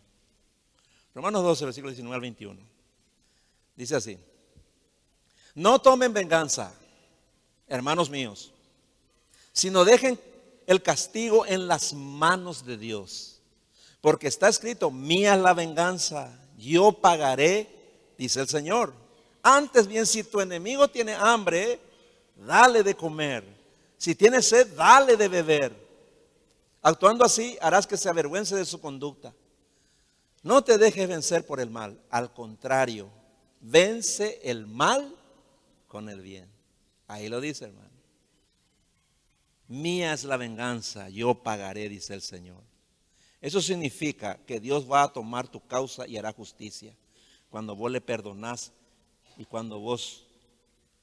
Romanos 1.14 1.44
12, 1.44 1.66
versículos 1.66 1.96
19 1.96 2.16
al 2.16 2.22
21. 2.22 2.62
Dice 3.76 3.96
así, 3.96 4.18
no 5.56 5.80
tomen 5.80 6.14
venganza, 6.14 6.74
hermanos 7.68 8.10
míos, 8.10 8.54
sino 9.52 9.84
dejen 9.84 10.20
el 10.68 10.84
castigo 10.84 11.46
en 11.46 11.68
las 11.68 11.94
manos 11.94 12.66
de 12.66 12.78
Dios. 12.78 13.42
Porque 14.02 14.28
está 14.28 14.48
escrito, 14.48 14.92
mía 14.92 15.36
es 15.36 15.42
la 15.42 15.54
venganza, 15.54 16.40
yo 16.58 16.92
pagaré, 16.92 18.14
dice 18.18 18.42
el 18.42 18.48
Señor. 18.48 19.07
Antes 19.50 19.88
bien, 19.88 20.06
si 20.06 20.26
tu 20.26 20.42
enemigo 20.42 20.90
tiene 20.90 21.14
hambre, 21.14 21.80
dale 22.36 22.84
de 22.84 22.94
comer. 22.98 23.46
Si 23.98 24.14
tiene 24.14 24.42
sed, 24.42 24.76
dale 24.76 25.16
de 25.16 25.30
beber. 25.30 25.74
Actuando 26.82 27.24
así, 27.24 27.58
harás 27.62 27.88
que 27.88 27.96
se 27.96 28.10
avergüence 28.10 28.58
de 28.58 28.66
su 28.66 28.82
conducta. 28.82 29.34
No 30.44 30.66
te 30.66 30.78
dejes 30.78 31.08
vencer 31.08 31.46
por 31.46 31.62
el 31.62 31.70
mal. 31.70 31.98
Al 32.10 32.34
contrario, 32.34 33.10
vence 33.62 34.38
el 34.44 34.68
mal 34.68 35.16
con 35.88 36.10
el 36.10 36.20
bien. 36.20 36.50
Ahí 37.08 37.30
lo 37.30 37.40
dice, 37.40 37.66
hermano. 37.66 37.88
Mía 39.70 40.12
es 40.12 40.26
la 40.26 40.36
venganza, 40.36 41.08
yo 41.08 41.36
pagaré, 41.36 41.88
dice 41.88 42.14
el 42.14 42.22
Señor. 42.22 42.62
Eso 43.40 43.62
significa 43.62 44.40
que 44.46 44.60
Dios 44.60 44.92
va 44.92 45.04
a 45.04 45.14
tomar 45.14 45.48
tu 45.48 45.66
causa 45.66 46.06
y 46.06 46.18
hará 46.18 46.34
justicia. 46.34 46.94
Cuando 47.50 47.78
vos 47.78 47.90
le 47.90 48.02
perdonás 48.02 48.74
y 49.38 49.46
cuando 49.46 49.80
vos 49.80 50.26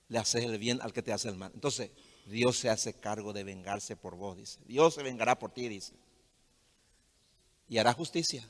le 0.09 0.19
haces 0.19 0.45
el 0.45 0.59
bien 0.59 0.81
al 0.83 0.93
que 0.93 1.03
te 1.03 1.13
hace 1.13 1.29
el 1.29 1.37
mal. 1.37 1.51
Entonces, 1.55 1.91
Dios 2.27 2.57
se 2.57 2.71
hace 2.71 2.95
cargo 2.95 3.33
de 3.33 3.45
vengarse 3.45 3.97
por 3.97 4.17
vos, 4.17 4.37
dice. 4.37 4.59
Dios 4.67 4.95
se 4.95 5.03
vengará 5.03 5.39
por 5.39 5.51
ti, 5.51 5.69
dice. 5.69 5.93
Y 7.69 7.79
hará 7.79 7.93
justicia. 7.93 8.49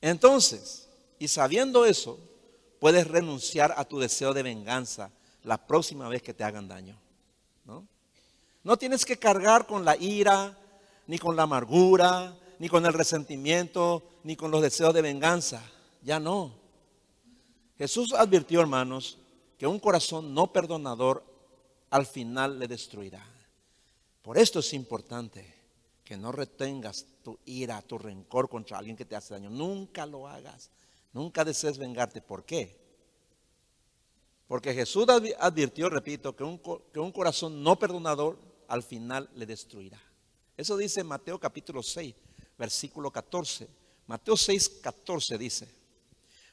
Entonces, 0.00 0.88
y 1.18 1.28
sabiendo 1.28 1.84
eso, 1.84 2.18
puedes 2.78 3.06
renunciar 3.06 3.74
a 3.76 3.84
tu 3.84 3.98
deseo 3.98 4.32
de 4.32 4.42
venganza 4.42 5.10
la 5.44 5.66
próxima 5.66 6.08
vez 6.08 6.22
que 6.22 6.34
te 6.34 6.44
hagan 6.44 6.68
daño. 6.68 6.98
¿no? 7.64 7.86
no 8.64 8.76
tienes 8.76 9.04
que 9.04 9.18
cargar 9.18 9.66
con 9.66 9.84
la 9.84 9.96
ira, 9.96 10.56
ni 11.06 11.18
con 11.18 11.36
la 11.36 11.42
amargura, 11.42 12.36
ni 12.58 12.68
con 12.68 12.84
el 12.86 12.92
resentimiento, 12.92 14.02
ni 14.24 14.36
con 14.36 14.50
los 14.50 14.62
deseos 14.62 14.94
de 14.94 15.02
venganza. 15.02 15.62
Ya 16.02 16.20
no. 16.20 16.59
Jesús 17.80 18.12
advirtió, 18.12 18.60
hermanos, 18.60 19.16
que 19.56 19.66
un 19.66 19.80
corazón 19.80 20.34
no 20.34 20.52
perdonador 20.52 21.24
al 21.88 22.04
final 22.04 22.58
le 22.58 22.68
destruirá. 22.68 23.26
Por 24.20 24.36
esto 24.36 24.58
es 24.58 24.74
importante 24.74 25.50
que 26.04 26.18
no 26.18 26.30
retengas 26.30 27.06
tu 27.24 27.38
ira, 27.46 27.80
tu 27.80 27.96
rencor 27.96 28.50
contra 28.50 28.76
alguien 28.76 28.98
que 28.98 29.06
te 29.06 29.16
hace 29.16 29.32
daño. 29.32 29.48
Nunca 29.48 30.04
lo 30.04 30.28
hagas. 30.28 30.68
Nunca 31.14 31.42
desees 31.42 31.78
vengarte. 31.78 32.20
¿Por 32.20 32.44
qué? 32.44 32.76
Porque 34.46 34.74
Jesús 34.74 35.06
advirtió, 35.38 35.88
repito, 35.88 36.36
que 36.36 36.44
un, 36.44 36.60
que 36.92 37.00
un 37.00 37.12
corazón 37.12 37.62
no 37.62 37.78
perdonador 37.78 38.38
al 38.68 38.82
final 38.82 39.30
le 39.36 39.46
destruirá. 39.46 40.02
Eso 40.54 40.76
dice 40.76 41.02
Mateo 41.02 41.40
capítulo 41.40 41.82
6, 41.82 42.14
versículo 42.58 43.10
14. 43.10 43.66
Mateo 44.06 44.36
6, 44.36 44.68
14 44.82 45.38
dice. 45.38 45.79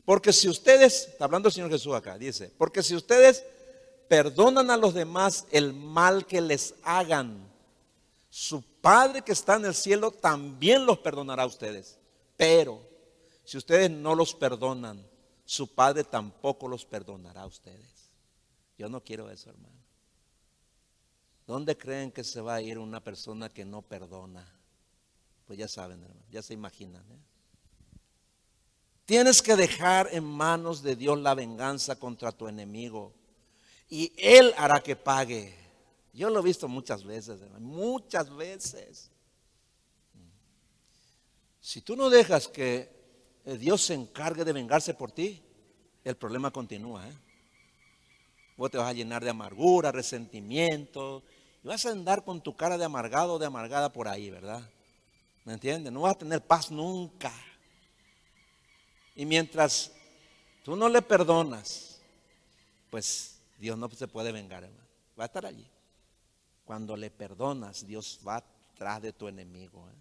Porque 0.08 0.32
si 0.32 0.48
ustedes, 0.48 1.10
está 1.10 1.26
hablando 1.26 1.50
el 1.50 1.54
Señor 1.54 1.70
Jesús 1.70 1.94
acá, 1.94 2.18
dice, 2.18 2.50
porque 2.58 2.82
si 2.82 2.96
ustedes 2.96 3.44
perdonan 4.08 4.72
a 4.72 4.78
los 4.78 4.94
demás 4.94 5.46
el 5.52 5.74
mal 5.74 6.26
que 6.26 6.40
les 6.40 6.76
hagan, 6.84 7.46
su 8.30 8.64
Padre 8.80 9.22
que 9.22 9.34
está 9.34 9.58
en 9.58 9.66
el 9.66 9.76
cielo 9.76 10.12
también 10.12 10.86
los 10.86 11.00
perdonará 11.00 11.44
a 11.44 11.48
ustedes. 11.48 12.00
Pero 12.38 12.80
si 13.44 13.58
ustedes 13.58 13.92
no 13.92 14.16
los 14.16 14.34
perdonan, 14.34 15.06
su 15.44 15.76
Padre 15.76 16.06
tampoco 16.06 16.70
los 16.70 16.86
perdonará 16.86 17.42
a 17.42 17.48
ustedes. 17.48 18.10
Yo 18.78 18.88
no 18.88 19.04
quiero 19.04 19.30
eso, 19.30 19.50
hermano. 19.50 19.76
¿Dónde 21.46 21.78
creen 21.78 22.14
que 22.14 22.24
se 22.24 22.40
va 22.40 22.56
a 22.56 22.62
ir 22.62 22.78
una 22.78 23.04
persona 23.04 23.50
que 23.50 23.66
no 23.66 23.82
perdona? 23.82 24.48
Pues 25.46 25.60
ya 25.60 25.68
saben, 25.68 26.02
hermano, 26.02 26.24
ya 26.32 26.42
se 26.42 26.54
imaginan. 26.54 27.04
¿eh? 27.12 27.27
Tienes 29.08 29.42
que 29.42 29.56
dejar 29.56 30.10
en 30.12 30.26
manos 30.26 30.84
de 30.84 30.98
Dios 30.98 31.18
la 31.18 31.34
venganza 31.34 31.96
contra 31.96 32.34
tu 32.34 32.50
enemigo. 32.50 33.14
Y 33.90 34.12
Él 34.18 34.54
hará 34.58 34.82
que 34.82 34.98
pague. 34.98 35.56
Yo 36.12 36.30
lo 36.30 36.42
he 36.42 36.44
visto 36.44 36.68
muchas 36.68 37.06
veces, 37.06 37.40
muchas 37.58 38.36
veces. 38.36 39.10
Si 41.62 41.80
tú 41.80 41.96
no 41.96 42.10
dejas 42.10 42.50
que 42.50 42.92
Dios 43.46 43.82
se 43.84 43.94
encargue 43.94 44.44
de 44.44 44.52
vengarse 44.52 44.94
por 44.94 45.14
ti, 45.14 45.42
el 46.04 46.18
problema 46.18 46.52
continúa. 46.52 47.08
¿eh? 47.08 47.14
Vos 48.58 48.70
te 48.72 48.78
vas 48.78 48.90
a 48.90 48.94
llenar 48.94 49.24
de 49.24 49.30
amargura, 49.30 49.94
resentimiento, 49.94 51.24
y 51.64 51.68
vas 51.70 51.86
a 51.86 51.92
andar 51.92 52.26
con 52.26 52.42
tu 52.42 52.58
cara 52.58 52.78
de 52.78 52.84
amargado 52.84 53.36
o 53.36 53.40
de 53.40 53.46
amargada 53.46 53.94
por 53.94 54.10
ahí, 54.10 54.30
¿verdad? 54.30 54.70
¿Me 55.46 55.54
entiendes? 55.54 55.94
No 55.94 56.02
vas 56.02 56.16
a 56.16 56.20
tener 56.20 56.42
paz 56.46 56.70
nunca. 56.70 57.32
Y 59.18 59.26
mientras 59.26 59.92
tú 60.64 60.76
no 60.76 60.88
le 60.88 61.02
perdonas, 61.02 62.00
pues 62.92 63.40
Dios 63.58 63.76
no 63.76 63.90
se 63.90 64.08
puede 64.08 64.32
vengar, 64.32 64.64
hermano. 64.64 64.88
Va 65.20 65.24
a 65.24 65.26
estar 65.26 65.44
allí. 65.44 65.68
Cuando 66.64 66.96
le 66.96 67.10
perdonas, 67.10 67.86
Dios 67.88 68.20
va 68.26 68.36
atrás 68.36 69.02
de 69.02 69.14
tu 69.14 69.28
enemigo. 69.28 69.90
¿eh? 69.90 69.96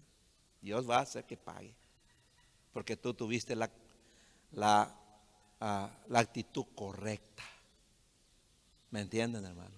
Dios 0.61 0.87
va 0.87 0.97
a 0.97 1.01
hacer 1.01 1.25
que 1.25 1.35
pague. 1.35 1.73
Porque 2.71 2.95
tú 2.95 3.15
tuviste 3.15 3.55
la, 3.55 3.71
la, 4.51 4.95
ah, 5.61 5.89
la 6.09 6.19
actitud 6.19 6.65
correcta. 6.75 7.43
¿Me 8.91 9.01
entienden, 9.01 9.45
hermano? 9.45 9.75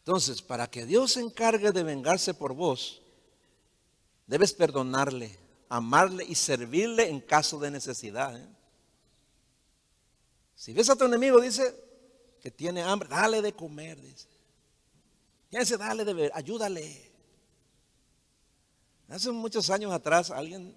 Entonces, 0.00 0.42
para 0.42 0.66
que 0.66 0.84
Dios 0.84 1.12
se 1.12 1.20
encargue 1.20 1.72
de 1.72 1.82
vengarse 1.84 2.34
por 2.34 2.52
vos, 2.52 3.01
debes 4.26 4.52
perdonarle, 4.52 5.38
amarle 5.68 6.24
y 6.24 6.34
servirle 6.34 7.08
en 7.08 7.20
caso 7.20 7.58
de 7.58 7.70
necesidad. 7.70 8.36
¿eh? 8.36 8.48
Si 10.54 10.72
ves 10.72 10.90
a 10.90 10.96
tu 10.96 11.04
enemigo, 11.04 11.40
dice 11.40 11.74
que 12.40 12.50
tiene 12.50 12.82
hambre, 12.82 13.08
dale 13.08 13.42
de 13.42 13.52
comer, 13.52 14.00
dice. 14.00 14.28
Dice, 15.50 15.76
dale 15.76 16.04
de 16.04 16.14
beber, 16.14 16.32
ayúdale. 16.34 17.10
Hace 19.08 19.30
muchos 19.30 19.68
años 19.70 19.92
atrás 19.92 20.30
alguien 20.30 20.74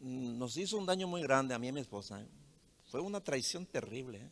nos 0.00 0.56
hizo 0.56 0.76
un 0.76 0.86
daño 0.86 1.06
muy 1.06 1.22
grande 1.22 1.54
a 1.54 1.58
mí 1.58 1.66
y 1.66 1.70
a 1.70 1.72
mi 1.72 1.80
esposa. 1.80 2.20
¿eh? 2.20 2.26
Fue 2.90 3.00
una 3.00 3.20
traición 3.20 3.64
terrible. 3.66 4.18
¿eh? 4.18 4.30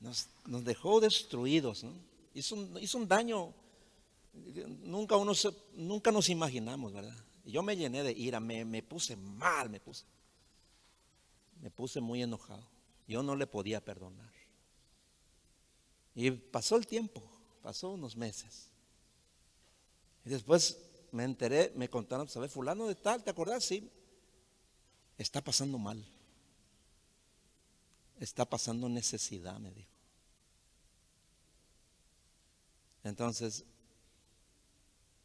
Nos, 0.00 0.28
dejó 0.64 1.00
destruidos. 1.00 1.84
hizo, 2.34 2.54
un, 2.54 3.08
daño, 3.08 3.54
nunca, 4.82 5.16
uno 5.16 5.32
nunca 5.74 6.12
nos 6.12 6.28
imaginamos, 6.28 6.92
¿verdad? 6.92 7.16
Y 7.48 7.52
yo 7.52 7.62
me 7.62 7.78
llené 7.78 8.02
de 8.02 8.12
ira, 8.12 8.40
me, 8.40 8.62
me 8.66 8.82
puse 8.82 9.16
mal, 9.16 9.70
me 9.70 9.80
puse. 9.80 10.04
Me 11.62 11.70
puse 11.70 11.98
muy 11.98 12.22
enojado. 12.22 12.62
Yo 13.06 13.22
no 13.22 13.34
le 13.34 13.46
podía 13.46 13.82
perdonar. 13.82 14.30
Y 16.14 16.30
pasó 16.30 16.76
el 16.76 16.86
tiempo, 16.86 17.22
pasó 17.62 17.88
unos 17.88 18.18
meses. 18.18 18.68
Y 20.26 20.28
después 20.28 20.78
me 21.10 21.24
enteré, 21.24 21.72
me 21.74 21.88
contaron, 21.88 22.28
¿sabes? 22.28 22.52
Fulano 22.52 22.86
de 22.86 22.96
tal, 22.96 23.24
¿te 23.24 23.30
acordás? 23.30 23.64
Sí. 23.64 23.90
Está 25.16 25.40
pasando 25.40 25.78
mal. 25.78 26.04
Está 28.20 28.44
pasando 28.44 28.90
necesidad, 28.90 29.58
me 29.58 29.70
dijo. 29.70 29.88
Entonces, 33.04 33.64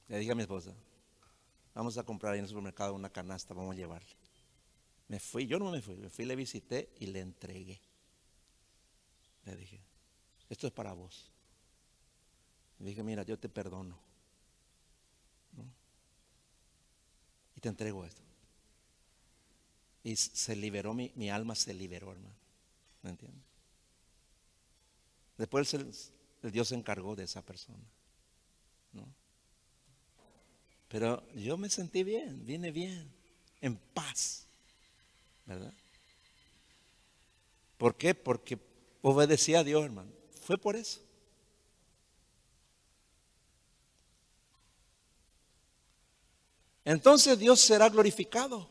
le 0.08 0.20
dije 0.20 0.32
a 0.32 0.36
mi 0.36 0.44
esposa, 0.44 0.74
vamos 1.74 1.98
a 1.98 2.04
comprar 2.04 2.34
ahí 2.34 2.40
en 2.40 2.46
el 2.46 2.50
supermercado 2.50 2.94
una 2.94 3.10
canasta, 3.10 3.54
vamos 3.54 3.74
a 3.74 3.78
llevarle. 3.78 4.16
Me 5.08 5.20
fui, 5.20 5.48
yo 5.48 5.60
no 5.60 5.72
me 5.72 5.82
fui, 5.82 5.96
me 5.98 6.10
fui, 6.10 6.26
le 6.26 6.36
visité 6.36 6.94
y 7.00 7.08
le 7.08 7.20
entregué. 7.20 7.82
Le 9.46 9.56
dije, 9.56 9.82
esto 10.50 10.68
es 10.68 10.74
para 10.74 10.94
vos. 10.94 11.32
Le 12.80 12.90
dije, 12.90 13.04
mira, 13.04 13.24
yo 13.24 13.38
te 13.38 13.50
perdono. 13.50 13.98
Y 17.56 17.60
te 17.60 17.70
entrego 17.70 18.06
esto. 18.06 18.22
Y 20.04 20.16
se 20.16 20.56
liberó, 20.56 20.94
mi, 20.94 21.12
mi 21.16 21.30
alma 21.30 21.56
se 21.56 21.74
liberó, 21.74 22.12
hermano. 22.12 22.36
¿Me 23.04 23.12
entiendes? 23.12 23.44
Después 25.38 25.74
el, 25.74 25.94
Dios 26.52 26.68
se 26.68 26.76
encargó 26.76 27.16
de 27.16 27.24
esa 27.24 27.42
persona. 27.42 27.84
Pero 30.94 31.24
yo 31.34 31.58
me 31.58 31.72
sentí 31.72 32.04
bien, 32.04 32.46
vine 32.46 32.70
bien, 32.70 33.12
en 33.62 33.76
paz. 33.96 34.46
¿Verdad? 35.44 35.74
¿Por 37.80 37.96
qué? 37.96 38.14
Porque 38.14 38.60
obedecía 39.02 39.62
a 39.62 39.64
Dios, 39.64 39.84
hermano. 39.84 40.12
Fue 40.44 40.56
por 40.56 40.76
eso. 40.76 41.02
Entonces 46.86 47.40
Dios 47.40 47.60
será 47.60 47.90
glorificado 47.90 48.70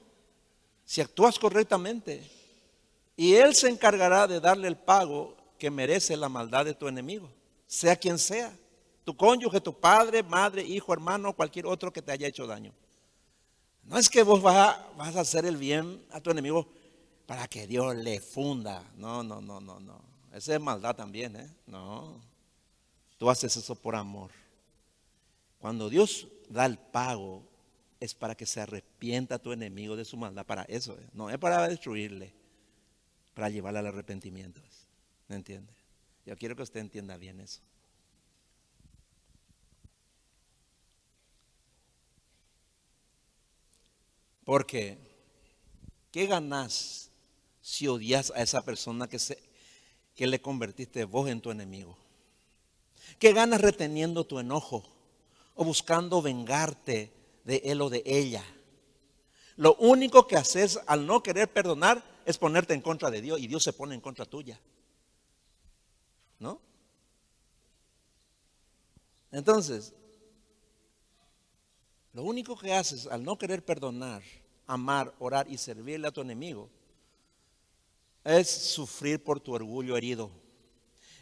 si 0.85 1.01
actúas 1.01 1.41
correctamente. 1.41 2.23
Y 3.17 3.35
Él 3.35 3.53
se 3.57 3.69
encargará 3.69 4.29
de 4.29 4.39
darle 4.39 4.69
el 4.69 4.77
pago 4.77 5.37
que 5.59 5.73
merece 5.73 6.17
la 6.17 6.29
maldad 6.29 6.67
de 6.67 6.75
tu 6.75 6.87
enemigo 6.87 7.29
sea 7.73 7.97
quien 7.97 8.19
sea, 8.19 8.55
tu 9.05 9.17
cónyuge, 9.17 9.61
tu 9.61 9.79
padre, 9.79 10.23
madre, 10.23 10.63
hijo, 10.63 10.93
hermano, 10.93 11.33
cualquier 11.33 11.67
otro 11.67 11.93
que 11.93 12.03
te 12.03 12.13
haya 12.13 12.29
hecho 12.29 12.47
daño. 12.47 12.73
No 13.85 13.99
es 13.99 14.09
que 14.09 14.23
vos 14.23 14.41
vas 14.41 14.79
a, 15.17 15.21
hacer 15.21 15.45
el 15.45 15.57
bien 15.57 16.05
a 16.11 16.21
tu 16.21 16.31
enemigo 16.31 16.69
para 17.27 17.49
que 17.49 17.67
Dios 17.67 17.97
le 17.97 18.21
funda. 18.21 18.85
No, 18.97 19.23
no, 19.23 19.41
no, 19.41 19.61
no, 19.61 19.81
no. 19.81 20.01
Esa 20.33 20.55
es 20.55 20.61
maldad 20.61 20.95
también, 20.95 21.37
¿eh? 21.37 21.51
No. 21.67 22.21
Tú 23.19 23.29
haces 23.29 23.57
eso 23.57 23.75
por 23.75 23.97
amor. 23.97 24.31
Cuando 25.59 25.89
Dios 25.89 26.29
da 26.49 26.65
el 26.67 26.79
pago, 26.79 27.43
es 28.01 28.15
para 28.15 28.35
que 28.35 28.47
se 28.47 28.61
arrepienta 28.61 29.39
tu 29.39 29.53
enemigo 29.53 29.97
de 29.97 30.05
su 30.05 30.17
maldad. 30.17 30.45
Para 30.47 30.63
eso, 30.65 30.95
¿eh? 30.95 31.09
no 31.13 31.31
es 31.31 31.39
para 31.39 31.69
destruirle, 31.69 32.33
para 33.35 33.49
llevarle 33.49 33.81
al 33.81 33.87
arrepentimiento. 33.87 34.61
¿Me 35.29 35.37
entiende? 35.37 35.73
Yo 36.27 36.37
quiero 36.37 36.57
que 36.57 36.63
usted 36.63 36.81
entienda 36.81 37.17
bien 37.17 37.41
eso. 37.41 37.61
Porque, 44.45 44.99
¿qué 46.11 46.27
ganas 46.27 47.11
si 47.61 47.87
odias 47.89 48.33
a 48.35 48.43
esa 48.43 48.63
persona 48.63 49.09
que, 49.09 49.19
se, 49.19 49.39
que 50.15 50.27
le 50.27 50.41
convertiste 50.41 51.05
vos 51.05 51.29
en 51.29 51.41
tu 51.41 51.51
enemigo? 51.51 51.97
¿Qué 53.19 53.33
ganas 53.33 53.61
reteniendo 53.61 54.25
tu 54.25 54.39
enojo 54.39 54.85
o 55.55 55.65
buscando 55.65 56.23
vengarte 56.23 57.13
de 57.45 57.63
él 57.65 57.81
o 57.81 57.91
de 57.91 58.03
ella? 58.05 58.45
Lo 59.57 59.75
único 59.77 60.27
que 60.27 60.37
haces 60.37 60.81
al 60.87 61.07
no 61.07 61.23
querer 61.23 61.53
perdonar 61.53 62.03
es 62.25 62.39
ponerte 62.39 62.75
en 62.75 62.81
contra 62.81 63.11
de 63.11 63.21
Dios 63.21 63.39
y 63.41 63.47
Dios 63.47 63.63
se 63.63 63.73
pone 63.73 63.95
en 63.95 64.01
contra 64.01 64.25
tuya. 64.25 64.61
¿No? 66.39 66.61
Entonces, 69.31 69.93
lo 72.13 72.23
único 72.23 72.57
que 72.57 72.73
haces 72.73 73.07
al 73.07 73.25
no 73.25 73.39
querer 73.39 73.65
perdonar, 73.65 74.23
amar, 74.67 75.15
orar 75.19 75.47
y 75.51 75.59
servirle 75.59 76.09
a 76.09 76.13
tu 76.13 76.21
enemigo 76.21 76.69
es 78.25 78.49
sufrir 78.49 79.23
por 79.23 79.41
tu 79.41 79.53
orgullo 79.55 79.97
herido. 79.97 80.31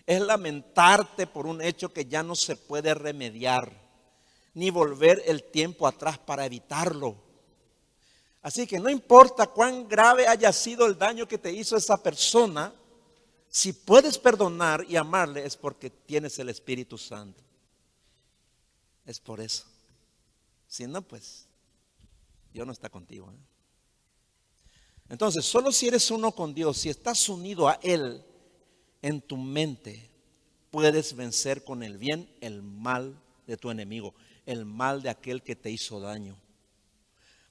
Es 0.07 0.21
lamentarte 0.21 1.27
por 1.27 1.47
un 1.47 1.63
hecho 1.63 1.93
que 1.93 2.07
ya 2.07 2.23
no 2.23 2.35
se 2.35 2.57
puede 2.57 2.95
remediar, 2.95 3.73
ni 4.55 4.71
volver 4.71 5.23
el 5.27 5.45
tiempo 5.45 5.87
atrás 5.87 6.19
para 6.19 6.45
evitarlo. 6.45 7.17
Así 8.43 8.67
que 8.67 8.81
no 8.81 8.89
importa 8.89 9.47
cuán 9.47 9.87
grave 9.89 10.27
haya 10.27 10.53
sido 10.53 10.87
el 10.87 10.99
daño 10.99 11.29
que 11.29 11.39
te 11.39 11.53
hizo 11.53 11.77
esa 11.77 12.03
persona, 12.03 12.73
si 13.49 13.73
puedes 13.73 14.19
perdonar 14.19 14.85
y 14.89 14.97
amarle 14.97 15.45
es 15.45 15.57
porque 15.57 15.91
tienes 15.91 16.39
el 16.39 16.49
Espíritu 16.49 16.97
Santo. 16.97 17.43
Es 19.05 19.21
por 19.21 19.41
eso. 19.41 19.70
Si 20.71 20.87
no, 20.87 21.03
pues 21.03 21.47
Dios 22.53 22.65
no 22.65 22.73
está 22.73 22.89
contigo. 22.89 23.33
¿eh? 23.33 23.37
Entonces, 25.09 25.45
solo 25.45 25.73
si 25.73 25.89
eres 25.89 26.13
uno 26.13 26.31
con 26.31 26.55
Dios, 26.55 26.79
si 26.79 26.89
estás 26.89 27.29
unido 27.29 27.69
a 27.69 27.81
Él 27.83 28.25
en 29.03 29.21
tu 29.21 29.37
mente, 29.37 30.09
puedes 30.71 31.17
vencer 31.17 31.65
con 31.65 31.83
el 31.83 31.99
bien 31.99 32.33
el 32.41 32.63
mal 32.63 33.21
de 33.49 33.57
tu 33.57 33.73
enemigo, 33.73 34.15
el 34.47 34.65
mal 34.65 35.03
de 35.03 35.11
aquel 35.11 35.43
que 35.43 35.57
te 35.57 35.73
hizo 35.73 35.99
daño. 35.99 36.39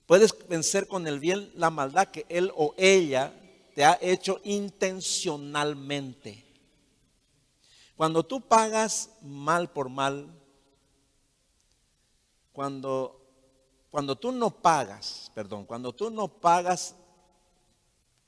Puedes 0.05 0.33
vencer 0.47 0.87
con 0.87 1.05
el 1.05 1.19
bien 1.19 1.51
la 1.55 1.69
maldad 1.69 2.07
que 2.07 2.25
él 2.29 2.53
o 2.55 2.73
ella 2.77 3.33
te 3.75 3.83
ha 3.83 3.99
hecho 4.01 4.39
intencionalmente. 4.45 6.45
Cuando 7.97 8.23
tú 8.23 8.39
pagas 8.39 9.09
mal 9.21 9.69
por 9.69 9.89
mal, 9.89 10.39
cuando, 12.59 13.21
cuando 13.89 14.17
tú 14.17 14.33
no 14.33 14.49
pagas, 14.49 15.31
perdón, 15.33 15.63
cuando 15.63 15.93
tú 15.93 16.09
no 16.09 16.27
pagas 16.27 16.93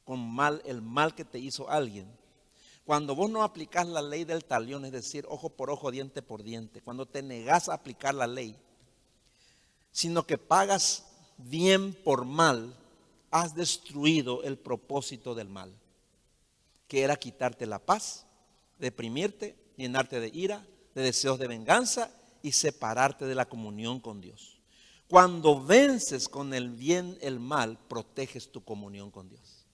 con 0.05 0.25
mal 0.25 0.61
el 0.63 0.81
mal 0.81 1.13
que 1.13 1.25
te 1.25 1.37
hizo 1.37 1.69
alguien, 1.69 2.09
cuando 2.85 3.13
vos 3.13 3.29
no 3.29 3.43
aplicas 3.43 3.85
la 3.85 4.01
ley 4.01 4.23
del 4.23 4.45
talión, 4.45 4.85
es 4.85 4.93
decir, 4.93 5.25
ojo 5.27 5.49
por 5.49 5.69
ojo, 5.69 5.91
diente 5.91 6.21
por 6.21 6.43
diente, 6.43 6.79
cuando 6.79 7.05
te 7.05 7.21
negas 7.21 7.67
a 7.67 7.73
aplicar 7.73 8.15
la 8.15 8.25
ley, 8.25 8.55
sino 9.91 10.25
que 10.25 10.37
pagas 10.37 11.03
bien 11.35 11.93
por 11.93 12.23
mal, 12.23 12.73
has 13.31 13.53
destruido 13.53 14.43
el 14.43 14.57
propósito 14.57 15.35
del 15.35 15.49
mal, 15.49 15.73
que 16.87 17.01
era 17.01 17.17
quitarte 17.17 17.65
la 17.65 17.79
paz, 17.79 18.25
deprimirte, 18.79 19.57
llenarte 19.75 20.21
de 20.21 20.31
ira, 20.33 20.65
de 20.95 21.01
deseos 21.01 21.37
de 21.37 21.47
venganza 21.47 22.11
y 22.41 22.51
separarte 22.51 23.25
de 23.25 23.35
la 23.35 23.47
comunión 23.47 23.99
con 23.99 24.21
Dios. 24.21 24.59
Cuando 25.07 25.61
vences 25.61 26.29
con 26.29 26.53
el 26.53 26.69
bien 26.69 27.17
el 27.21 27.39
mal, 27.39 27.77
proteges 27.87 28.51
tu 28.51 28.63
comunión 28.63 29.11
con 29.11 29.27
Dios. 29.27 29.65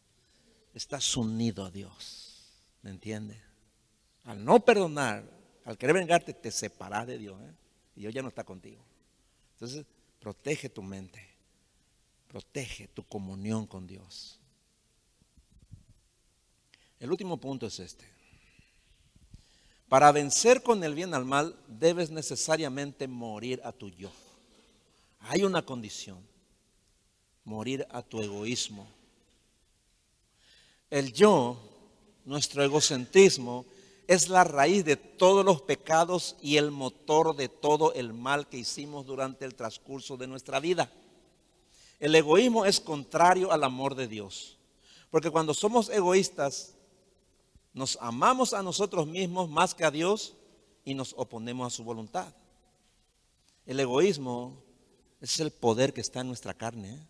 Estás 0.74 1.16
unido 1.16 1.66
a 1.66 1.72
Dios. 1.72 2.52
¿Me 2.82 2.90
entiendes? 2.90 3.38
Al 4.24 4.44
no 4.44 4.60
perdonar, 4.60 5.24
al 5.64 5.78
querer 5.78 5.96
vengarte, 5.96 6.34
te 6.34 6.52
separas 6.52 7.06
de 7.06 7.18
Dios. 7.18 7.40
¿eh? 7.42 7.54
Y 7.96 8.00
Dios 8.02 8.14
ya 8.14 8.22
no 8.22 8.30
está 8.30 8.44
contigo. 8.44 8.84
Entonces, 9.54 9.86
protege 10.20 10.70
tu 10.70 10.82
mente. 10.82 11.24
Protege 12.28 12.88
tu 12.88 13.04
comunión 13.04 13.68
con 13.68 13.86
Dios. 13.86 14.40
El 17.00 17.12
último 17.12 17.38
punto 17.38 17.68
es 17.68 17.80
este. 17.80 18.17
Para 19.90 20.12
vencer 20.12 20.64
con 20.64 20.84
el 20.84 20.94
bien 20.94 21.14
al 21.14 21.24
mal, 21.24 21.56
debes 21.68 22.10
necesariamente 22.10 23.08
morir 23.08 23.62
a 23.64 23.72
tu 23.72 23.90
yo. 23.90 24.10
Hay 25.22 25.44
una 25.44 25.62
condición, 25.62 26.20
morir 27.46 27.88
a 27.90 28.02
tu 28.02 28.22
egoísmo. 28.22 28.88
El 30.90 31.14
yo, 31.14 31.58
nuestro 32.26 32.64
egocentrismo, 32.64 33.66
es 34.08 34.30
la 34.30 34.44
raíz 34.44 34.86
de 34.86 34.96
todos 34.96 35.44
los 35.44 35.62
pecados 35.62 36.36
y 36.42 36.58
el 36.58 36.72
motor 36.72 37.36
de 37.36 37.50
todo 37.50 37.94
el 37.94 38.14
mal 38.14 38.48
que 38.48 38.58
hicimos 38.58 39.06
durante 39.06 39.46
el 39.46 39.56
transcurso 39.56 40.16
de 40.18 40.28
nuestra 40.28 40.60
vida. 40.60 40.90
El 42.00 42.16
egoísmo 42.16 42.66
es 42.66 42.80
contrario 42.80 43.52
al 43.52 43.64
amor 43.64 43.96
de 43.96 44.08
Dios. 44.08 44.58
Porque 45.10 45.32
cuando 45.32 45.54
somos 45.54 45.90
egoístas, 45.90 46.77
nos 47.78 47.96
amamos 48.02 48.54
a 48.54 48.64
nosotros 48.64 49.06
mismos 49.06 49.48
más 49.52 49.76
que 49.76 49.86
a 49.86 49.92
Dios 49.92 50.34
y 50.84 50.96
nos 50.96 51.14
oponemos 51.16 51.72
a 51.72 51.76
su 51.76 51.84
voluntad. 51.84 52.34
El 53.68 53.80
egoísmo 53.80 54.58
es 55.22 55.40
el 55.40 55.52
poder 55.52 55.94
que 55.94 56.02
está 56.02 56.22
en 56.22 56.28
nuestra 56.28 56.56
carne. 56.56 56.96
¿eh? 56.96 57.08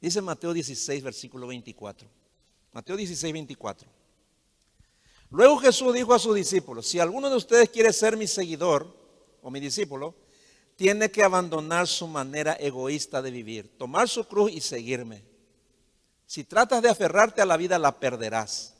Dice 0.00 0.20
Mateo 0.20 0.52
16, 0.52 1.04
versículo 1.04 1.46
24. 1.46 2.08
Mateo 2.72 2.96
16, 2.96 3.32
24. 3.32 3.88
Luego 5.30 5.58
Jesús 5.58 5.94
dijo 5.94 6.12
a 6.12 6.18
sus 6.18 6.34
discípulos, 6.34 6.88
si 6.88 6.98
alguno 6.98 7.30
de 7.30 7.36
ustedes 7.36 7.68
quiere 7.68 7.92
ser 7.92 8.16
mi 8.16 8.26
seguidor 8.26 8.92
o 9.40 9.52
mi 9.52 9.60
discípulo, 9.60 10.16
tiene 10.74 11.12
que 11.12 11.22
abandonar 11.22 11.86
su 11.86 12.08
manera 12.08 12.54
egoísta 12.54 13.22
de 13.22 13.30
vivir, 13.30 13.78
tomar 13.78 14.08
su 14.08 14.26
cruz 14.26 14.50
y 14.50 14.60
seguirme. 14.60 15.22
Si 16.26 16.42
tratas 16.42 16.82
de 16.82 16.88
aferrarte 16.88 17.40
a 17.40 17.46
la 17.46 17.56
vida, 17.56 17.78
la 17.78 18.00
perderás. 18.00 18.71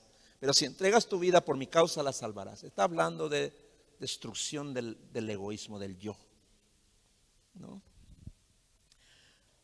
Pero 0.43 0.53
si 0.53 0.65
entregas 0.65 1.07
tu 1.07 1.21
vida 1.21 1.45
por 1.45 1.57
mi 1.57 1.69
causa, 1.69 2.03
la 2.03 2.13
salvarás. 2.13 2.65
Está 2.65 2.83
hablando 2.83 3.29
de 3.29 3.53
destrucción 4.01 4.75
del, 4.75 4.99
egoísmo, 5.15 5.79
del 5.79 5.97
yo. 5.97 6.17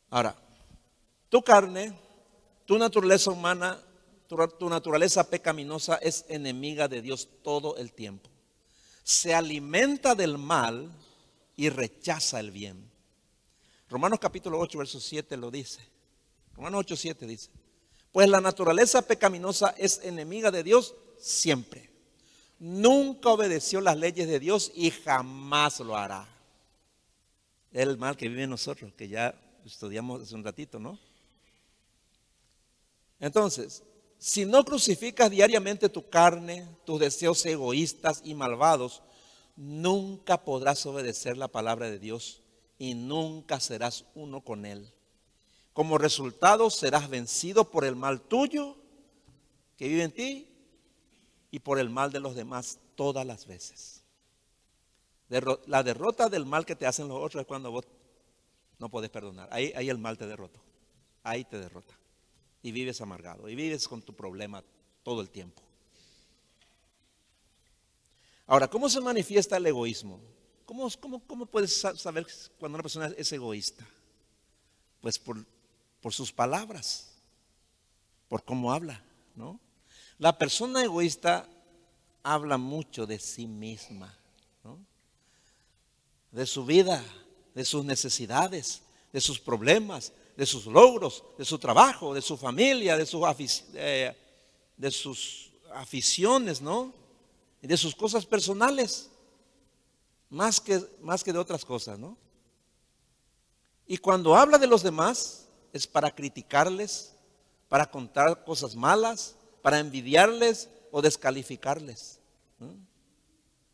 Ahora, 0.09 0.37
tu 1.29 1.43
carne, 1.43 1.99
tu 2.65 2.79
naturaleza 2.79 3.33
humana, 3.33 3.77
tu 4.29 4.69
naturaleza 4.71 5.29
pecaminosa 5.29 5.97
es 5.97 6.25
enemiga 6.29 6.87
de 6.87 7.03
Dios 7.03 7.29
todo 7.43 7.77
el 7.77 7.93
tiempo. 7.93 8.31
Se 9.03 9.35
alimenta 9.35 10.15
del 10.15 10.39
mal 10.39 10.93
y 11.57 11.71
rechaza 11.71 12.39
el 12.39 12.53
bien. 12.53 12.89
Romanos 13.89 14.21
capítulo 14.21 14.61
8, 14.61 14.79
verso 14.79 15.01
7 15.01 15.37
lo 15.39 15.51
dice. 15.51 15.81
Romanos 16.55 16.83
8, 16.83 16.95
7 16.95 17.27
dice. 17.27 17.51
Pues 18.19 18.29
la 18.29 18.41
naturaleza 18.41 19.01
pecaminosa 19.03 19.77
es 19.79 20.01
enemiga 20.03 20.51
de 20.51 20.65
Dios 20.65 20.97
siempre. 21.21 21.89
Nunca 22.59 23.29
obedeció 23.29 23.81
las 23.81 23.97
leyes 23.97 24.27
de 24.27 24.41
Dios 24.41 24.73
y 24.75 24.91
jamás 24.91 25.79
lo 25.79 25.97
hará. 25.97 26.27
El 27.71 27.97
mal 27.97 28.17
que 28.17 28.29
vive 28.29 28.43
en 28.43 28.51
nosotros, 28.51 28.93
que 28.95 29.07
ya 29.07 29.41
estudiamos 29.65 30.21
hace 30.21 30.35
un 30.35 30.43
ratito, 30.43 30.81
¿no? 30.81 30.99
Entonces, 33.21 33.85
si 34.19 34.45
no 34.45 34.65
crucificas 34.65 35.31
diariamente 35.31 35.89
tu 35.89 36.11
carne, 36.11 36.67
tus 36.85 36.99
deseos 36.99 37.47
egoístas 37.47 38.23
y 38.25 38.35
malvados, 38.35 39.01
nunca 39.55 40.43
podrás 40.43 40.85
obedecer 40.87 41.37
la 41.37 41.47
palabra 41.47 41.89
de 41.89 42.01
Dios 42.01 42.43
y 42.81 42.95
nunca 42.95 43.61
serás 43.61 44.07
uno 44.17 44.41
con 44.41 44.67
Él. 44.67 44.93
Como 45.79 45.97
resultado 45.97 46.71
serás 46.71 47.09
vencido 47.09 47.71
por 47.71 47.85
el 47.85 47.95
mal 47.95 48.21
tuyo 48.21 48.75
que 49.77 49.87
vive 49.87 50.03
en 50.03 50.11
ti 50.11 50.49
y 51.53 51.61
por 51.61 51.79
el 51.79 51.89
mal 51.89 52.11
de 52.11 52.19
los 52.19 52.35
demás 52.35 52.81
todas 52.97 53.25
las 53.25 53.47
veces. 53.47 54.03
La 55.29 55.85
derrota 55.85 56.29
del 56.29 56.47
mal 56.47 56.67
que 56.67 56.75
te 56.75 56.85
hacen 56.85 57.07
los 57.07 57.23
otros 57.23 57.43
es 57.43 57.47
cuando 57.47 57.71
vos 57.71 57.85
no 58.81 58.89
podés 58.89 59.09
perdonar. 59.09 59.49
Ahí, 59.53 59.73
ahí 59.77 59.89
el 59.89 59.99
mal 59.99 60.19
te 60.19 60.27
derrota. 60.27 60.59
Ahí 61.23 61.45
te 61.45 61.61
derrota. 61.61 61.97
Y 62.61 62.73
vives 62.73 63.01
amargado. 63.01 63.49
Y 63.49 63.55
vives 63.55 63.87
con 63.87 64.03
tu 64.03 64.17
problema 64.17 64.65
todo 65.05 65.21
el 65.21 65.31
tiempo. 65.31 65.63
Ahora, 68.49 68.67
¿cómo 68.67 68.89
se 68.89 69.01
manifiesta 69.01 69.59
el 69.59 69.67
egoísmo? 69.67 70.21
¿Cómo, 70.67 70.91
cómo, 71.25 71.47
puedes 71.47 71.81
saber 71.81 72.27
cuando 72.59 72.75
una 72.75 72.83
persona 72.83 73.15
es 73.17 73.31
egoísta? 73.31 73.87
Pues 75.01 75.21
por, 75.21 75.47
por 76.01 76.13
sus 76.15 76.33
palabras, 76.33 77.13
por 78.29 78.45
cómo 78.45 78.73
habla, 78.73 79.03
¿no? 79.35 79.61
La 80.19 80.37
persona 80.37 80.83
egoísta 80.83 81.49
habla 82.23 82.59
mucho 82.59 83.07
de 83.07 83.19
sí 83.19 83.47
misma, 83.47 84.17
¿no? 84.65 84.79
de 86.33 86.45
su 86.45 86.65
vida, 86.65 87.05
de 87.55 87.65
sus 87.65 87.85
necesidades, 87.85 88.83
de 89.13 89.21
sus 89.21 89.39
problemas, 89.39 90.13
de 90.37 90.45
sus 90.45 90.67
logros, 90.67 91.25
de 91.39 91.45
su 91.45 91.59
trabajo, 91.59 92.15
de 92.15 92.23
su 92.23 92.37
familia, 92.37 92.97
de, 92.97 93.07
sus, 93.07 93.23
eh, 93.75 94.17
de 94.77 94.91
sus 94.91 95.53
aficiones, 95.73 96.61
¿no? 96.61 96.93
de 97.63 97.77
sus 97.77 97.95
cosas 97.95 98.25
personales, 98.25 99.11
más 100.31 100.61
que, 100.61 100.81
más 101.01 101.25
que 101.25 101.33
de 101.33 101.39
otras 101.39 101.65
cosas, 101.65 101.99
¿no? 101.99 102.17
Y 103.87 103.97
cuando 103.99 104.37
habla 104.37 104.59
de 104.59 104.67
los 104.67 104.83
demás, 104.83 105.48
es 105.73 105.87
para 105.87 106.11
criticarles, 106.11 107.15
para 107.69 107.91
contar 107.91 108.45
cosas 108.45 108.75
malas, 108.75 109.37
para 109.63 109.79
envidiarles 109.79 110.69
o 110.91 111.03
descalificarles. 111.03 112.19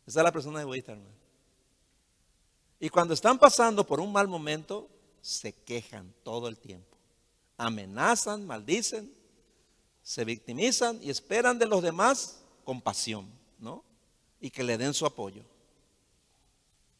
Esa 0.05 0.19
es 0.19 0.23
la 0.23 0.31
persona 0.31 0.61
egoísta, 0.61 0.91
hermano. 0.91 1.15
Y 2.79 2.89
cuando 2.89 3.13
están 3.13 3.39
pasando 3.39 3.85
por 3.85 3.99
un 3.99 4.11
mal 4.11 4.27
momento, 4.27 4.87
se 5.21 5.53
quejan 5.53 6.13
todo 6.23 6.47
el 6.47 6.57
tiempo. 6.57 6.97
Amenazan, 7.57 8.45
maldicen, 8.45 9.11
se 10.03 10.25
victimizan 10.25 10.99
y 11.01 11.09
esperan 11.09 11.57
de 11.57 11.65
los 11.65 11.81
demás 11.81 12.41
compasión. 12.63 13.27
¿no? 13.59 13.83
Y 14.39 14.49
que 14.49 14.63
le 14.63 14.77
den 14.77 14.93
su 14.93 15.05
apoyo. 15.05 15.43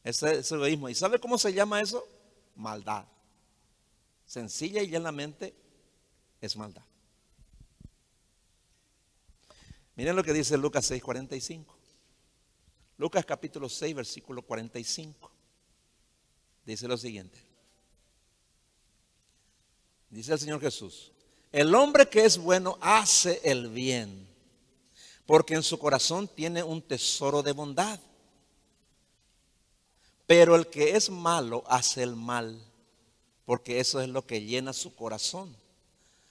Ese 0.03 0.39
es 0.39 0.51
egoísmo. 0.51 0.89
¿Y 0.89 0.95
sabe 0.95 1.19
cómo 1.19 1.37
se 1.37 1.53
llama 1.53 1.81
eso? 1.81 2.07
Maldad. 2.55 3.05
Sencilla 4.25 4.81
y 4.81 4.89
llanamente 4.89 5.53
es 6.41 6.55
maldad. 6.55 6.83
Miren 9.95 10.15
lo 10.15 10.23
que 10.23 10.33
dice 10.33 10.57
Lucas 10.57 10.89
6:45. 10.89 11.75
Lucas 12.97 13.25
capítulo 13.25 13.69
6, 13.69 13.95
versículo 13.95 14.41
45. 14.41 15.31
Dice 16.65 16.87
lo 16.87 16.97
siguiente. 16.97 17.39
Dice 20.09 20.33
el 20.33 20.39
Señor 20.39 20.61
Jesús, 20.61 21.11
el 21.51 21.75
hombre 21.75 22.07
que 22.07 22.25
es 22.25 22.37
bueno 22.37 22.77
hace 22.81 23.41
el 23.43 23.69
bien 23.69 24.25
porque 25.25 25.55
en 25.55 25.63
su 25.63 25.79
corazón 25.79 26.27
tiene 26.27 26.63
un 26.63 26.81
tesoro 26.81 27.41
de 27.41 27.51
bondad. 27.51 27.99
Pero 30.27 30.55
el 30.55 30.67
que 30.67 30.95
es 30.95 31.09
malo 31.09 31.63
hace 31.67 32.03
el 32.03 32.15
mal, 32.15 32.59
porque 33.45 33.79
eso 33.79 34.01
es 34.01 34.09
lo 34.09 34.25
que 34.25 34.43
llena 34.43 34.73
su 34.73 34.95
corazón. 34.95 35.55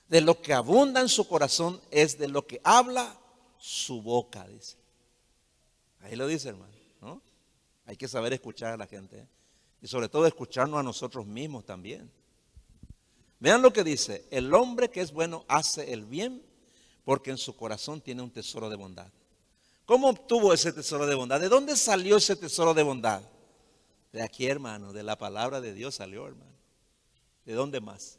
De 0.09 0.21
lo 0.21 0.43
que 0.43 0.53
abunda 0.53 1.01
en 1.01 1.09
su 1.09 1.27
corazón 1.27 1.81
es 1.91 2.19
de 2.19 2.29
lo 2.29 2.47
que 2.47 2.61
habla 2.63 3.19
su 3.59 4.03
boca, 4.03 4.47
dice. 4.47 4.77
Ahí 6.01 6.17
lo 6.17 6.27
dice, 6.27 6.51
hermano. 6.51 6.75
¿no? 7.01 7.23
Hay 7.87 7.97
que 7.97 8.09
saber 8.09 8.33
escuchar 8.33 8.75
a 8.75 8.77
la 8.77 8.87
gente. 8.87 9.21
¿eh? 9.21 9.27
Y 9.81 9.89
sobre 9.89 10.09
todo 10.09 10.27
escucharnos 10.27 10.79
a 10.79 10.83
nosotros 10.83 11.27
mismos 11.27 11.65
también. 11.65 12.11
Vean 13.39 13.63
lo 13.63 13.73
que 13.73 13.85
dice. 13.85 14.27
El 14.31 14.53
hombre 14.53 14.91
que 14.91 15.01
es 15.01 15.13
bueno 15.13 15.45
hace 15.49 15.93
el 15.93 16.05
bien 16.05 16.43
porque 17.05 17.31
en 17.31 17.39
su 17.39 17.57
corazón 17.57 18.01
tiene 18.01 18.23
un 18.23 18.31
tesoro 18.31 18.69
de 18.69 18.77
bondad. 18.77 19.09
¿Cómo 19.87 20.09
obtuvo 20.09 20.53
ese 20.53 20.73
tesoro 20.73 21.07
de 21.07 21.15
bondad? 21.15 21.41
¿De 21.41 21.49
dónde 21.49 21.77
salió 21.77 22.17
ese 22.17 22.37
tesoro 22.37 22.73
de 22.73 22.83
bondad? 22.83 23.23
De 24.13 24.23
aquí, 24.23 24.47
hermano, 24.47 24.93
de 24.93 25.03
la 25.03 25.19
palabra 25.19 25.61
de 25.61 25.75
Dios 25.75 25.97
salió, 25.97 26.27
hermano. 26.27 26.54
¿De 27.45 27.53
dónde 27.53 27.81
más? 27.81 28.19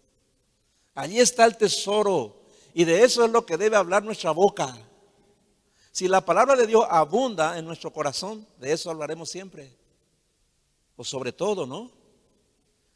Allí 0.93 1.19
está 1.19 1.45
el 1.45 1.57
tesoro. 1.57 2.41
Y 2.73 2.83
de 2.83 3.03
eso 3.03 3.25
es 3.25 3.31
lo 3.31 3.45
que 3.45 3.57
debe 3.57 3.77
hablar 3.77 4.03
nuestra 4.03 4.31
boca. 4.31 4.75
Si 5.91 6.07
la 6.07 6.25
palabra 6.25 6.55
de 6.55 6.67
Dios 6.67 6.85
abunda 6.89 7.57
en 7.57 7.65
nuestro 7.65 7.91
corazón, 7.91 8.45
de 8.59 8.73
eso 8.73 8.89
hablaremos 8.89 9.29
siempre. 9.29 9.73
O 10.97 11.03
sobre 11.03 11.31
todo, 11.31 11.65
¿no? 11.65 11.91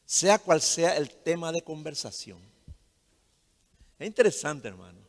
Sea 0.05 0.39
cual 0.39 0.61
sea 0.61 0.97
el 0.97 1.09
tema 1.09 1.51
de 1.51 1.61
conversación. 1.61 2.39
Es 3.97 4.07
interesante, 4.07 4.67
hermano. 4.67 4.99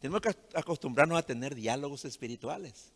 Tenemos 0.00 0.20
que 0.20 0.34
acostumbrarnos 0.54 1.18
a 1.18 1.22
tener 1.22 1.54
diálogos 1.54 2.04
espirituales. 2.04 2.92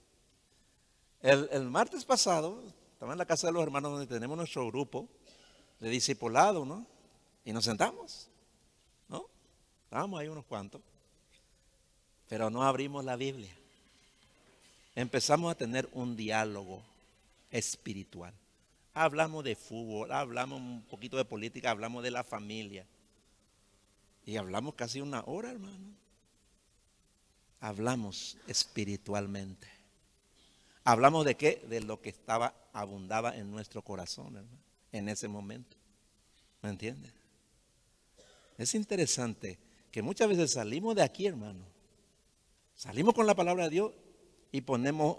El, 1.20 1.70
martes 1.70 2.04
pasado, 2.04 2.64
estaba 2.92 3.12
en 3.12 3.18
la 3.18 3.26
casa 3.26 3.46
de 3.46 3.52
los 3.52 3.62
hermanos 3.62 3.92
donde 3.92 4.06
tenemos 4.06 4.36
nuestro 4.36 4.66
grupo 4.66 5.08
de 5.78 5.88
discipulado, 5.88 6.64
¿no? 6.64 6.86
Y 7.44 7.52
nos 7.52 7.64
sentamos, 7.64 8.28
¿no? 9.08 9.26
Estábamos 9.84 10.20
ahí 10.20 10.28
unos 10.28 10.44
cuantos, 10.44 10.80
pero 12.28 12.50
no 12.50 12.62
abrimos 12.62 13.04
la 13.04 13.16
Biblia. 13.16 13.54
Empezamos 14.94 15.50
a 15.50 15.54
tener 15.56 15.88
un 15.92 16.16
diálogo 16.16 16.82
espiritual. 17.50 18.34
Hablamos 18.94 19.42
de 19.44 19.56
fútbol, 19.56 20.12
hablamos 20.12 20.60
un 20.60 20.82
poquito 20.82 21.16
de 21.16 21.24
política, 21.24 21.70
hablamos 21.70 22.02
de 22.02 22.10
la 22.10 22.24
familia. 22.24 22.86
Y 24.24 24.36
hablamos 24.36 24.74
casi 24.74 25.00
una 25.00 25.22
hora, 25.26 25.50
hermano 25.50 26.02
hablamos 27.62 28.36
espiritualmente. 28.48 29.68
Hablamos 30.84 31.24
de 31.24 31.36
qué? 31.36 31.64
De 31.68 31.80
lo 31.80 32.02
que 32.02 32.10
estaba, 32.10 32.54
abundaba 32.72 33.36
en 33.36 33.50
nuestro 33.50 33.82
corazón, 33.82 34.44
en 34.90 35.08
ese 35.08 35.28
momento. 35.28 35.76
¿Me 36.60 36.70
entiende? 36.70 37.10
Es 38.58 38.74
interesante 38.74 39.58
que 39.90 40.02
muchas 40.02 40.28
veces 40.28 40.52
salimos 40.52 40.94
de 40.94 41.02
aquí, 41.02 41.26
hermano. 41.26 41.64
Salimos 42.74 43.14
con 43.14 43.26
la 43.26 43.34
palabra 43.34 43.64
de 43.64 43.70
Dios 43.70 43.92
y 44.50 44.62
ponemos, 44.62 45.18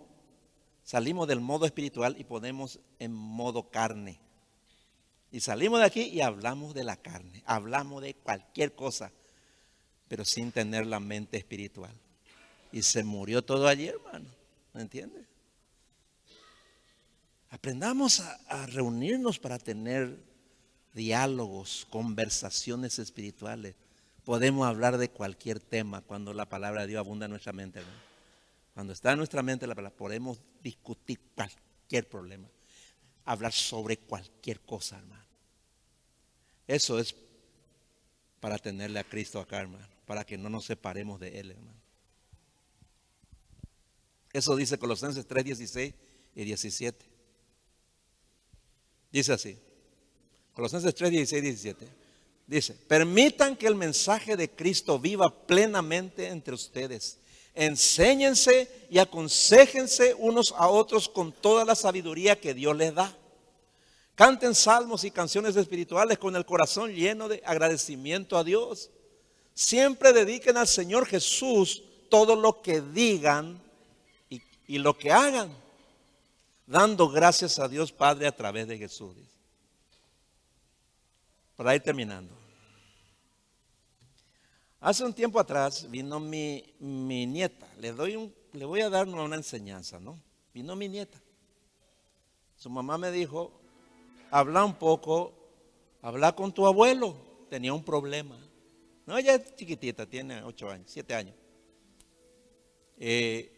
salimos 0.84 1.28
del 1.28 1.40
modo 1.40 1.66
espiritual 1.66 2.16
y 2.18 2.24
ponemos 2.24 2.80
en 3.00 3.14
modo 3.14 3.70
carne. 3.70 4.20
Y 5.32 5.40
salimos 5.40 5.80
de 5.80 5.86
aquí 5.86 6.02
y 6.02 6.22
hablamos 6.22 6.74
de 6.74 6.84
la 6.84 6.96
carne, 6.98 7.42
hablamos 7.46 8.04
de 8.04 8.14
cualquier 8.14 8.76
cosa, 8.76 9.12
pero 10.08 10.26
sin 10.26 10.52
tener 10.52 10.86
la 10.86 11.00
mente 11.00 11.38
espiritual. 11.38 11.94
Y 12.72 12.84
se 12.84 13.04
murió 13.04 13.44
todo 13.44 13.68
allí, 13.68 13.88
hermano. 13.88 14.30
¿Me 14.74 14.82
entiende? 14.82 15.26
Aprendamos 17.50 18.20
a, 18.20 18.66
reunirnos 18.66 19.38
para 19.38 19.60
tener 19.60 20.18
diálogos, 20.94 21.88
conversaciones 21.90 23.00
espirituales. 23.00 23.76
Podemos 24.24 24.68
hablar 24.68 24.98
de 24.98 25.10
cualquier 25.10 25.60
tema 25.60 26.02
cuando 26.02 26.34
la 26.34 26.48
palabra 26.48 26.82
de 26.82 26.88
Dios 26.88 27.00
abunda 27.00 27.26
en 27.26 27.32
nuestra 27.32 27.54
mente. 27.54 27.82
Cuando 28.74 28.94
está 28.94 29.12
en 29.12 29.18
nuestra 29.18 29.44
mente 29.44 29.68
la 29.68 29.76
palabra, 29.76 29.98
podemos 29.98 30.40
discutir 30.62 31.20
cualquier 31.36 32.08
problema. 32.08 32.48
Hablar 33.26 33.52
sobre 33.52 33.98
cualquier 33.98 34.62
cosa, 34.62 34.98
hermano. 34.98 35.24
Eso 36.68 37.00
es 37.00 37.16
para 38.40 38.58
tenerle 38.58 39.00
a 39.00 39.04
Cristo 39.04 39.40
acá, 39.40 39.60
hermano. 39.60 39.88
Para 40.06 40.26
que 40.26 40.38
no 40.38 40.50
nos 40.50 40.66
separemos 40.66 41.20
de 41.20 41.40
Él, 41.40 41.52
hermano. 41.52 41.80
Eso 44.32 44.56
dice 44.56 44.80
Colosenses 44.80 45.28
3, 45.28 45.46
16 45.46 45.94
y 46.36 46.44
17. 46.44 47.06
Dice 49.12 49.34
así. 49.34 49.60
Colosenses 50.54 50.94
3, 50.94 51.12
16 51.12 51.44
y 51.44 51.46
17. 51.46 51.88
Dice, 52.46 52.74
permitan 52.74 53.56
que 53.56 53.68
el 53.68 53.76
mensaje 53.76 54.36
de 54.36 54.50
Cristo 54.50 55.00
viva 55.00 55.30
plenamente 55.30 56.28
entre 56.28 56.54
ustedes. 56.54 57.18
Enséñense 57.56 58.88
y 58.90 58.98
aconsejense 58.98 60.14
unos 60.16 60.54
a 60.58 60.68
otros 60.68 61.08
con 61.08 61.32
toda 61.32 61.66
la 61.66 61.76
sabiduría 61.76 62.40
que 62.40 62.54
Dios 62.54 62.76
les 62.76 62.94
da. 62.94 63.16
Canten 64.16 64.54
salmos 64.54 65.04
y 65.04 65.12
canciones 65.12 65.56
espirituales 65.56 66.20
con 66.20 66.36
el 66.36 66.46
corazón 66.46 66.94
lleno 66.94 67.28
de 67.28 67.42
agradecimiento 67.46 68.38
a 68.38 68.44
Dios. 68.44 68.92
Siempre 69.54 70.14
dediquen 70.14 70.58
al 70.58 70.68
Señor 70.68 71.08
Jesús 71.08 71.84
todo 72.10 72.36
lo 72.36 72.62
que 72.62 72.82
digan 72.82 73.62
y 74.68 74.78
lo 74.78 74.98
que 74.98 75.12
hagan, 75.12 75.52
dando 76.66 77.10
gracias 77.10 77.60
a 77.60 77.68
Dios 77.68 77.92
Padre 77.92 78.28
a 78.28 78.36
través 78.36 78.68
de 78.68 78.78
Jesús. 78.78 79.16
Para 81.56 81.76
ir 81.76 81.82
terminando. 81.82 82.44
Hace 84.80 85.06
un 85.06 85.14
tiempo 85.14 85.40
atrás 85.40 85.90
vino 85.90 86.20
mi, 86.20 86.62
nieta, 86.80 87.68
le, 87.80 87.94
doy 87.94 88.34
le 88.52 88.66
voy 88.66 88.82
a 88.82 88.90
dar 88.90 89.08
una 89.08 89.36
enseñanza, 89.36 89.98
¿no? 89.98 90.20
Vino 90.54 90.76
mi 90.76 90.90
nieta. 90.90 91.22
Su 92.58 92.70
mamá 92.70 92.98
me 92.98 93.10
dijo, 93.10 93.52
habla 94.30 94.66
un 94.66 94.76
poco, 94.76 95.34
habla 96.02 96.36
con 96.36 96.54
tu 96.54 96.68
abuelo, 96.68 97.16
tenía 97.50 97.74
un 97.74 97.84
problema. 97.84 98.38
No, 99.06 99.18
ella 99.18 99.36
es 99.36 99.56
chiquitita, 99.56 100.06
tiene 100.06 100.44
ocho 100.44 100.70
años, 100.70 100.92
siete 100.92 101.16
años. 101.16 101.36
Eh, 102.98 103.54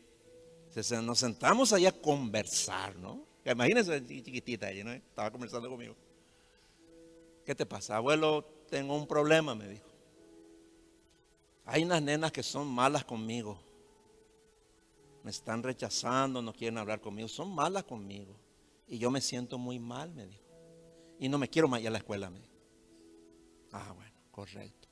nos 1.02 1.20
sentamos 1.20 1.74
allá 1.74 1.89
a 1.89 1.91
conversar, 1.91 2.96
¿no? 2.98 3.26
Imagínense, 3.43 4.06
chiquitita, 4.06 4.70
ella, 4.70 4.84
¿no? 4.84 4.91
Estaba 4.91 5.32
conversando 5.32 5.70
conmigo. 5.70 5.96
¿Qué 7.46 7.54
te 7.54 7.66
pasa? 7.66 7.98
Abuelo, 7.98 8.43
tengo 8.70 8.96
un 8.96 9.08
problema, 9.08 9.54
me 9.54 9.68
dijo. 9.68 9.86
Hay 11.66 11.84
unas 11.84 12.02
nenas 12.02 12.32
que 12.32 12.43
son 12.43 12.68
malas 12.68 13.06
conmigo. 13.06 13.60
Me 15.24 15.32
están 15.32 15.64
rechazando, 15.64 16.41
no 16.41 16.54
quieren 16.54 16.78
hablar 16.78 17.02
conmigo. 17.02 17.28
Son 17.28 17.54
malas 17.54 17.84
conmigo. 17.84 18.36
Y 18.88 18.98
yo 18.98 19.12
me 19.12 19.22
siento 19.22 19.58
muy 19.58 19.80
mal, 19.80 20.12
me 20.14 20.28
dijo. 20.28 20.43
Y 21.20 21.30
no 21.30 21.38
me 21.38 21.48
quiero 21.48 21.68
más 21.68 21.82
ir 21.82 21.88
a 21.88 21.91
la 21.91 22.00
escuela, 22.00 22.30
me 22.30 22.39
dijo. 22.39 22.54
Ah, 23.72 23.93
bueno, 23.96 24.14
correcto. 24.32 24.88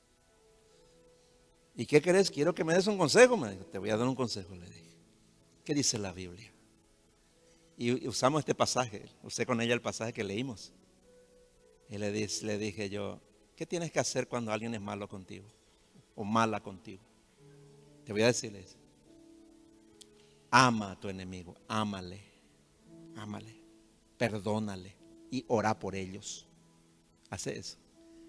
¿Y 1.76 1.86
qué 1.86 2.00
querés? 2.00 2.30
Quiero 2.30 2.54
que 2.54 2.64
me 2.64 2.74
des 2.74 2.86
un 2.86 2.98
consejo, 2.98 3.36
me 3.36 3.50
dijo. 3.50 3.64
Te 3.66 3.78
voy 3.78 3.90
a 3.90 3.96
dar 3.96 4.06
un 4.06 4.14
consejo, 4.14 4.54
le 4.54 4.66
dije. 4.66 4.96
¿Qué 5.64 5.74
dice 5.74 5.98
la 5.98 6.12
Biblia? 6.12 6.52
Y 7.76 8.06
usamos 8.06 8.40
este 8.40 8.54
pasaje, 8.54 9.06
usé 9.22 9.44
con 9.44 9.60
ella 9.60 9.74
el 9.74 9.82
pasaje 9.82 10.12
que 10.12 10.22
leímos. 10.22 10.72
Y 11.88 11.98
le, 11.98 12.10
le 12.10 12.58
dije 12.58 12.90
yo, 12.90 13.20
¿qué 13.56 13.66
tienes 13.66 13.92
que 13.92 14.00
hacer 14.00 14.28
cuando 14.28 14.52
alguien 14.52 14.74
es 14.74 14.80
malo 14.80 15.08
contigo? 15.08 15.46
O 16.14 16.24
mala 16.24 16.60
contigo. 16.60 17.02
Te 18.04 18.12
voy 18.12 18.22
a 18.22 18.26
decirle 18.26 18.60
eso. 18.60 18.76
Ama 20.50 20.92
a 20.92 21.00
tu 21.00 21.08
enemigo, 21.08 21.56
ámale, 21.66 22.20
ámale, 23.16 23.60
perdónale 24.16 24.94
y 25.30 25.44
ora 25.48 25.78
por 25.78 25.94
ellos. 25.96 26.46
Hace 27.30 27.58
eso. 27.58 27.76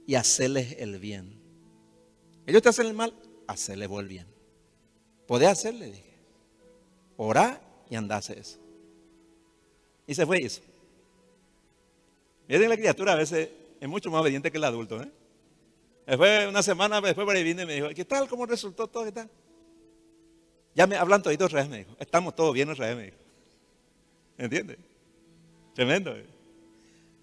Y 0.07 0.15
hacerles 0.15 0.75
el 0.79 0.99
bien. 0.99 1.39
Ellos 2.47 2.61
te 2.61 2.69
hacen 2.69 2.87
el 2.87 2.93
mal, 2.93 3.13
hacerle 3.47 3.85
el 3.85 4.07
bien. 4.07 4.27
¿Podés 5.27 5.49
hacerle? 5.49 5.91
Dije 5.91 6.15
orar 7.17 7.61
y 7.89 7.95
andase 7.95 8.39
eso. 8.39 8.59
Y 10.07 10.15
se 10.15 10.25
fue 10.25 10.43
eso. 10.43 10.61
Miren, 12.47 12.69
la 12.69 12.77
criatura 12.77 13.13
a 13.13 13.15
veces 13.15 13.49
es 13.79 13.89
mucho 13.89 14.09
más 14.11 14.21
obediente 14.21 14.51
que 14.51 14.57
el 14.57 14.63
adulto. 14.63 15.01
¿eh? 15.01 15.11
Después, 16.05 16.47
una 16.47 16.61
semana 16.63 17.01
después 17.01 17.25
por 17.25 17.35
ahí 17.35 17.43
vine 17.43 17.63
y 17.63 17.65
me 17.65 17.73
dijo, 17.75 17.89
¿qué 17.89 18.05
tal? 18.05 18.27
¿Cómo 18.27 18.45
resultó 18.45 18.87
todo? 18.87 19.05
¿Qué 19.05 19.11
tal? 19.11 19.29
Ya 20.75 20.87
me 20.87 20.95
hablan 20.95 21.21
toditos 21.21 21.45
otra 21.47 21.61
vez, 21.61 21.69
me 21.69 21.77
dijo. 21.79 21.95
Estamos 21.99 22.35
todos 22.35 22.53
bien 22.53 22.69
otra 22.69 22.87
vez, 22.87 22.97
me 22.97 23.03
dijo. 23.05 23.17
¿Entiendes? 24.37 24.77
Tremendo. 25.73 26.15
¿eh? 26.15 26.25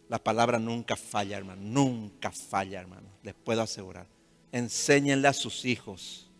La 0.08 0.18
palabra 0.18 0.58
nunca 0.58 0.96
falla, 0.96 1.36
hermano. 1.36 1.60
Nunca 1.62 2.30
falla, 2.30 2.80
hermano. 2.80 3.08
Les 3.22 3.34
puedo 3.34 3.62
asegurar. 3.62 4.06
Enséñenle 4.50 5.28
a 5.28 5.32
sus 5.32 5.64
hijos. 5.64 6.30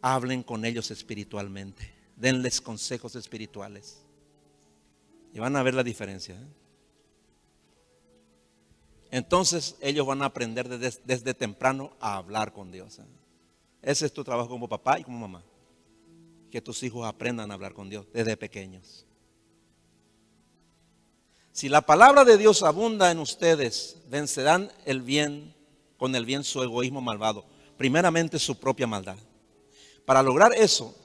Hablen 0.00 0.42
con 0.42 0.64
ellos 0.64 0.90
espiritualmente 0.90 2.02
denles 2.22 2.60
consejos 2.60 3.16
espirituales. 3.16 4.00
Y 5.34 5.40
van 5.40 5.56
a 5.56 5.62
ver 5.62 5.74
la 5.74 5.82
diferencia. 5.82 6.36
¿eh? 6.36 6.46
Entonces 9.12 9.76
ellos 9.82 10.06
van 10.06 10.22
a 10.22 10.24
aprender 10.24 10.68
desde, 10.70 11.34
temprano 11.34 11.92
a 12.00 12.16
hablar 12.16 12.54
con 12.54 12.72
Dios. 12.72 12.98
¿eh? 12.98 13.02
Ese 13.82 14.06
es 14.06 14.12
tu 14.12 14.24
trabajo 14.24 14.48
como 14.48 14.70
papá 14.70 14.98
y 14.98 15.04
como 15.04 15.18
mamá. 15.18 15.44
Que 16.50 16.62
tus 16.62 16.82
hijos 16.82 17.06
aprendan 17.06 17.50
a 17.50 17.54
hablar 17.54 17.74
con 17.74 17.90
Dios 17.90 18.06
desde 18.14 18.38
pequeños. 18.38 19.04
Si 21.52 21.68
la 21.68 21.82
palabra 21.82 22.24
de 22.24 22.38
Dios 22.38 22.62
abunda 22.62 23.10
en 23.10 23.18
ustedes, 23.18 23.98
vencerán 24.08 24.72
el 24.86 25.02
bien 25.02 25.54
con 25.98 26.16
el 26.16 26.24
bien 26.24 26.42
su 26.42 26.62
egoísmo 26.62 27.02
malvado, 27.02 27.44
primeramente 27.76 28.38
su 28.38 28.58
propia 28.58 28.86
maldad. 28.86 29.18
Para 30.06 30.22
lograr 30.22 30.54
eso, 30.54 30.96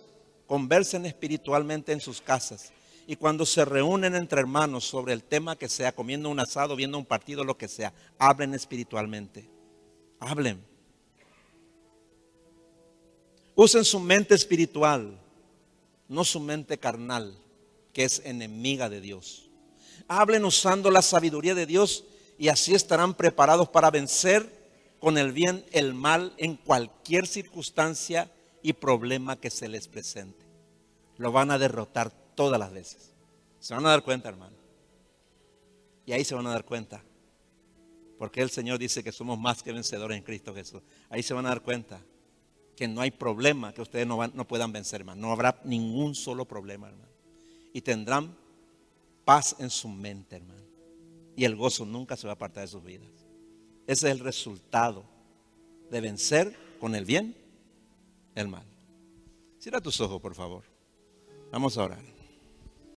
conversen 0.45 1.05
espiritualmente 1.05 1.91
en 1.91 1.99
sus 1.99 2.21
casas 2.21 2.71
y 3.09 3.15
cuando 3.15 3.45
se 3.45 3.63
reúnen 3.63 4.15
entre 4.15 4.41
hermanos 4.41 4.83
sobre 4.83 5.13
el 5.13 5.23
tema 5.23 5.55
que 5.55 5.69
sea, 5.69 5.95
comiendo 5.95 6.29
un 6.29 6.41
asado, 6.41 6.75
viendo 6.75 6.97
un 6.97 7.05
partido, 7.05 7.45
lo 7.45 7.57
que 7.57 7.69
sea, 7.69 7.93
hablen 8.19 8.53
espiritualmente. 8.53 9.49
Hablen. 10.19 10.61
Usen 13.55 13.85
su 13.85 14.01
mente 14.01 14.35
espiritual, 14.35 15.17
no 16.09 16.25
su 16.25 16.41
mente 16.41 16.77
carnal, 16.77 17.33
que 17.93 18.03
es 18.03 18.21
enemiga 18.25 18.89
de 18.89 18.99
Dios. 18.99 19.49
Hablen 20.09 20.43
usando 20.43 20.91
la 20.91 21.01
sabiduría 21.01 21.55
de 21.55 21.65
Dios 21.65 22.03
y 22.37 22.49
así 22.49 22.75
estarán 22.75 23.13
preparados 23.13 23.69
para 23.69 23.89
vencer 23.89 24.51
con 24.99 25.17
el 25.17 25.31
bien 25.31 25.65
el 25.71 25.93
mal 25.93 26.33
en 26.35 26.57
cualquier 26.57 27.25
circunstancia 27.25 28.29
y 28.61 28.73
problema 28.73 29.39
que 29.39 29.49
se 29.49 29.69
les 29.69 29.87
presente. 29.87 30.45
Lo 31.15 31.31
van 31.31 31.51
a 31.51 31.57
derrotar 31.57 32.26
todas 32.37 32.59
las 32.59 32.71
veces. 32.71 33.11
Se 33.59 33.73
van 33.73 33.85
a 33.87 33.89
dar 33.89 34.03
cuenta, 34.03 34.29
hermano. 34.29 34.55
Y 36.05 36.13
ahí 36.13 36.23
se 36.23 36.35
van 36.35 36.45
a 36.45 36.51
dar 36.51 36.63
cuenta. 36.63 37.03
Porque 38.19 38.41
el 38.41 38.51
Señor 38.51 38.77
dice 38.77 39.03
que 39.03 39.11
somos 39.11 39.37
más 39.37 39.61
que 39.63 39.73
vencedores 39.73 40.17
en 40.17 40.23
Cristo 40.23 40.53
Jesús. 40.53 40.83
Ahí 41.09 41.23
se 41.23 41.33
van 41.33 41.47
a 41.47 41.49
dar 41.49 41.61
cuenta 41.61 41.99
que 42.75 42.87
no 42.87 43.01
hay 43.01 43.09
problema 43.09 43.73
que 43.73 43.81
ustedes 43.81 44.05
no, 44.05 44.25
no 44.27 44.47
puedan 44.47 44.71
vencer, 44.71 45.01
hermano. 45.01 45.19
No 45.19 45.33
habrá 45.33 45.59
ningún 45.65 46.13
solo 46.13 46.45
problema, 46.45 46.87
hermano. 46.87 47.11
Y 47.73 47.81
tendrán 47.81 48.37
paz 49.25 49.55
en 49.57 49.71
su 49.71 49.89
mente, 49.89 50.35
hermano. 50.35 50.61
Y 51.35 51.43
el 51.43 51.55
gozo 51.55 51.85
nunca 51.85 52.15
se 52.15 52.27
va 52.27 52.33
a 52.33 52.35
apartar 52.35 52.63
de 52.63 52.67
sus 52.67 52.83
vidas. 52.83 53.09
Ese 53.87 54.07
es 54.07 54.11
el 54.11 54.19
resultado 54.19 55.05
de 55.89 56.01
vencer 56.01 56.55
con 56.79 56.93
el 56.93 57.03
bien 57.03 57.35
el 58.35 58.47
mal. 58.47 58.65
Cierra 59.57 59.81
tus 59.81 59.99
ojos, 59.99 60.21
por 60.21 60.35
favor. 60.35 60.63
Vamos 61.51 61.77
a 61.77 61.83
orar. 61.83 62.16